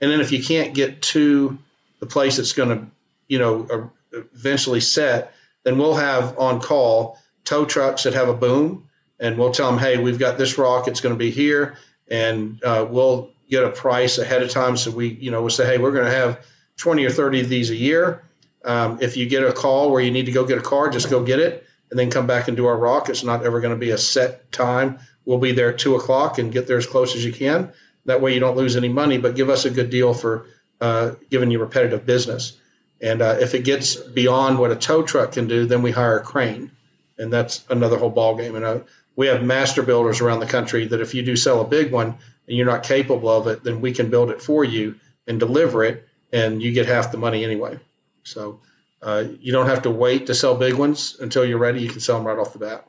And 0.00 0.10
then 0.10 0.20
if 0.20 0.32
you 0.32 0.42
can't 0.42 0.74
get 0.74 1.02
to 1.14 1.58
the 2.00 2.06
place 2.06 2.38
that's 2.38 2.54
going 2.54 2.76
to, 2.76 2.86
you 3.28 3.38
know, 3.38 3.90
eventually 4.12 4.80
set, 4.80 5.32
then 5.62 5.78
we'll 5.78 5.94
have 5.94 6.40
on 6.40 6.60
call 6.60 7.18
tow 7.44 7.64
trucks 7.64 8.02
that 8.02 8.14
have 8.14 8.28
a 8.28 8.34
boom, 8.34 8.88
and 9.20 9.38
we'll 9.38 9.52
tell 9.52 9.70
them, 9.70 9.78
hey, 9.78 9.98
we've 9.98 10.18
got 10.18 10.38
this 10.38 10.58
rock. 10.58 10.88
It's 10.88 11.00
going 11.00 11.14
to 11.14 11.18
be 11.18 11.30
here 11.30 11.76
and 12.10 12.62
uh, 12.64 12.86
we'll 12.88 13.30
get 13.48 13.64
a 13.64 13.70
price 13.70 14.18
ahead 14.18 14.42
of 14.42 14.50
time. 14.50 14.76
So 14.76 14.90
we, 14.90 15.08
you 15.08 15.30
know, 15.30 15.40
we'll 15.40 15.50
say, 15.50 15.66
hey, 15.66 15.78
we're 15.78 15.92
going 15.92 16.06
to 16.06 16.10
have 16.10 16.46
20 16.78 17.04
or 17.04 17.10
30 17.10 17.42
of 17.42 17.48
these 17.48 17.70
a 17.70 17.76
year. 17.76 18.22
Um, 18.64 18.98
if 19.00 19.16
you 19.16 19.28
get 19.28 19.44
a 19.44 19.52
call 19.52 19.90
where 19.90 20.02
you 20.02 20.10
need 20.10 20.26
to 20.26 20.32
go 20.32 20.44
get 20.44 20.58
a 20.58 20.62
car, 20.62 20.90
just 20.90 21.08
go 21.10 21.24
get 21.24 21.38
it 21.38 21.66
and 21.90 21.98
then 21.98 22.10
come 22.10 22.26
back 22.26 22.48
and 22.48 22.56
do 22.56 22.66
our 22.66 22.76
rock. 22.76 23.08
It's 23.08 23.24
not 23.24 23.44
ever 23.44 23.60
going 23.60 23.74
to 23.74 23.78
be 23.78 23.90
a 23.90 23.98
set 23.98 24.52
time. 24.52 24.98
We'll 25.24 25.38
be 25.38 25.52
there 25.52 25.70
at 25.70 25.78
two 25.78 25.96
o'clock 25.96 26.38
and 26.38 26.52
get 26.52 26.66
there 26.66 26.76
as 26.76 26.86
close 26.86 27.14
as 27.16 27.24
you 27.24 27.32
can. 27.32 27.72
That 28.06 28.20
way 28.20 28.34
you 28.34 28.40
don't 28.40 28.56
lose 28.56 28.76
any 28.76 28.88
money, 28.88 29.18
but 29.18 29.34
give 29.34 29.50
us 29.50 29.64
a 29.64 29.70
good 29.70 29.90
deal 29.90 30.14
for 30.14 30.46
uh, 30.80 31.12
giving 31.28 31.50
you 31.50 31.58
repetitive 31.58 32.06
business. 32.06 32.56
And 33.00 33.22
uh, 33.22 33.36
if 33.40 33.54
it 33.54 33.64
gets 33.64 33.96
beyond 33.96 34.58
what 34.58 34.70
a 34.70 34.76
tow 34.76 35.02
truck 35.02 35.32
can 35.32 35.46
do, 35.46 35.66
then 35.66 35.82
we 35.82 35.90
hire 35.90 36.18
a 36.18 36.22
crane, 36.22 36.70
and 37.18 37.32
that's 37.32 37.64
another 37.70 37.98
whole 37.98 38.10
ball 38.10 38.36
game. 38.36 38.56
And 38.56 38.64
uh, 38.64 38.80
we 39.16 39.26
have 39.26 39.42
master 39.42 39.82
builders 39.82 40.20
around 40.20 40.40
the 40.40 40.46
country 40.46 40.86
that 40.86 41.00
if 41.00 41.14
you 41.14 41.22
do 41.22 41.36
sell 41.36 41.60
a 41.60 41.66
big 41.66 41.92
one 41.92 42.16
and 42.46 42.56
you're 42.56 42.66
not 42.66 42.84
capable 42.84 43.28
of 43.28 43.46
it, 43.46 43.62
then 43.62 43.80
we 43.80 43.92
can 43.92 44.10
build 44.10 44.30
it 44.30 44.40
for 44.40 44.64
you 44.64 44.96
and 45.26 45.38
deliver 45.38 45.84
it, 45.84 46.08
and 46.32 46.62
you 46.62 46.72
get 46.72 46.86
half 46.86 47.12
the 47.12 47.18
money 47.18 47.44
anyway. 47.44 47.78
So 48.24 48.60
uh, 49.02 49.24
you 49.40 49.52
don't 49.52 49.66
have 49.66 49.82
to 49.82 49.90
wait 49.90 50.26
to 50.26 50.34
sell 50.34 50.56
big 50.56 50.74
ones 50.74 51.16
until 51.20 51.44
you're 51.44 51.58
ready. 51.58 51.80
You 51.80 51.90
can 51.90 52.00
sell 52.00 52.16
them 52.16 52.26
right 52.26 52.38
off 52.38 52.52
the 52.52 52.58
bat. 52.58 52.86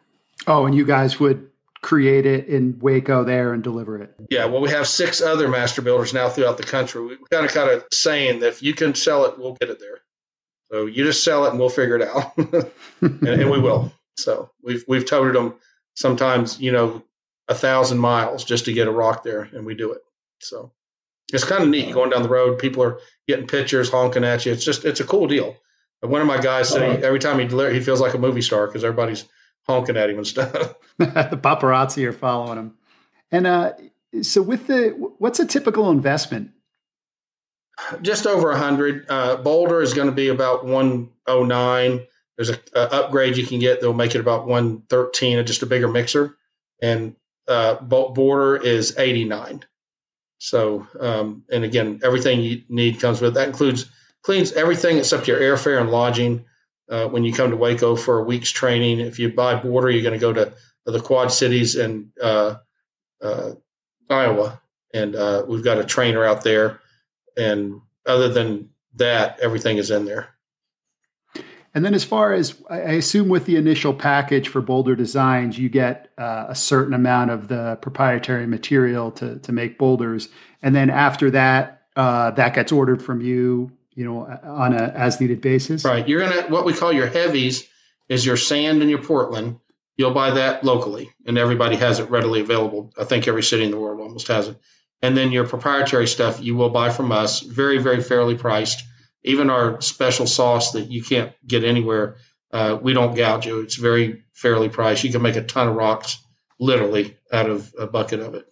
Oh, 0.48 0.66
and 0.66 0.76
you 0.76 0.86
guys 0.86 1.20
would 1.20 1.50
create 1.82 2.26
it 2.26 2.48
in 2.48 2.80
Waco 2.80 3.24
there 3.24 3.54
and 3.54 3.64
deliver 3.64 4.02
it. 4.02 4.14
Yeah, 4.30 4.46
well, 4.46 4.62
we 4.62 4.70
have 4.70 4.88
six 4.88 5.22
other 5.22 5.48
master 5.48 5.82
builders 5.82 6.14
now 6.14 6.30
throughout 6.30 6.58
the 6.58 6.64
country. 6.64 7.02
We 7.02 7.18
kind 7.32 7.46
of 7.46 7.52
kind 7.52 7.70
of 7.70 7.86
saying 7.92 8.40
that 8.40 8.50
if 8.50 8.64
you 8.64 8.74
can 8.74 8.96
sell 8.96 9.26
it, 9.26 9.38
we'll 9.38 9.56
get 9.56 9.70
it 9.70 9.80
there. 9.80 10.00
So 10.72 10.86
you 10.86 11.04
just 11.04 11.24
sell 11.24 11.46
it 11.46 11.50
and 11.50 11.60
we'll 11.60 11.70
figure 11.70 11.98
it 11.98 12.02
out, 12.08 12.38
and, 13.02 13.28
and, 13.28 13.52
we 13.52 13.60
will. 13.60 13.92
So 14.16 14.52
we've 14.64 14.86
we've 14.88 15.06
toted 15.06 15.36
them 15.36 15.56
sometimes, 15.96 16.60
you 16.60 16.72
know, 16.72 17.04
a 17.48 17.56
thousand 17.56 18.00
miles 18.00 18.44
just 18.44 18.66
to 18.66 18.74
get 18.74 18.88
a 18.88 18.92
rock 18.92 19.24
there, 19.24 19.42
and 19.42 19.66
we 19.66 19.76
do 19.76 19.94
it. 19.94 20.02
So 20.40 20.72
it's 21.34 21.44
kind 21.44 21.64
of 21.64 21.70
neat 21.70 21.94
going 21.94 22.10
down 22.10 22.24
the 22.24 22.30
road. 22.30 22.60
People 22.60 22.84
are 22.84 23.00
getting 23.28 23.48
pictures, 23.48 23.90
honking 23.90 24.24
at 24.24 24.46
you. 24.46 24.52
It's 24.54 24.64
just 24.64 24.86
it's 24.86 25.00
a 25.00 25.06
cool 25.06 25.28
deal. 25.28 25.56
one 26.02 26.22
of 26.22 26.28
my 26.28 26.40
guys 26.40 26.70
said 26.70 27.00
he, 27.00 27.04
every 27.04 27.20
time 27.20 27.40
he 27.40 27.74
he 27.74 27.80
feels 27.82 28.02
like 28.02 28.14
a 28.14 28.18
movie 28.18 28.42
star 28.42 28.68
because 28.68 28.84
everybody's 28.84 29.26
honking 29.68 29.98
at 29.98 30.10
him 30.10 30.18
and 30.18 30.28
stuff. 30.28 30.52
the 30.98 31.40
paparazzi 31.42 32.06
are 32.06 32.14
following 32.14 32.58
him. 32.58 32.74
And 33.32 33.48
uh, 33.48 33.74
so, 34.22 34.42
with 34.42 34.68
the 34.68 34.90
what's 35.18 35.40
a 35.40 35.46
typical 35.46 35.90
investment? 35.90 36.52
Just 38.02 38.28
over 38.28 38.52
a 38.52 38.58
hundred. 38.58 39.06
Uh, 39.10 39.38
Boulder 39.38 39.82
is 39.82 39.94
going 39.94 40.08
to 40.08 40.14
be 40.14 40.28
about 40.28 40.66
one 40.66 41.10
oh 41.26 41.44
nine. 41.44 42.06
There's 42.42 42.58
a, 42.58 42.60
a, 42.74 43.04
upgrade 43.04 43.38
you 43.38 43.46
can 43.46 43.60
get 43.60 43.80
that'll 43.80 43.94
make 43.94 44.16
it 44.16 44.20
about 44.20 44.48
one 44.48 44.82
thirteen, 44.82 45.46
just 45.46 45.62
a 45.62 45.68
bigger 45.68 45.88
mixer. 45.88 46.36
And 46.82 47.16
uh, 47.48 47.76
Border 47.76 48.58
is 48.58 48.98
eighty 48.98 49.26
nine. 49.26 49.64
So, 50.40 50.88
um, 51.00 51.44
and 51.52 51.64
again, 51.64 52.00
everything 52.04 52.42
you 52.42 52.64
need 52.68 53.00
comes 53.00 53.22
with 53.22 53.36
that. 53.36 53.48
Includes 53.48 53.86
cleans 54.24 54.54
everything 54.54 54.98
except 54.98 55.28
your 55.28 55.40
airfare 55.40 55.80
and 55.80 55.92
lodging. 55.92 56.46
Uh, 56.90 57.08
when 57.08 57.24
you 57.24 57.32
come 57.32 57.52
to 57.52 57.58
Waco 57.58 57.96
for 57.96 58.20
a 58.20 58.24
week's 58.24 58.50
training, 58.50 59.00
if 59.00 59.20
you 59.20 59.32
buy 59.32 59.56
border, 59.56 59.92
you're 59.92 60.02
going 60.02 60.20
to 60.20 60.20
go 60.20 60.34
to 60.34 60.54
the 60.86 61.00
Quad 61.00 61.32
Cities 61.32 61.76
and 61.76 62.12
uh, 62.20 62.56
uh, 63.22 63.52
Iowa, 64.10 64.60
and 64.94 65.16
uh, 65.16 65.46
we've 65.48 65.64
got 65.64 65.78
a 65.78 65.86
trainer 65.86 66.26
out 66.26 66.44
there. 66.44 66.82
And 67.38 67.82
other 68.04 68.30
than 68.30 68.72
that, 68.96 69.40
everything 69.42 69.78
is 69.78 69.92
in 69.92 70.06
there. 70.06 70.36
And 71.74 71.86
then, 71.86 71.94
as 71.94 72.04
far 72.04 72.34
as 72.34 72.62
I 72.70 72.94
assume, 72.94 73.30
with 73.30 73.46
the 73.46 73.56
initial 73.56 73.94
package 73.94 74.50
for 74.50 74.60
Boulder 74.60 74.96
Designs, 74.96 75.58
you 75.58 75.70
get 75.70 76.12
uh, 76.18 76.48
a 76.50 76.56
certain 76.56 76.94
amount 76.94 77.32
of 77.32 77.48
the 77.48 77.78
proprietary 77.82 78.46
material 78.46 79.12
to 79.12 79.40
to 79.40 79.52
make 79.54 79.78
boulders, 79.78 80.28
and 80.62 80.76
then 80.76 80.90
after 80.90 81.32
that, 81.32 81.84
uh, 81.96 82.32
that 82.32 82.56
gets 82.56 82.74
ordered 82.74 83.02
from 83.02 83.22
you, 83.22 83.72
you 83.96 84.04
know, 84.04 84.26
on 84.44 84.74
a 84.74 84.84
as 84.84 85.22
needed 85.22 85.40
basis. 85.40 85.86
Right. 85.86 86.06
You're 86.06 86.28
gonna 86.28 86.50
what 86.50 86.66
we 86.66 86.74
call 86.74 86.92
your 86.92 87.08
heavies 87.08 87.66
is 88.10 88.26
your 88.26 88.38
sand 88.38 88.82
and 88.82 88.90
your 88.90 89.02
Portland. 89.02 89.60
You'll 89.96 90.14
buy 90.14 90.32
that 90.32 90.66
locally, 90.66 91.12
and 91.26 91.38
everybody 91.38 91.78
has 91.78 92.00
it 92.00 92.10
readily 92.10 92.42
available. 92.42 92.92
I 93.00 93.06
think 93.06 93.30
every 93.30 93.44
city 93.44 93.64
in 93.64 93.72
the 93.72 93.80
world 93.80 94.02
almost 94.02 94.28
has 94.28 94.50
it. 94.50 94.58
And 95.02 95.16
then 95.16 95.32
your 95.32 95.48
proprietary 95.48 96.08
stuff 96.08 96.42
you 96.42 96.56
will 96.56 96.70
buy 96.70 96.90
from 96.90 97.14
us, 97.14 97.40
very 97.40 97.78
very 97.78 98.02
fairly 98.02 98.36
priced 98.36 98.84
even 99.24 99.50
our 99.50 99.82
special 99.82 100.28
sauce 100.28 100.72
that 100.72 100.92
you 100.92 101.04
can't 101.04 101.34
get 101.46 101.64
anywhere, 101.64 102.18
uh, 102.52 102.78
we 102.82 102.94
don't 102.94 103.16
gouge 103.16 103.46
you. 103.46 103.62
It's 103.62 103.76
very 103.76 104.24
fairly 104.34 104.70
priced. 104.70 105.04
You 105.04 105.12
can 105.12 105.22
make 105.22 105.36
a 105.36 105.44
ton 105.44 105.68
of 105.68 105.76
rocks 105.76 106.18
literally 106.60 107.18
out 107.32 107.50
of 107.50 107.74
a 107.78 107.88
bucket 107.88 108.20
of 108.20 108.36
it. 108.36 108.46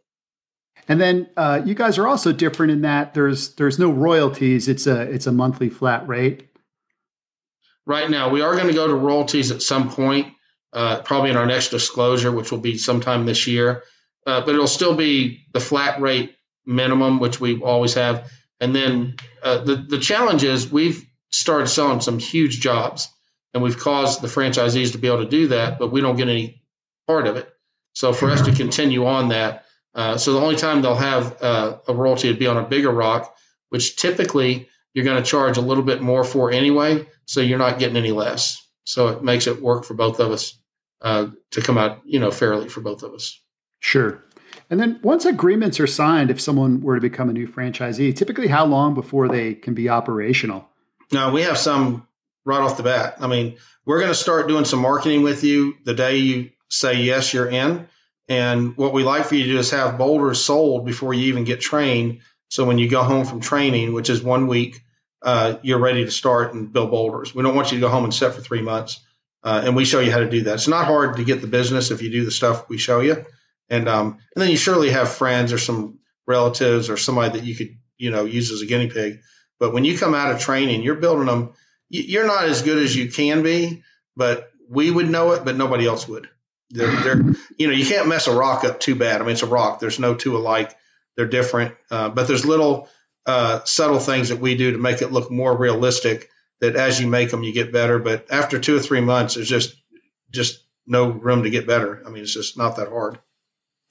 And 0.88 1.00
then 1.00 1.30
uh, 1.38 1.62
you 1.64 1.76
guys 1.76 1.98
are 1.98 2.08
also 2.08 2.32
different 2.32 2.72
in 2.72 2.82
that 2.82 3.14
there's 3.14 3.54
there's 3.56 3.78
no 3.78 3.92
royalties. 3.92 4.68
It's 4.68 4.88
a 4.88 5.02
it's 5.02 5.28
a 5.28 5.32
monthly 5.32 5.70
flat 5.70 6.08
rate. 6.08 6.50
Right 7.86 8.10
now, 8.10 8.30
we 8.30 8.42
are 8.42 8.56
going 8.56 8.68
to 8.68 8.74
go 8.74 8.88
to 8.88 8.96
royalties 8.96 9.52
at 9.52 9.62
some 9.62 9.90
point, 9.90 10.34
uh, 10.74 11.02
probably 11.02 11.32
in 11.32 11.38
our 11.38 11.46
next 11.46 11.70
disclosure, 11.70 12.32
which 12.32 12.52
will 12.52 12.60
be 12.60 12.78
sometime 12.78 13.26
this 13.26 13.48
year. 13.48 13.84
Uh, 14.26 14.42
but 14.42 14.54
it'll 14.54 14.68
still 14.68 14.96
be 14.96 15.46
the 15.54 15.60
flat 15.60 16.02
rate 16.02 16.36
minimum, 16.66 17.20
which 17.20 17.40
we 17.40 17.60
always 17.60 17.96
have. 17.96 18.32
And 18.60 18.76
then 18.76 19.15
uh, 19.41 19.60
the 19.60 19.76
the 19.76 20.00
challenge 20.00 20.43
is 20.43 20.72
we've 20.72 21.06
started 21.32 21.67
selling 21.67 22.02
some 22.02 22.19
huge 22.19 22.60
jobs, 22.60 23.10
and 23.54 23.63
we've 23.63 23.80
caused 23.80 24.22
the 24.22 24.28
franchisees 24.28 24.91
to 24.91 24.98
be 24.98 25.08
able 25.08 25.24
to 25.24 25.30
do 25.30 25.48
that, 25.50 25.80
but 25.80 25.91
we 25.91 26.02
don't 26.02 26.17
get 26.17 26.28
any 26.28 26.62
part 27.08 27.28
of 27.28 27.38
it. 27.38 27.50
So 27.93 28.13
for 28.13 28.30
us 28.30 28.43
to 28.43 28.54
continue 28.54 29.06
on 29.06 29.30
that, 29.30 29.65
uh, 29.95 30.17
so 30.17 30.34
the 30.34 30.41
only 30.41 30.56
time 30.56 30.82
they'll 30.82 30.95
have 30.95 31.41
uh, 31.41 31.78
a 31.88 31.93
royalty 31.93 32.30
would 32.30 32.39
be 32.39 32.48
on 32.48 32.58
a 32.58 32.67
bigger 32.67 32.91
rock, 32.91 33.36
which 33.69 33.95
typically 33.95 34.69
you're 34.93 35.06
going 35.06 35.22
to 35.22 35.30
charge 35.30 35.58
a 35.58 35.62
little 35.62 35.84
bit 35.84 36.02
more 36.02 36.24
for 36.24 36.52
anyway, 36.52 37.08
so 37.26 37.41
you're 37.41 37.58
not 37.58 37.80
getting 37.80 37.98
any 37.98 38.12
less. 38.12 38.65
So 38.84 39.10
it 39.10 39.24
makes 39.24 39.48
it 39.48 39.62
work 39.62 39.86
for 39.86 39.93
both 39.93 40.19
of 40.19 40.32
us 40.32 40.58
uh, 41.02 41.28
to 41.52 41.62
come 41.62 41.78
out, 41.78 42.02
you 42.06 42.19
know, 42.19 42.32
fairly 42.32 42.69
for 42.69 42.82
both 42.82 43.04
of 43.04 43.13
us. 43.13 43.39
Sure. 43.80 44.24
And 44.70 44.80
then 44.80 45.00
once 45.02 45.26
agreements 45.26 45.80
are 45.80 45.88
signed, 45.88 46.30
if 46.30 46.40
someone 46.40 46.82
were 46.82 46.96
to 46.96 47.02
become 47.02 47.30
a 47.30 47.34
new 47.34 47.48
franchisee, 47.48 48.16
typically 48.16 48.48
how 48.48 48.66
long 48.66 48.94
before 48.94 49.28
they 49.28 49.56
can 49.56 49.74
be 49.74 49.90
operational? 49.90 50.70
No, 51.12 51.32
we 51.32 51.42
have 51.42 51.58
some 51.58 52.08
right 52.46 52.62
off 52.62 52.78
the 52.78 52.84
bat. 52.84 53.16
I 53.20 53.28
mean, 53.28 53.58
we're 53.86 54.00
going 54.00 54.12
to 54.12 54.16
start 54.16 54.48
doing 54.48 54.66
some 54.66 54.80
marketing 54.80 55.24
with 55.24 55.44
you 55.44 55.76
the 55.86 55.96
day 55.96 56.18
you 56.18 56.52
say 56.70 57.02
yes, 57.02 57.34
you're 57.34 57.50
in. 57.50 57.88
And 58.28 58.78
what 58.78 58.94
we 58.94 59.04
like 59.04 59.26
for 59.26 59.36
you 59.36 59.46
to 59.46 59.52
do 59.54 59.58
is 59.58 59.72
have 59.72 59.98
boulders 59.98 60.44
sold 60.44 60.86
before 60.86 61.16
you 61.16 61.26
even 61.26 61.46
get 61.46 61.62
trained. 61.62 62.20
So 62.50 62.66
when 62.66 62.78
you 62.78 62.88
go 62.88 63.02
home 63.02 63.26
from 63.26 63.42
training, 63.42 63.94
which 63.94 64.10
is 64.10 64.22
one 64.22 64.46
week, 64.46 64.82
uh, 65.24 65.56
you're 65.64 65.80
ready 65.80 66.06
to 66.06 66.12
start 66.12 66.54
and 66.54 66.72
build 66.72 66.92
boulders. 66.92 67.34
We 67.34 67.42
don't 67.42 67.56
want 67.56 67.72
you 67.72 67.80
to 67.80 67.82
go 67.82 67.90
home 67.90 68.04
and 68.04 68.14
sit 68.14 68.34
for 68.34 68.42
three 68.42 68.62
months. 68.62 69.00
Uh, 69.44 69.62
and 69.66 69.76
we 69.76 69.86
show 69.86 70.00
you 70.00 70.12
how 70.12 70.20
to 70.20 70.30
do 70.30 70.44
that. 70.44 70.56
It's 70.56 70.68
not 70.68 70.86
hard 70.86 71.18
to 71.18 71.24
get 71.24 71.42
the 71.42 71.48
business 71.48 71.92
if 71.92 72.02
you 72.04 72.12
do 72.12 72.26
the 72.26 72.32
stuff 72.32 72.70
we 72.70 72.78
show 72.78 73.00
you. 73.00 73.26
And 73.70 73.88
um, 73.88 74.18
and 74.36 74.42
then 74.42 74.50
you 74.50 74.58
surely 74.58 74.90
have 74.90 75.10
friends 75.10 75.54
or 75.54 75.58
some 75.58 76.00
relatives 76.26 76.90
or 76.90 76.98
somebody 76.98 77.38
that 77.38 77.46
you 77.46 77.56
could 77.56 77.78
you 77.98 78.12
know 78.12 78.26
use 78.26 78.52
as 78.52 78.62
a 78.62 78.66
guinea 78.66 78.90
pig. 78.90 79.22
But 79.60 79.74
when 79.74 79.86
you 79.86 79.98
come 79.98 80.16
out 80.16 80.32
of 80.32 80.40
training, 80.40 80.82
you're 80.82 80.96
building 80.96 81.28
them. 81.28 81.54
You're 81.90 82.28
not 82.28 82.46
as 82.46 82.62
good 82.62 82.78
as 82.78 82.96
you 82.96 83.12
can 83.12 83.42
be, 83.42 83.84
but 84.16 84.52
we 84.70 84.92
would 84.92 85.10
know 85.10 85.32
it, 85.32 85.44
but 85.44 85.58
nobody 85.58 85.88
else 85.88 86.08
would. 86.08 86.30
They're, 86.70 86.96
they're 87.02 87.24
you 87.58 87.68
know 87.68 87.74
you 87.74 87.86
can't 87.86 88.08
mess 88.08 88.28
a 88.28 88.36
rock 88.36 88.64
up 88.64 88.80
too 88.80 88.96
bad. 88.96 89.22
I 89.22 89.24
mean 89.24 89.34
it's 89.34 89.44
a 89.44 89.48
rock. 89.48 89.80
There's 89.80 90.00
no 90.00 90.16
two 90.16 90.38
alike. 90.38 90.76
They're 91.16 91.28
different, 91.28 91.76
uh, 91.92 92.10
but 92.10 92.28
there's 92.28 92.46
little 92.46 92.88
uh, 93.26 93.64
subtle 93.66 94.00
things 94.00 94.30
that 94.30 94.40
we 94.40 94.56
do 94.56 94.72
to 94.72 94.78
make 94.78 95.02
it 95.02 95.12
look 95.12 95.32
more 95.32 95.56
realistic. 95.58 96.30
That 96.62 96.76
as 96.76 97.00
you 97.00 97.08
make 97.08 97.32
them, 97.32 97.44
you 97.44 97.54
get 97.54 97.72
better. 97.72 98.00
But 98.00 98.28
after 98.32 98.60
two 98.60 98.76
or 98.76 98.80
three 98.80 99.02
months, 99.02 99.36
there's 99.36 99.50
just 99.50 99.76
just 100.32 100.64
no 100.86 101.10
room 101.10 101.44
to 101.44 101.50
get 101.50 101.68
better. 101.68 102.04
I 102.06 102.10
mean, 102.10 102.24
it's 102.24 102.34
just 102.34 102.58
not 102.58 102.76
that 102.76 102.90
hard. 102.90 103.20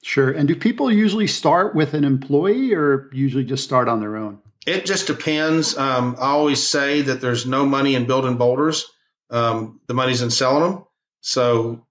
Sure. 0.03 0.31
And 0.31 0.47
do 0.47 0.55
people 0.55 0.91
usually 0.91 1.27
start 1.27 1.75
with 1.75 1.93
an 1.93 2.03
employee 2.03 2.73
or 2.73 3.09
usually 3.13 3.43
just 3.43 3.63
start 3.63 3.87
on 3.87 3.99
their 3.99 4.15
own? 4.15 4.39
It 4.65 4.85
just 4.85 5.07
depends. 5.07 5.77
Um, 5.77 6.15
I 6.19 6.29
always 6.29 6.65
say 6.65 7.01
that 7.03 7.21
there's 7.21 7.45
no 7.45 7.65
money 7.65 7.95
in 7.95 8.05
building 8.05 8.37
boulders. 8.37 8.85
Um, 9.29 9.81
the 9.87 9.93
money's 9.93 10.21
in 10.21 10.29
selling 10.29 10.71
them. 10.71 10.85
So, 11.21 11.85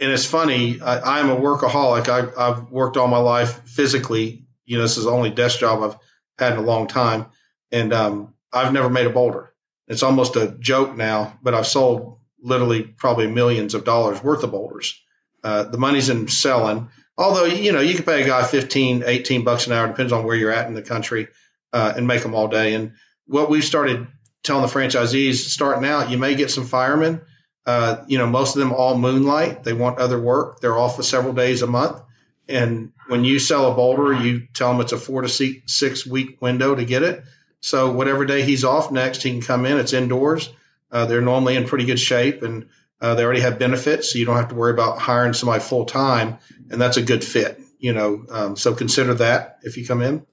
and 0.00 0.10
it's 0.10 0.26
funny. 0.26 0.80
I, 0.80 1.20
am 1.20 1.30
a 1.30 1.36
workaholic. 1.36 2.08
I, 2.08 2.46
have 2.46 2.70
worked 2.70 2.96
all 2.96 3.08
my 3.08 3.18
life 3.18 3.62
physically. 3.68 4.46
You 4.64 4.76
know, 4.76 4.82
this 4.82 4.96
is 4.96 5.04
the 5.04 5.10
only 5.10 5.30
desk 5.30 5.60
job 5.60 5.82
I've 5.82 5.98
had 6.38 6.52
in 6.52 6.58
a 6.58 6.66
long 6.66 6.86
time, 6.86 7.26
and 7.70 7.92
um, 7.92 8.34
I've 8.52 8.72
never 8.72 8.90
made 8.90 9.06
a 9.06 9.10
boulder. 9.10 9.52
It's 9.86 10.02
almost 10.02 10.36
a 10.36 10.48
joke 10.58 10.96
now, 10.96 11.38
but 11.42 11.54
I've 11.54 11.66
sold 11.66 12.18
literally 12.42 12.82
probably 12.82 13.26
millions 13.26 13.74
of 13.74 13.84
dollars 13.84 14.22
worth 14.22 14.42
of 14.42 14.50
boulders. 14.50 15.00
Uh, 15.42 15.64
the 15.64 15.78
money's 15.78 16.08
in 16.08 16.28
selling. 16.28 16.88
Although, 17.16 17.44
you 17.44 17.72
know, 17.72 17.80
you 17.80 17.94
can 17.94 18.04
pay 18.04 18.22
a 18.22 18.26
guy 18.26 18.42
15, 18.42 19.04
18 19.06 19.44
bucks 19.44 19.66
an 19.66 19.72
hour, 19.72 19.86
depends 19.86 20.12
on 20.12 20.24
where 20.24 20.36
you're 20.36 20.50
at 20.50 20.66
in 20.66 20.74
the 20.74 20.82
country, 20.82 21.28
uh, 21.72 21.92
and 21.96 22.06
make 22.06 22.22
them 22.22 22.34
all 22.34 22.48
day. 22.48 22.74
And 22.74 22.92
what 23.26 23.48
we've 23.48 23.64
started 23.64 24.06
telling 24.42 24.62
the 24.62 24.72
franchisees 24.72 25.34
starting 25.34 25.88
out, 25.88 26.10
you 26.10 26.18
may 26.18 26.34
get 26.34 26.50
some 26.50 26.66
firemen. 26.66 27.20
Uh, 27.66 28.04
you 28.08 28.18
know, 28.18 28.26
most 28.26 28.56
of 28.56 28.60
them 28.60 28.72
all 28.72 28.96
moonlight. 28.98 29.64
They 29.64 29.72
want 29.72 29.98
other 29.98 30.20
work. 30.20 30.60
They're 30.60 30.76
off 30.76 30.96
for 30.96 31.02
several 31.02 31.32
days 31.32 31.62
a 31.62 31.66
month. 31.66 32.00
And 32.48 32.92
when 33.08 33.24
you 33.24 33.38
sell 33.38 33.72
a 33.72 33.74
boulder, 33.74 34.12
you 34.12 34.48
tell 34.52 34.72
them 34.72 34.82
it's 34.82 34.92
a 34.92 34.98
four 34.98 35.22
to 35.22 35.28
six 35.28 36.06
week 36.06 36.42
window 36.42 36.74
to 36.74 36.84
get 36.84 37.02
it. 37.02 37.24
So 37.60 37.92
whatever 37.92 38.26
day 38.26 38.42
he's 38.42 38.64
off 38.64 38.92
next, 38.92 39.22
he 39.22 39.30
can 39.30 39.40
come 39.40 39.64
in. 39.64 39.78
It's 39.78 39.94
indoors. 39.94 40.50
Uh, 40.92 41.06
they're 41.06 41.22
normally 41.22 41.56
in 41.56 41.64
pretty 41.64 41.86
good 41.86 41.98
shape. 41.98 42.42
And 42.42 42.68
uh, 43.00 43.14
they 43.14 43.24
already 43.24 43.40
have 43.40 43.58
benefits, 43.58 44.12
so 44.12 44.18
you 44.18 44.24
don't 44.24 44.36
have 44.36 44.48
to 44.48 44.54
worry 44.54 44.72
about 44.72 44.98
hiring 44.98 45.32
somebody 45.32 45.62
full 45.62 45.84
time, 45.84 46.38
and 46.70 46.80
that's 46.80 46.96
a 46.96 47.02
good 47.02 47.24
fit. 47.24 47.60
You 47.78 47.92
know, 47.92 48.24
um, 48.30 48.56
so 48.56 48.74
consider 48.74 49.14
that 49.14 49.58
if 49.62 49.76
you 49.76 49.86
come 49.86 50.00
in. 50.02 50.24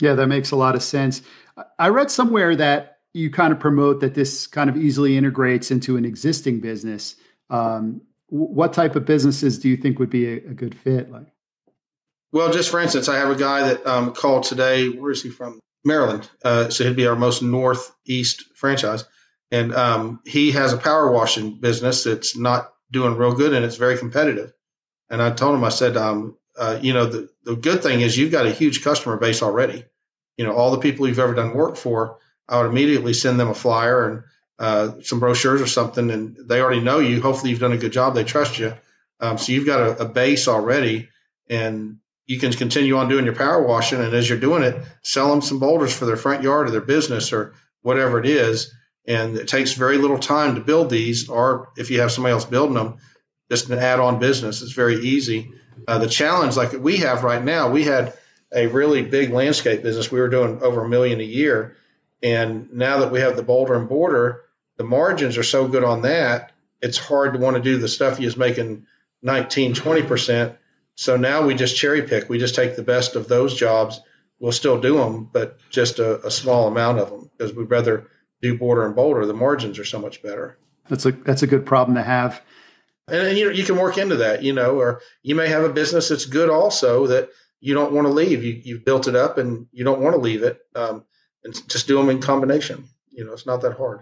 Yeah, 0.00 0.14
that 0.14 0.26
makes 0.28 0.50
a 0.50 0.56
lot 0.56 0.74
of 0.74 0.82
sense. 0.82 1.22
I 1.78 1.88
read 1.88 2.10
somewhere 2.10 2.56
that 2.56 2.98
you 3.12 3.30
kind 3.30 3.52
of 3.52 3.60
promote 3.60 4.00
that 4.00 4.14
this 4.14 4.46
kind 4.46 4.68
of 4.68 4.76
easily 4.76 5.16
integrates 5.16 5.70
into 5.70 5.96
an 5.96 6.04
existing 6.04 6.60
business. 6.60 7.16
Um, 7.50 8.02
what 8.28 8.72
type 8.72 8.96
of 8.96 9.04
businesses 9.04 9.58
do 9.58 9.68
you 9.68 9.76
think 9.76 9.98
would 9.98 10.10
be 10.10 10.26
a, 10.26 10.36
a, 10.36 10.54
good 10.54 10.74
fit? 10.74 11.10
Like, 11.10 11.26
well, 12.32 12.50
just 12.50 12.70
for 12.70 12.80
instance, 12.80 13.08
I 13.08 13.16
have 13.18 13.30
a 13.30 13.36
guy 13.36 13.68
that 13.68 13.86
um, 13.86 14.12
called 14.12 14.44
today. 14.44 14.88
Where 14.88 15.12
is 15.12 15.22
he 15.22 15.28
from? 15.28 15.60
Maryland. 15.84 16.28
Uh, 16.42 16.70
so 16.70 16.84
he'd 16.84 16.96
be 16.96 17.06
our 17.06 17.14
most 17.14 17.42
northeast 17.42 18.44
franchise 18.56 19.04
and 19.54 19.72
um, 19.72 20.20
he 20.24 20.50
has 20.50 20.72
a 20.72 20.76
power 20.76 21.12
washing 21.12 21.60
business 21.60 22.02
that's 22.02 22.36
not 22.36 22.72
doing 22.90 23.16
real 23.16 23.34
good 23.34 23.52
and 23.52 23.64
it's 23.64 23.76
very 23.76 23.96
competitive. 23.96 24.52
And 25.08 25.22
I 25.22 25.30
told 25.30 25.54
him, 25.54 25.62
I 25.62 25.68
said, 25.68 25.96
um, 25.96 26.36
uh, 26.58 26.80
you 26.82 26.92
know, 26.92 27.06
the, 27.06 27.28
the 27.44 27.54
good 27.54 27.80
thing 27.80 28.00
is 28.00 28.18
you've 28.18 28.32
got 28.32 28.46
a 28.46 28.50
huge 28.50 28.82
customer 28.82 29.16
base 29.16 29.44
already. 29.44 29.84
You 30.36 30.44
know, 30.44 30.54
all 30.54 30.72
the 30.72 30.80
people 30.80 31.06
you've 31.06 31.20
ever 31.20 31.34
done 31.34 31.54
work 31.54 31.76
for, 31.76 32.18
I 32.48 32.60
would 32.60 32.70
immediately 32.70 33.12
send 33.12 33.38
them 33.38 33.48
a 33.48 33.54
flyer 33.54 34.08
and 34.08 34.22
uh, 34.58 35.00
some 35.02 35.20
brochures 35.20 35.62
or 35.62 35.68
something, 35.68 36.10
and 36.10 36.36
they 36.48 36.60
already 36.60 36.80
know 36.80 36.98
you. 36.98 37.22
Hopefully, 37.22 37.50
you've 37.50 37.60
done 37.60 37.72
a 37.72 37.78
good 37.78 37.92
job. 37.92 38.14
They 38.14 38.24
trust 38.24 38.58
you, 38.58 38.74
um, 39.20 39.38
so 39.38 39.52
you've 39.52 39.66
got 39.66 39.80
a, 39.80 40.02
a 40.02 40.08
base 40.08 40.46
already, 40.48 41.08
and 41.48 41.98
you 42.26 42.38
can 42.38 42.52
continue 42.52 42.96
on 42.96 43.08
doing 43.08 43.24
your 43.24 43.34
power 43.34 43.62
washing. 43.62 44.00
And 44.00 44.14
as 44.14 44.28
you're 44.28 44.38
doing 44.38 44.62
it, 44.62 44.76
sell 45.02 45.30
them 45.30 45.42
some 45.42 45.58
boulders 45.58 45.96
for 45.96 46.06
their 46.06 46.16
front 46.16 46.42
yard 46.42 46.68
or 46.68 46.70
their 46.70 46.80
business 46.80 47.32
or 47.32 47.54
whatever 47.82 48.18
it 48.18 48.26
is. 48.26 48.72
And 49.06 49.36
it 49.36 49.48
takes 49.48 49.72
very 49.72 49.98
little 49.98 50.18
time 50.18 50.54
to 50.54 50.60
build 50.60 50.88
these, 50.90 51.28
or 51.28 51.70
if 51.76 51.90
you 51.90 52.00
have 52.00 52.10
somebody 52.10 52.32
else 52.32 52.46
building 52.46 52.74
them, 52.74 52.96
just 53.50 53.68
an 53.68 53.78
add-on 53.78 54.18
business. 54.18 54.62
It's 54.62 54.72
very 54.72 54.96
easy. 54.96 55.52
Uh, 55.86 55.98
the 55.98 56.08
challenge, 56.08 56.56
like 56.56 56.72
we 56.72 56.98
have 56.98 57.24
right 57.24 57.42
now, 57.42 57.70
we 57.70 57.84
had 57.84 58.14
a 58.52 58.66
really 58.68 59.02
big 59.02 59.30
landscape 59.30 59.82
business. 59.82 60.10
We 60.10 60.20
were 60.20 60.28
doing 60.28 60.62
over 60.62 60.84
a 60.84 60.88
million 60.88 61.20
a 61.20 61.24
year, 61.24 61.76
and 62.22 62.72
now 62.72 63.00
that 63.00 63.12
we 63.12 63.20
have 63.20 63.36
the 63.36 63.42
boulder 63.42 63.74
and 63.74 63.88
border, 63.88 64.42
the 64.76 64.84
margins 64.84 65.36
are 65.36 65.42
so 65.42 65.68
good 65.68 65.84
on 65.84 66.02
that. 66.02 66.52
It's 66.80 66.98
hard 66.98 67.34
to 67.34 67.38
want 67.38 67.56
to 67.56 67.62
do 67.62 67.78
the 67.78 67.88
stuff 67.88 68.18
you 68.18 68.26
was 68.26 68.36
making 68.36 68.86
19, 69.22 69.74
20 69.74 70.02
percent. 70.02 70.56
So 70.94 71.16
now 71.16 71.46
we 71.46 71.54
just 71.54 71.76
cherry 71.76 72.02
pick. 72.02 72.28
We 72.28 72.38
just 72.38 72.54
take 72.54 72.76
the 72.76 72.82
best 72.82 73.16
of 73.16 73.28
those 73.28 73.54
jobs. 73.54 74.00
We'll 74.38 74.52
still 74.52 74.80
do 74.80 74.96
them, 74.96 75.28
but 75.32 75.58
just 75.70 75.98
a, 75.98 76.26
a 76.26 76.30
small 76.30 76.68
amount 76.68 76.98
of 76.98 77.10
them 77.10 77.30
because 77.36 77.54
we'd 77.54 77.70
rather 77.70 78.08
do 78.44 78.58
border 78.58 78.84
and 78.84 78.94
boulder. 78.94 79.24
The 79.24 79.32
margins 79.32 79.78
are 79.78 79.84
so 79.84 79.98
much 79.98 80.22
better. 80.22 80.58
That's 80.88 81.06
a 81.06 81.12
that's 81.12 81.42
a 81.42 81.46
good 81.46 81.64
problem 81.64 81.96
to 81.96 82.02
have. 82.02 82.42
And, 83.08 83.28
and 83.28 83.38
you 83.38 83.46
know, 83.46 83.50
you 83.50 83.64
can 83.64 83.76
work 83.76 83.96
into 83.96 84.16
that, 84.16 84.42
you 84.42 84.52
know, 84.52 84.78
or 84.78 85.00
you 85.22 85.34
may 85.34 85.48
have 85.48 85.64
a 85.64 85.72
business 85.72 86.10
that's 86.10 86.26
good 86.26 86.50
also 86.50 87.06
that 87.06 87.30
you 87.60 87.72
don't 87.72 87.92
want 87.92 88.06
to 88.06 88.12
leave. 88.12 88.44
You 88.44 88.60
you've 88.62 88.84
built 88.84 89.08
it 89.08 89.16
up 89.16 89.38
and 89.38 89.66
you 89.72 89.84
don't 89.84 90.00
want 90.00 90.14
to 90.14 90.20
leave 90.20 90.42
it. 90.42 90.60
Um, 90.74 91.04
and 91.42 91.68
just 91.68 91.88
do 91.88 91.96
them 91.96 92.10
in 92.10 92.20
combination. 92.20 92.84
You 93.10 93.24
know, 93.24 93.32
it's 93.32 93.46
not 93.46 93.62
that 93.62 93.76
hard. 93.76 94.00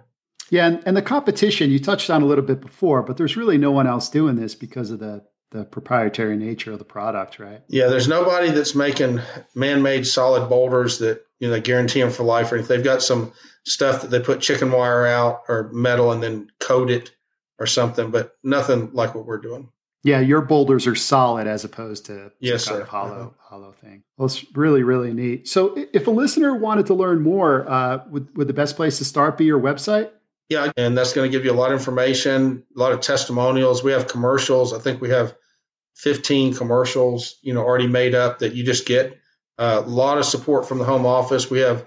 Yeah, 0.51 0.67
and, 0.67 0.83
and 0.85 0.97
the 0.97 1.03
competition 1.03 1.71
you 1.71 1.79
touched 1.79 2.11
on 2.11 2.23
a 2.23 2.27
little 2.27 2.45
bit 2.45 2.61
before, 2.61 3.03
but 3.03 3.17
there's 3.17 3.37
really 3.37 3.59
no 3.59 3.71
one 3.71 3.87
else 3.87 4.09
doing 4.11 4.37
this 4.37 4.55
because 4.55 4.91
of 4.91 4.99
the 4.99 5.25
the 5.51 5.65
proprietary 5.65 6.37
nature 6.37 6.73
of 6.73 6.79
the 6.79 6.85
product, 6.85 7.39
right? 7.39 7.61
Yeah, 7.69 7.89
there's 7.89 8.09
nobody 8.09 8.51
that's 8.51 8.75
making 8.75 9.21
man-made 9.55 10.07
solid 10.07 10.49
boulders 10.49 10.99
that 10.99 11.27
you 11.43 11.49
know 11.49 11.55
they 11.55 11.61
guarantee 11.61 12.01
them 12.01 12.13
for 12.13 12.23
life. 12.23 12.53
Or 12.53 12.57
if 12.57 12.69
they've 12.69 12.85
got 12.85 13.03
some 13.03 13.33
stuff 13.67 14.03
that 14.03 14.11
they 14.13 14.21
put 14.21 14.41
chicken 14.41 14.71
wire 14.71 15.05
out 15.09 15.43
or 15.49 15.71
metal 15.73 16.13
and 16.13 16.23
then 16.23 16.49
coat 16.61 16.89
it 16.89 17.11
or 17.59 17.67
something, 17.67 18.13
but 18.13 18.37
nothing 18.45 18.91
like 18.93 19.17
what 19.17 19.27
we're 19.27 19.41
doing. 19.41 19.69
Yeah, 20.05 20.21
your 20.21 20.41
boulders 20.41 20.87
are 20.87 20.95
solid 20.95 21.49
as 21.49 21.65
opposed 21.65 22.07
to 22.07 22.31
yes, 22.39 22.69
kind 22.69 22.81
of 22.81 22.89
hollow 22.89 23.11
uh-huh. 23.11 23.31
hollow 23.41 23.73
thing. 23.73 24.05
Well, 24.17 24.27
it's 24.27 24.45
really 24.57 24.85
really 24.85 25.13
neat. 25.13 25.49
So, 25.49 25.77
if 25.93 26.07
a 26.07 26.13
listener 26.13 26.55
wanted 26.55 26.87
to 26.87 26.95
learn 26.95 27.23
more, 27.23 27.69
uh, 27.69 28.05
would 28.09 28.37
would 28.37 28.47
the 28.47 28.55
best 28.55 28.77
place 28.77 28.99
to 28.99 29.05
start 29.05 29.37
be 29.37 29.45
your 29.45 29.61
website? 29.61 30.11
Yeah, 30.49 30.71
and 30.77 30.97
that's 30.97 31.13
going 31.13 31.29
to 31.29 31.37
give 31.37 31.45
you 31.45 31.51
a 31.51 31.59
lot 31.59 31.73
of 31.73 31.79
information, 31.79 32.63
a 32.77 32.79
lot 32.79 32.93
of 32.93 33.01
testimonials. 33.01 33.83
We 33.83 33.93
have 33.93 34.07
commercials. 34.07 34.73
I 34.73 34.79
think 34.79 35.01
we 35.01 35.11
have 35.11 35.35
15 35.97 36.55
commercials, 36.55 37.39
you 37.43 37.53
know, 37.53 37.63
already 37.63 37.89
made 37.89 38.15
up 38.15 38.41
that 38.41 38.55
you 38.55 38.65
just 38.65 38.87
get. 38.87 39.19
A 39.59 39.81
lot 39.81 40.19
of 40.19 40.25
support 40.25 40.67
from 40.67 40.79
the 40.79 40.85
home 40.85 41.07
office. 41.07 41.51
We 41.51 41.61
have 41.61 41.87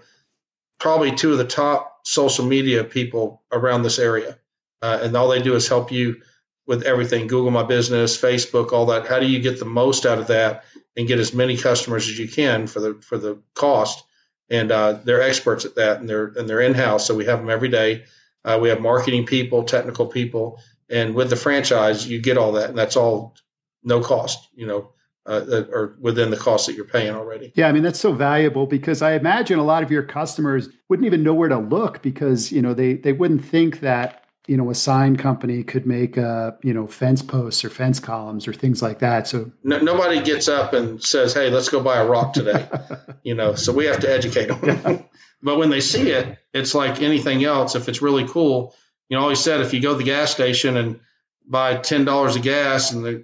probably 0.79 1.15
two 1.15 1.31
of 1.31 1.37
the 1.37 1.45
top 1.45 1.99
social 2.03 2.45
media 2.45 2.83
people 2.83 3.41
around 3.51 3.83
this 3.83 3.99
area, 3.99 4.37
uh, 4.81 4.99
and 5.01 5.15
all 5.15 5.29
they 5.29 5.41
do 5.41 5.55
is 5.55 5.67
help 5.67 5.91
you 5.91 6.21
with 6.67 6.83
everything 6.83 7.27
Google 7.27 7.51
My 7.51 7.63
Business, 7.63 8.19
Facebook, 8.19 8.71
all 8.71 8.87
that. 8.87 9.07
How 9.07 9.19
do 9.19 9.27
you 9.27 9.39
get 9.39 9.59
the 9.59 9.65
most 9.65 10.05
out 10.05 10.19
of 10.19 10.27
that 10.27 10.63
and 10.95 11.07
get 11.07 11.19
as 11.19 11.33
many 11.33 11.57
customers 11.57 12.07
as 12.07 12.17
you 12.17 12.27
can 12.27 12.67
for 12.67 12.79
the 12.79 12.93
for 13.01 13.17
the 13.17 13.41
cost? 13.53 14.03
And 14.49 14.71
uh, 14.71 14.99
they're 15.03 15.23
experts 15.23 15.65
at 15.65 15.75
that, 15.75 15.99
and 15.99 16.07
they're 16.07 16.27
and 16.27 16.47
they're 16.47 16.61
in 16.61 16.75
house, 16.75 17.07
so 17.07 17.15
we 17.15 17.25
have 17.25 17.39
them 17.39 17.49
every 17.49 17.69
day. 17.69 18.05
Uh, 18.43 18.59
we 18.61 18.69
have 18.69 18.79
marketing 18.79 19.25
people, 19.25 19.63
technical 19.63 20.05
people, 20.05 20.59
and 20.87 21.15
with 21.15 21.31
the 21.31 21.35
franchise, 21.35 22.07
you 22.07 22.21
get 22.21 22.37
all 22.37 22.53
that, 22.53 22.69
and 22.69 22.77
that's 22.77 22.95
all 22.95 23.35
no 23.83 24.01
cost. 24.01 24.47
You 24.53 24.67
know, 24.67 24.91
uh, 25.25 25.63
or 25.71 25.95
within 25.99 26.29
the 26.29 26.37
cost 26.37 26.67
that 26.67 26.75
you're 26.75 26.85
paying 26.85 27.13
already. 27.13 27.51
Yeah, 27.55 27.67
I 27.67 27.71
mean 27.71 27.83
that's 27.83 27.99
so 27.99 28.13
valuable 28.13 28.67
because 28.67 29.01
I 29.01 29.13
imagine 29.13 29.59
a 29.59 29.63
lot 29.63 29.83
of 29.83 29.91
your 29.91 30.03
customers 30.03 30.69
wouldn't 30.89 31.05
even 31.05 31.23
know 31.23 31.33
where 31.33 31.49
to 31.49 31.57
look 31.57 32.01
because 32.01 32.51
you 32.51 32.61
know 32.61 32.73
they 32.73 32.93
they 32.93 33.13
wouldn't 33.13 33.43
think 33.43 33.79
that 33.79 34.23
you 34.47 34.57
know 34.57 34.69
a 34.69 34.75
sign 34.75 35.15
company 35.15 35.63
could 35.63 35.87
make 35.87 36.17
uh 36.17 36.51
you 36.61 36.73
know 36.73 36.85
fence 36.85 37.23
posts 37.23 37.65
or 37.65 37.69
fence 37.69 37.99
columns 37.99 38.47
or 38.47 38.53
things 38.53 38.81
like 38.81 38.99
that. 38.99 39.27
So 39.27 39.51
no, 39.63 39.79
nobody 39.79 40.21
gets 40.21 40.47
up 40.47 40.73
and 40.73 41.03
says 41.03 41.33
hey 41.33 41.49
let's 41.49 41.69
go 41.69 41.81
buy 41.81 41.97
a 41.97 42.05
rock 42.05 42.33
today. 42.33 42.67
You 43.23 43.33
know 43.33 43.55
so 43.55 43.73
we 43.73 43.85
have 43.85 44.01
to 44.01 44.11
educate 44.11 44.47
them. 44.47 45.03
But 45.41 45.57
when 45.57 45.69
they 45.69 45.81
see 45.81 46.11
it 46.11 46.37
it's 46.53 46.75
like 46.75 47.01
anything 47.01 47.43
else. 47.43 47.75
If 47.75 47.89
it's 47.89 48.01
really 48.01 48.27
cool 48.27 48.75
you 49.09 49.17
know 49.17 49.23
always 49.23 49.39
said 49.39 49.61
if 49.61 49.73
you 49.73 49.81
go 49.81 49.93
to 49.93 49.97
the 49.97 50.03
gas 50.03 50.29
station 50.29 50.77
and 50.77 50.99
buy 51.47 51.75
$10 51.75 52.35
of 52.35 52.41
gas 52.41 52.91
and 52.91 53.05
they, 53.05 53.23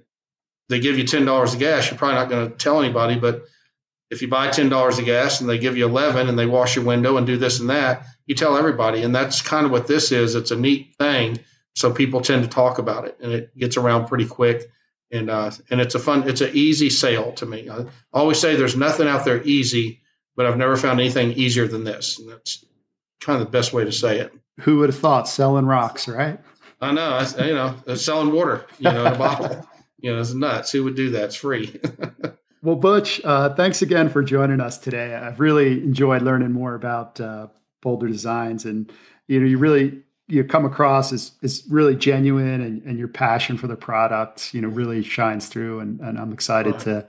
they 0.72 0.80
give 0.80 0.98
you 0.98 1.04
$10 1.04 1.54
of 1.54 1.60
gas 1.60 1.90
you're 1.90 1.98
probably 1.98 2.16
not 2.16 2.30
going 2.30 2.50
to 2.50 2.58
tell 2.58 2.82
anybody 2.82 3.20
but 3.20 3.44
if 4.12 4.22
you 4.22 4.28
buy 4.28 4.50
$10 4.50 5.00
of 5.00 5.06
gas 5.06 5.40
and 5.40 5.50
they 5.50 5.58
give 5.58 5.78
you 5.78 5.86
11 5.86 6.28
and 6.28 6.38
they 6.38 6.46
wash 6.46 6.76
your 6.76 6.86
window 6.86 7.18
and 7.18 7.26
do 7.26 7.38
this 7.38 7.62
and 7.62 7.70
that 7.70 8.06
you 8.26 8.36
tell 8.36 8.58
everybody. 8.58 9.04
And 9.04 9.16
that's 9.16 9.42
kind 9.42 9.66
of 9.66 9.72
what 9.72 9.88
this 9.88 10.12
is. 10.12 10.36
It's 10.36 10.52
a 10.52 10.56
neat 10.56 10.96
thing. 11.00 11.40
So 11.76 11.94
people 11.94 12.22
tend 12.22 12.44
to 12.44 12.50
talk 12.50 12.78
about 12.78 13.06
it 13.06 13.18
and 13.22 13.32
it 13.32 13.58
gets 13.58 13.78
around 13.78 14.08
pretty 14.08 14.28
quick. 14.28 14.70
And, 15.12 15.30
uh, 15.30 15.52
and 15.70 15.82
it's 15.82 15.96
a 15.96 16.00
fun, 16.00 16.30
it's 16.30 16.42
an 16.42 16.52
easy 16.54 16.90
sale 16.90 17.32
to 17.34 17.46
me. 17.46 17.70
I 17.70 17.86
always 18.14 18.40
say 18.40 18.56
there's 18.56 18.76
nothing 18.76 19.08
out 19.08 19.26
there 19.26 19.42
easy, 19.42 20.02
but 20.36 20.46
I've 20.46 20.58
never 20.58 20.78
found 20.78 21.00
anything 21.00 21.34
easier 21.34 21.68
than 21.68 21.84
this. 21.84 22.20
And 22.20 22.30
that's 22.30 22.64
kind 23.22 23.42
of 23.42 23.48
the 23.48 23.52
best 23.52 23.74
way 23.74 23.86
to 23.86 23.92
say 23.92 24.20
it. 24.20 24.34
Who 24.62 24.80
would 24.80 24.90
have 24.90 25.00
thought 25.00 25.28
selling 25.28 25.66
rocks, 25.66 26.08
right? 26.08 26.40
I 26.80 26.92
know, 26.92 27.10
I, 27.10 27.46
you 27.46 27.54
know, 27.54 27.96
selling 27.96 28.32
water, 28.32 28.66
you 28.80 28.92
know, 28.92 29.06
in 29.06 29.14
a 29.14 29.18
bottle. 29.18 29.68
You 30.02 30.14
know, 30.14 30.20
it's 30.20 30.34
nuts. 30.34 30.72
Who 30.72 30.84
would 30.84 30.96
do 30.96 31.12
that? 31.12 31.26
It's 31.26 31.36
free. 31.36 31.80
well, 32.64 32.76
Butch, 32.76 33.22
uh, 33.24 33.54
thanks 33.56 33.82
again 33.82 34.10
for 34.10 34.24
joining 34.24 34.60
us 34.60 34.78
today. 34.78 35.16
I've 35.16 35.40
really 35.40 35.74
enjoyed 35.84 36.22
learning 36.22 36.52
more 36.52 36.76
about 36.76 37.20
uh, 37.20 37.48
Boulder 37.82 38.08
Designs, 38.08 38.66
and 38.66 38.92
you 39.28 39.40
know, 39.40 39.46
you 39.46 39.58
really 39.58 40.04
you 40.28 40.44
come 40.46 40.66
across 40.66 41.12
as, 41.12 41.34
as 41.44 41.64
really 41.70 41.96
genuine, 41.96 42.62
and, 42.62 42.82
and 42.84 42.98
your 42.98 43.10
passion 43.10 43.58
for 43.58 43.68
the 43.68 43.76
product, 43.76 44.54
you 44.54 44.62
know, 44.62 44.70
really 44.70 45.04
shines 45.04 45.48
through. 45.48 45.82
And, 45.82 46.00
and 46.00 46.18
I'm 46.18 46.32
excited 46.32 46.74
right. 46.74 46.82
to 46.82 47.08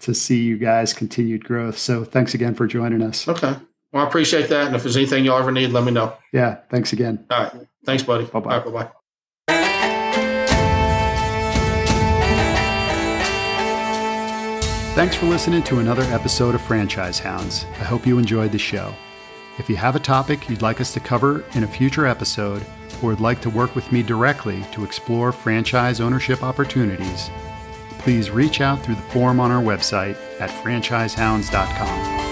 to 0.00 0.14
see 0.14 0.42
you 0.42 0.58
guys 0.58 0.92
continued 0.92 1.44
growth. 1.44 1.76
So 1.76 2.04
thanks 2.04 2.34
again 2.34 2.54
for 2.54 2.66
joining 2.66 3.02
us. 3.02 3.26
Okay. 3.26 3.54
Well, 3.92 4.04
I 4.04 4.08
appreciate 4.08 4.48
that. 4.50 4.66
And 4.66 4.76
if 4.76 4.82
there's 4.82 4.96
anything 4.96 5.24
you'll 5.24 5.38
ever 5.38 5.50
need, 5.50 5.72
let 5.72 5.84
me 5.84 5.92
know. 5.92 6.16
Yeah. 6.32 6.58
Thanks 6.70 6.92
again. 6.92 7.26
All 7.30 7.44
right. 7.44 7.66
Thanks, 7.84 8.02
buddy. 8.02 8.26
Bye 8.26 8.40
bye. 8.40 8.60
bye 8.60 8.70
bye. 8.70 8.90
Thanks 14.98 15.14
for 15.14 15.26
listening 15.26 15.62
to 15.62 15.78
another 15.78 16.02
episode 16.12 16.56
of 16.56 16.60
Franchise 16.60 17.20
Hounds. 17.20 17.66
I 17.74 17.84
hope 17.84 18.04
you 18.04 18.18
enjoyed 18.18 18.50
the 18.50 18.58
show. 18.58 18.92
If 19.56 19.70
you 19.70 19.76
have 19.76 19.94
a 19.94 20.00
topic 20.00 20.48
you'd 20.48 20.60
like 20.60 20.80
us 20.80 20.92
to 20.94 20.98
cover 20.98 21.44
in 21.54 21.62
a 21.62 21.68
future 21.68 22.04
episode, 22.04 22.66
or 23.00 23.10
would 23.10 23.20
like 23.20 23.40
to 23.42 23.50
work 23.50 23.76
with 23.76 23.92
me 23.92 24.02
directly 24.02 24.64
to 24.72 24.82
explore 24.82 25.30
franchise 25.30 26.00
ownership 26.00 26.42
opportunities, 26.42 27.30
please 28.00 28.30
reach 28.30 28.60
out 28.60 28.82
through 28.82 28.96
the 28.96 29.02
form 29.02 29.38
on 29.38 29.52
our 29.52 29.62
website 29.62 30.16
at 30.40 30.50
franchisehounds.com. 30.50 32.27